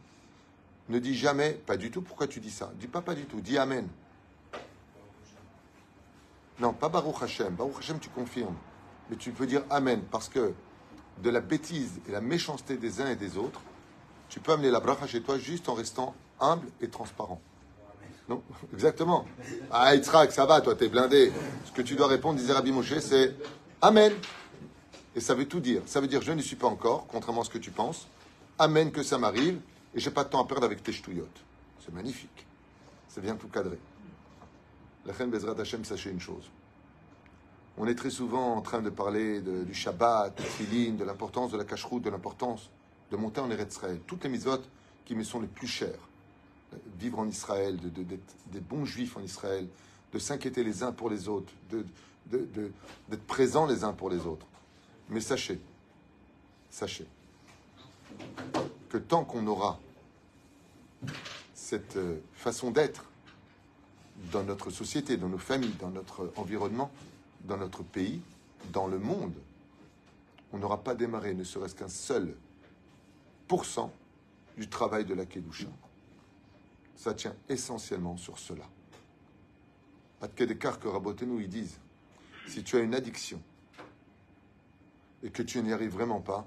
Ne 0.89 0.99
dis 1.01 1.15
jamais, 1.15 1.53
pas 1.53 1.77
du 1.77 1.91
tout, 1.91 2.03
pourquoi 2.03 2.29
tu 2.29 2.41
dis 2.41 2.51
ça? 2.51 2.73
Dis 2.79 2.87
pas 2.87 3.03
pas 3.03 3.15
du 3.15 3.27
tout, 3.27 3.41
dis 3.41 3.59
Amen. 3.59 3.89
Non, 6.61 6.73
pas 6.73 6.89
Baruch 6.89 7.23
Hashem. 7.23 7.55
Baruch 7.55 7.79
Hashem, 7.79 7.99
tu 7.99 8.09
confirmes. 8.09 8.57
Mais 9.11 9.17
tu 9.17 9.33
peux 9.33 9.47
dire 9.47 9.65
Amen, 9.71 10.03
parce 10.11 10.29
que 10.29 10.55
de 11.23 11.31
la 11.31 11.41
bêtise 11.41 12.01
et 12.09 12.13
la 12.13 12.21
méchanceté 12.21 12.77
des 12.77 13.01
uns 13.01 13.11
et 13.11 13.17
des 13.17 13.37
autres, 13.37 13.61
tu 14.29 14.41
peux 14.41 14.53
amener 14.53 14.71
la 14.71 14.81
bracha 14.81 15.07
chez 15.07 15.23
toi 15.23 15.39
juste 15.39 15.69
en 15.69 15.75
restant 15.75 16.15
humble 16.41 16.69
et 16.81 16.89
transparent. 16.89 17.41
Non, 18.29 18.43
exactement. 18.73 19.25
Ah, 19.71 19.95
Yitzhak, 19.95 20.33
ça 20.33 20.47
va, 20.47 20.61
toi, 20.61 20.75
t'es 20.75 20.89
blindé. 20.89 21.33
Ce 21.65 21.71
que 21.73 21.83
tu 21.83 21.95
dois 21.95 22.09
répondre, 22.09 22.39
disait 22.39 22.53
Rabbi 22.53 22.73
Moshe, 22.73 22.99
c'est 22.99 23.35
Amen. 23.81 24.13
Et 25.15 25.21
ça 25.21 25.35
veut 25.35 25.47
tout 25.47 25.61
dire. 25.61 25.83
Ça 25.87 26.01
veut 26.01 26.09
dire, 26.09 26.23
je 26.23 26.33
ne 26.33 26.43
suis 26.43 26.57
pas 26.57 26.67
encore, 26.67 27.07
contrairement 27.07 27.43
à 27.43 27.45
ce 27.45 27.51
que 27.51 27.59
tu 27.59 27.71
penses. 27.71 28.09
Amen, 28.59 28.91
que 28.91 29.03
ça 29.03 29.17
m'arrive, 29.19 29.61
et 29.95 30.01
j'ai 30.01 30.11
pas 30.11 30.25
de 30.25 30.29
temps 30.31 30.43
à 30.43 30.47
perdre 30.47 30.65
avec 30.65 30.83
tes 30.83 30.93
ch'touillottes. 30.93 31.41
C'est 31.85 31.95
magnifique. 31.95 32.47
C'est 33.09 33.21
bien 33.21 33.37
tout 33.37 33.49
cadré. 33.49 33.79
La 35.07 35.13
reine 35.13 35.31
Bezrat 35.31 35.59
Hashem, 35.61 35.85
sachez 35.85 36.11
une 36.11 36.21
chose. 36.21 36.51
On 37.79 37.87
est 37.87 37.95
très 37.95 38.11
souvent 38.11 38.57
en 38.57 38.63
train 38.63 38.81
de 38.81 38.91
parler 38.91 39.41
de- 39.41 39.63
du 39.63 39.75
Shabbat, 39.75 40.41
du 40.69 40.91
de 40.93 41.05
l'importance 41.05 41.53
de 41.53 41.59
la 41.59 41.65
cacheroute, 41.65 42.03
de 42.03 42.11
l'importance 42.11 42.71
de 43.11 43.17
monter 43.17 43.41
en 43.41 43.51
Eretz. 43.51 43.79
Toutes 44.07 44.25
les 44.25 44.31
mitzvot 44.31 44.59
qui 45.05 45.15
me 45.15 45.23
sont 45.23 45.41
les 45.41 45.47
plus 45.47 45.69
chères. 45.69 46.09
Vivre 46.99 47.19
en 47.19 47.29
Israël, 47.29 47.79
de- 47.79 48.03
d'être 48.03 48.35
des 48.53 48.61
bons 48.61 48.85
juifs 48.85 49.17
en 49.17 49.21
Israël, 49.21 49.69
de 50.13 50.19
s'inquiéter 50.19 50.65
les 50.65 50.83
uns 50.83 50.93
pour 50.93 51.11
les 51.11 51.29
autres, 51.29 51.53
de- 51.71 51.85
d'être 53.09 53.27
présents 53.27 53.67
les 53.67 53.85
uns 53.85 53.93
pour 53.93 54.11
les 54.11 54.27
autres. 54.27 54.47
Mais 55.09 55.21
sachez, 55.21 55.61
sachez, 56.71 57.07
que 58.89 58.99
tant 58.99 59.25
qu'on 59.25 59.47
aura 59.47 59.79
cette 61.55 61.97
euh, 61.97 62.19
façon 62.35 62.71
d'être 62.71 63.05
dans 64.33 64.43
notre 64.43 64.71
société, 64.71 65.17
dans 65.17 65.29
nos 65.29 65.39
familles, 65.39 65.75
dans 65.81 65.91
notre 65.91 66.33
environnement, 66.37 66.91
dans 67.45 67.57
notre 67.59 67.83
pays, 67.83 68.21
dans 68.73 68.87
le 68.87 68.99
monde, 68.99 69.35
on 70.53 70.59
n'aura 70.59 70.83
pas 70.83 70.95
démarré 70.95 71.35
ne 71.35 71.45
serait-ce 71.45 71.75
qu'un 71.75 71.89
seul 71.89 72.35
pourcent 73.47 73.93
du 74.57 74.69
travail 74.69 75.05
de 75.05 75.15
la 75.15 75.27
Kedusha. 75.27 75.67
Ça 76.97 77.15
tient 77.15 77.35
essentiellement 77.49 78.17
sur 78.17 78.39
cela. 78.39 78.65
À 80.21 80.29
Kedekar 80.29 80.81
que 80.81 80.89
Rabotenu, 80.89 81.43
ils 81.43 81.49
disent, 81.49 81.79
si 82.49 82.65
tu 82.65 82.77
as 82.77 82.81
une 82.81 82.95
addiction 82.95 83.41
et 85.23 85.31
que 85.31 85.43
tu 85.43 85.63
n'y 85.63 85.73
arrives 85.73 85.93
vraiment 85.93 86.21
pas, 86.21 86.47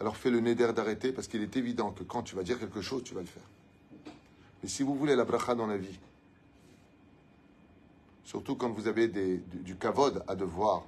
alors 0.00 0.16
fais 0.16 0.30
le 0.30 0.40
neder 0.40 0.72
d'arrêter 0.72 1.12
parce 1.12 1.28
qu'il 1.28 1.42
est 1.42 1.56
évident 1.56 1.90
que 1.92 2.02
quand 2.02 2.22
tu 2.22 2.36
vas 2.36 2.42
dire 2.42 2.58
quelque 2.58 2.80
chose, 2.80 3.02
tu 3.04 3.14
vas 3.14 3.20
le 3.20 3.26
faire. 3.26 3.42
Mais 4.62 4.68
si 4.68 4.82
vous 4.82 4.94
voulez 4.94 5.14
la 5.14 5.24
bracha 5.24 5.54
dans 5.54 5.66
la 5.66 5.76
vie, 5.76 5.98
surtout 8.24 8.56
quand 8.56 8.70
vous 8.70 8.88
avez 8.88 9.08
du, 9.08 9.42
du 9.62 9.76
kavod 9.76 10.24
à 10.26 10.34
devoir 10.34 10.84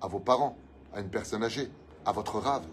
à 0.00 0.08
vos 0.08 0.20
parents, 0.20 0.56
à 0.92 1.00
une 1.00 1.08
personne 1.08 1.44
âgée, 1.44 1.70
à 2.04 2.12
votre 2.12 2.38
rave, 2.38 2.66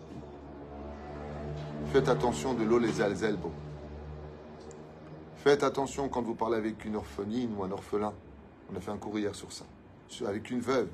faites 1.93 2.09
attention 2.09 2.53
de 2.53 2.63
l'eau 2.63 2.79
les 2.79 3.01
alzelbo. 3.01 3.51
Faites 5.43 5.63
attention 5.63 6.09
quand 6.09 6.21
vous 6.21 6.35
parlez 6.35 6.57
avec 6.57 6.83
une 6.83 6.97
orpheline 6.97 7.55
ou 7.57 7.63
un 7.63 7.71
orphelin. 7.71 8.13
On 8.69 8.75
a 8.75 8.81
fait 8.81 8.91
un 8.91 8.97
cours 8.97 9.17
hier 9.17 9.33
sur 9.33 9.53
ça. 9.53 9.63
Avec 10.27 10.51
une 10.51 10.59
veuve 10.59 10.89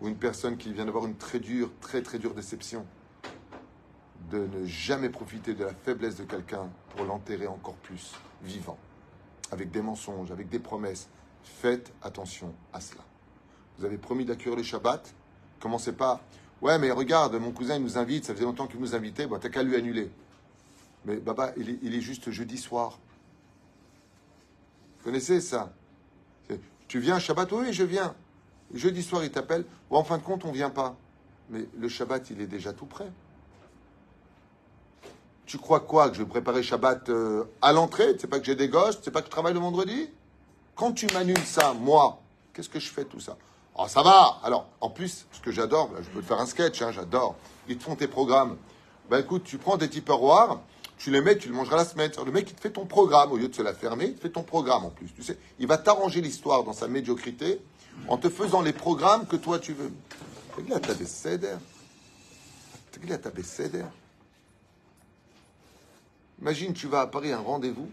ou 0.00 0.06
une 0.06 0.14
personne 0.14 0.56
qui 0.56 0.72
vient 0.72 0.84
d'avoir 0.84 1.06
une 1.06 1.16
très 1.16 1.40
dure, 1.40 1.72
très 1.80 2.00
très 2.00 2.20
dure 2.20 2.34
déception. 2.34 2.86
De 4.30 4.46
ne 4.46 4.64
jamais 4.64 5.08
profiter 5.08 5.54
de 5.54 5.64
la 5.64 5.74
faiblesse 5.74 6.14
de 6.14 6.22
quelqu'un 6.22 6.70
pour 6.90 7.04
l'enterrer 7.04 7.48
encore 7.48 7.74
plus 7.74 8.12
vivant. 8.44 8.78
Avec 9.50 9.72
des 9.72 9.82
mensonges, 9.82 10.30
avec 10.30 10.48
des 10.48 10.60
promesses. 10.60 11.08
Faites 11.42 11.92
attention 12.00 12.54
à 12.72 12.80
cela. 12.80 13.02
Vous 13.78 13.84
avez 13.84 13.98
promis 13.98 14.24
d'accueillir 14.24 14.56
le 14.56 14.62
Shabbat. 14.62 15.12
Commencez 15.58 15.94
pas. 15.94 16.20
Ouais, 16.62 16.78
mais 16.78 16.92
regarde, 16.92 17.34
mon 17.34 17.50
cousin 17.50 17.74
il 17.74 17.82
nous 17.82 17.98
invite, 17.98 18.24
ça 18.24 18.34
faisait 18.34 18.44
longtemps 18.44 18.68
qu'il 18.68 18.78
nous 18.78 18.94
invitait, 18.94 19.26
bon, 19.26 19.36
t'as 19.40 19.48
qu'à 19.48 19.64
lui 19.64 19.74
annuler. 19.74 20.12
Mais 21.04 21.16
Baba, 21.16 21.52
il 21.56 21.92
est 21.92 22.00
juste 22.00 22.30
jeudi 22.30 22.56
soir. 22.56 23.00
Connaissez 25.04 25.40
ça 25.40 25.70
Tu 26.88 26.98
viens 26.98 27.18
Shabbat? 27.18 27.52
Oui, 27.52 27.72
je 27.72 27.84
viens. 27.84 28.14
Jeudi 28.72 29.02
soir, 29.02 29.22
il 29.22 29.30
t'appelle. 29.30 29.64
Ou 29.90 29.96
en 29.96 30.04
fin 30.04 30.18
de 30.18 30.22
compte, 30.22 30.44
on 30.44 30.52
vient 30.52 30.70
pas. 30.70 30.96
Mais 31.50 31.66
le 31.78 31.88
Shabbat, 31.88 32.30
il 32.30 32.40
est 32.40 32.46
déjà 32.46 32.72
tout 32.72 32.86
prêt. 32.86 33.10
Tu 35.44 35.58
crois 35.58 35.80
quoi 35.80 36.08
Que 36.08 36.16
je 36.16 36.22
vais 36.22 36.28
préparer 36.28 36.62
Shabbat 36.62 37.10
euh, 37.10 37.44
à 37.60 37.72
l'entrée? 37.72 38.14
Tu 38.14 38.20
sais 38.20 38.26
pas 38.26 38.38
que 38.38 38.46
j'ai 38.46 38.54
des 38.54 38.68
gosses 38.68 38.98
Tu 38.98 39.04
sais 39.04 39.10
pas 39.10 39.20
que 39.20 39.26
je 39.26 39.30
travaille 39.30 39.52
le 39.52 39.60
vendredi? 39.60 40.08
Quand 40.74 40.92
tu 40.92 41.06
m'annules 41.12 41.38
ça, 41.44 41.74
moi, 41.74 42.18
qu'est-ce 42.52 42.70
que 42.70 42.80
je 42.80 42.90
fais 42.90 43.04
tout 43.04 43.20
ça? 43.20 43.36
Oh, 43.76 43.86
ça 43.86 44.02
va 44.02 44.38
Alors, 44.42 44.68
en 44.80 44.88
plus, 44.88 45.26
ce 45.32 45.40
que 45.40 45.52
j'adore, 45.52 45.92
là, 45.92 46.00
je 46.02 46.08
peux 46.08 46.22
te 46.22 46.26
faire 46.26 46.40
un 46.40 46.46
sketch, 46.46 46.80
hein, 46.80 46.92
j'adore. 46.92 47.36
Ils 47.68 47.76
te 47.76 47.84
font 47.84 47.94
tes 47.94 48.08
programmes. 48.08 48.56
Ben 49.10 49.18
écoute, 49.18 49.44
tu 49.44 49.58
prends 49.58 49.76
des 49.76 49.90
tupperwares, 49.90 50.60
tu 50.98 51.10
les 51.10 51.20
mets, 51.20 51.36
tu 51.36 51.48
le 51.48 51.54
mangeras 51.54 51.76
la 51.76 51.84
semaine. 51.84 52.10
Le 52.24 52.32
mec, 52.32 52.50
il 52.50 52.54
te 52.54 52.60
fait 52.60 52.70
ton 52.70 52.86
programme, 52.86 53.32
au 53.32 53.36
lieu 53.36 53.48
de 53.48 53.54
se 53.54 53.62
la 53.62 53.74
fermer, 53.74 54.06
il 54.06 54.14
te 54.14 54.20
fait 54.20 54.30
ton 54.30 54.42
programme 54.42 54.84
en 54.84 54.90
plus. 54.90 55.08
Tu 55.14 55.22
sais, 55.22 55.38
il 55.58 55.66
va 55.66 55.78
t'arranger 55.78 56.20
l'histoire 56.20 56.64
dans 56.64 56.72
sa 56.72 56.88
médiocrité 56.88 57.60
en 58.08 58.16
te 58.16 58.28
faisant 58.28 58.60
les 58.60 58.72
programmes 58.72 59.26
que 59.26 59.36
toi 59.36 59.58
tu 59.58 59.72
veux. 59.72 59.92
Imagine, 66.40 66.72
tu 66.72 66.86
vas 66.86 67.02
à 67.02 67.06
Paris 67.06 67.32
un 67.32 67.40
rendez-vous, 67.40 67.88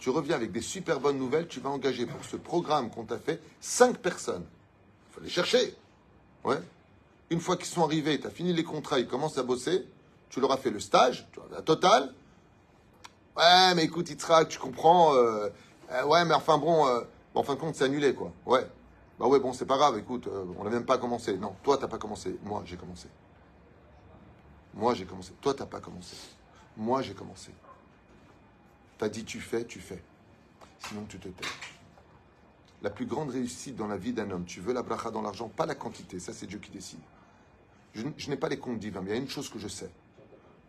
tu 0.00 0.10
reviens 0.10 0.36
avec 0.36 0.52
des 0.52 0.60
super 0.60 1.00
bonnes 1.00 1.18
nouvelles, 1.18 1.48
tu 1.48 1.60
vas 1.60 1.70
engager 1.70 2.06
pour 2.06 2.24
ce 2.24 2.36
programme 2.36 2.90
qu'on 2.90 3.04
t'a 3.04 3.18
fait 3.18 3.40
cinq 3.60 3.98
personnes. 3.98 4.44
Il 4.44 5.14
faut 5.14 5.20
les 5.20 5.30
chercher. 5.30 5.74
Ouais. 6.44 6.58
Une 7.30 7.40
fois 7.40 7.56
qu'ils 7.56 7.66
sont 7.66 7.82
arrivés, 7.82 8.20
tu 8.20 8.26
as 8.26 8.30
fini 8.30 8.52
les 8.52 8.64
contrats, 8.64 8.98
ils 8.98 9.06
commencent 9.08 9.38
à 9.38 9.42
bosser, 9.42 9.84
tu 10.34 10.40
leur 10.40 10.50
as 10.50 10.56
fait 10.56 10.70
le 10.70 10.80
stage, 10.80 11.28
la 11.52 11.62
totale. 11.62 12.12
Ouais, 13.36 13.72
mais 13.76 13.84
écoute, 13.84 14.10
Yitzhak, 14.10 14.48
tu 14.48 14.58
comprends. 14.58 15.14
euh, 15.14 15.48
euh, 15.92 16.04
ouais, 16.06 16.24
mais 16.24 16.34
enfin 16.34 16.58
bon, 16.58 16.88
euh, 16.88 17.02
bon, 17.32 17.40
en 17.40 17.42
fin 17.44 17.54
de 17.54 17.60
compte, 17.60 17.76
c'est 17.76 17.84
annulé, 17.84 18.16
quoi. 18.16 18.32
Ouais. 18.44 18.66
Bah 19.16 19.28
ouais, 19.28 19.38
bon, 19.38 19.52
c'est 19.52 19.64
pas 19.64 19.76
grave, 19.76 19.96
écoute, 19.96 20.28
on 20.58 20.64
n'a 20.64 20.70
même 20.70 20.84
pas 20.84 20.98
commencé. 20.98 21.38
Non, 21.38 21.54
toi, 21.62 21.78
t'as 21.78 21.86
pas 21.86 21.98
commencé. 21.98 22.36
Moi, 22.42 22.64
j'ai 22.66 22.76
commencé. 22.76 23.06
Moi, 24.74 24.94
j'ai 24.94 25.04
commencé. 25.04 25.32
Toi, 25.40 25.54
t'as 25.54 25.66
pas 25.66 25.78
commencé. 25.78 26.16
Moi, 26.76 27.00
j'ai 27.02 27.14
commencé. 27.14 27.52
T'as 28.98 29.08
dit 29.08 29.24
tu 29.24 29.40
fais, 29.40 29.64
tu 29.64 29.78
fais. 29.78 30.02
Sinon, 30.80 31.04
tu 31.08 31.20
te 31.20 31.28
tais. 31.28 31.46
La 32.82 32.90
plus 32.90 33.06
grande 33.06 33.30
réussite 33.30 33.76
dans 33.76 33.86
la 33.86 33.98
vie 33.98 34.12
d'un 34.12 34.28
homme, 34.32 34.46
tu 34.46 34.60
veux 34.60 34.72
la 34.72 34.82
bracha 34.82 35.12
dans 35.12 35.22
l'argent, 35.22 35.48
pas 35.48 35.64
la 35.64 35.76
quantité, 35.76 36.18
ça 36.18 36.32
c'est 36.32 36.46
Dieu 36.46 36.58
qui 36.58 36.72
décide. 36.72 36.98
Je, 37.94 38.02
je 38.16 38.30
n'ai 38.30 38.36
pas 38.36 38.48
les 38.48 38.58
comptes 38.58 38.80
divins, 38.80 39.00
mais 39.00 39.10
il 39.10 39.14
y 39.14 39.16
a 39.16 39.22
une 39.22 39.28
chose 39.28 39.48
que 39.48 39.60
je 39.60 39.68
sais. 39.68 39.90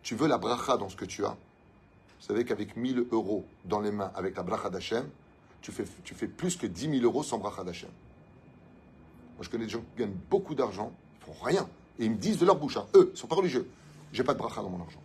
Tu 0.06 0.14
veux 0.14 0.28
la 0.28 0.38
bracha 0.38 0.76
dans 0.76 0.88
ce 0.88 0.94
que 0.94 1.04
tu 1.04 1.24
as. 1.24 1.30
Vous 1.30 2.26
savez 2.28 2.44
qu'avec 2.44 2.76
1000 2.76 3.08
euros 3.10 3.44
dans 3.64 3.80
les 3.80 3.90
mains, 3.90 4.12
avec 4.14 4.36
la 4.36 4.44
bracha 4.44 4.70
d'Hachem, 4.70 5.10
tu 5.60 5.72
fais, 5.72 5.84
tu 6.04 6.14
fais 6.14 6.28
plus 6.28 6.54
que 6.54 6.68
10 6.68 7.00
000 7.00 7.02
euros 7.02 7.24
sans 7.24 7.38
bracha 7.38 7.64
d'Hachem. 7.64 7.90
Moi, 9.34 9.40
je 9.40 9.50
connais 9.50 9.64
des 9.64 9.70
gens 9.70 9.80
qui 9.80 10.02
gagnent 10.02 10.16
beaucoup 10.30 10.54
d'argent, 10.54 10.92
ils 11.18 11.24
font 11.24 11.44
rien. 11.44 11.68
Et 11.98 12.04
ils 12.04 12.12
me 12.12 12.18
disent 12.18 12.38
de 12.38 12.46
leur 12.46 12.54
bouche, 12.54 12.76
hein, 12.76 12.86
eux, 12.94 13.10
ils 13.12 13.18
sont 13.18 13.26
pas 13.26 13.34
religieux. 13.34 13.68
J'ai 14.12 14.22
pas 14.22 14.32
de 14.32 14.38
bracha 14.38 14.62
dans 14.62 14.70
mon 14.70 14.80
argent. 14.80 15.02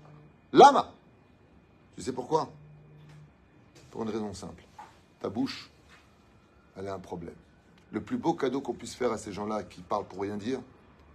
Lama 0.54 0.94
Tu 1.96 2.04
sais 2.04 2.14
pourquoi? 2.14 2.52
Pour 3.90 4.04
une 4.04 4.10
raison 4.10 4.32
simple. 4.36 4.64
Ta 5.20 5.30
bouche, 5.30 5.72
elle 6.78 6.88
a 6.88 6.94
un 6.94 7.00
problème. 7.00 7.34
Le 7.92 8.02
plus 8.02 8.18
beau 8.18 8.36
cadeau 8.36 8.62
qu'on 8.62 8.76
puisse 8.76 8.94
faire 8.94 9.12
à 9.12 9.18
ces 9.18 9.34
gens-là 9.34 9.64
qui 9.64 9.82
parlent 9.82 10.06
pour 10.06 10.22
rien 10.22 10.38
dire, 10.38 10.60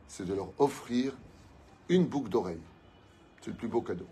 c'est 0.09 0.27
de 0.27 0.35
leur 0.35 0.49
offrir 0.59 1.13
une 1.89 2.05
boucle 2.05 2.31
d'oreille. 2.31 2.59
C'est 3.47 3.53
le 3.53 3.59
plus 3.59 3.69
beau 3.69 3.81
cadeau. 3.81 4.09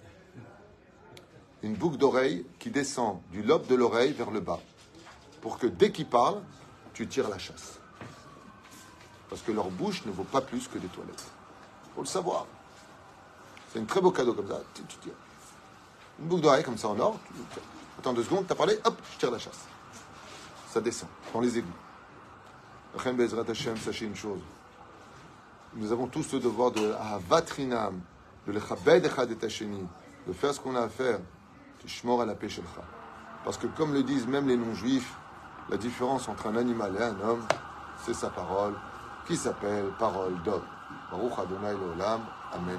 Une 1.64 1.74
boucle 1.74 1.96
d'oreille 1.96 2.46
qui 2.60 2.70
descend 2.70 3.20
du 3.32 3.42
lobe 3.42 3.66
de 3.66 3.74
l'oreille 3.74 4.12
vers 4.12 4.30
le 4.30 4.38
bas. 4.38 4.60
Pour 5.40 5.58
que 5.58 5.66
dès 5.66 5.90
qu'ils 5.90 6.06
parlent, 6.06 6.40
tu 6.92 7.08
tires 7.08 7.28
la 7.28 7.38
chasse. 7.38 7.80
Parce 9.28 9.42
que 9.42 9.50
leur 9.50 9.70
bouche 9.70 10.06
ne 10.06 10.12
vaut 10.12 10.22
pas 10.22 10.40
plus 10.40 10.68
que 10.68 10.78
des 10.78 10.86
toilettes. 10.86 11.24
faut 11.96 12.02
le 12.02 12.06
savoir. 12.06 12.46
C'est 13.72 13.80
un 13.80 13.84
très 13.84 14.00
beau 14.00 14.12
cadeau 14.12 14.34
comme 14.34 14.46
ça. 14.46 14.60
Tu, 14.72 14.82
tires. 14.84 15.12
Une 16.20 16.28
boucle 16.28 16.42
d'oreille 16.42 16.62
comme 16.62 16.78
ça 16.78 16.86
en 16.86 17.00
or. 17.00 17.18
Attends 17.98 18.12
deux 18.12 18.22
secondes, 18.22 18.46
t'as 18.46 18.54
parlé, 18.54 18.78
hop, 18.84 18.96
je 19.14 19.18
tire 19.18 19.32
la 19.32 19.40
chasse. 19.40 19.66
Ça 20.68 20.80
descend 20.80 21.08
dans 21.32 21.40
les 21.40 21.58
égouts. 21.58 21.68
Sachez 23.82 24.06
une 24.06 24.14
chose. 24.14 24.42
Nous 25.74 25.90
avons 25.90 26.06
tous 26.06 26.34
le 26.34 26.38
devoir 26.38 26.70
de 26.70 26.92
avatrinam, 26.92 28.00
de 28.46 28.52
de 30.26 30.32
faire 30.32 30.54
ce 30.54 30.60
qu'on 30.60 30.76
a 30.76 30.82
à 30.82 30.88
faire. 30.88 31.18
À 32.20 32.24
la. 32.24 32.34
Parce 33.44 33.58
que 33.58 33.66
comme 33.66 33.92
le 33.92 34.02
disent 34.02 34.26
même 34.26 34.48
les 34.48 34.56
non-juifs, 34.56 35.12
la 35.68 35.76
différence 35.76 36.28
entre 36.28 36.46
un 36.46 36.56
animal 36.56 36.94
et 36.98 37.02
un 37.02 37.20
homme, 37.20 37.46
c'est 38.04 38.14
sa 38.14 38.30
parole, 38.30 38.74
qui 39.26 39.36
s'appelle 39.36 39.86
parole 39.98 40.34
d'homme. 40.44 40.62
Baruch 41.10 41.38
Adonai 41.38 41.74
ve 41.74 42.02
Amen. 42.52 42.78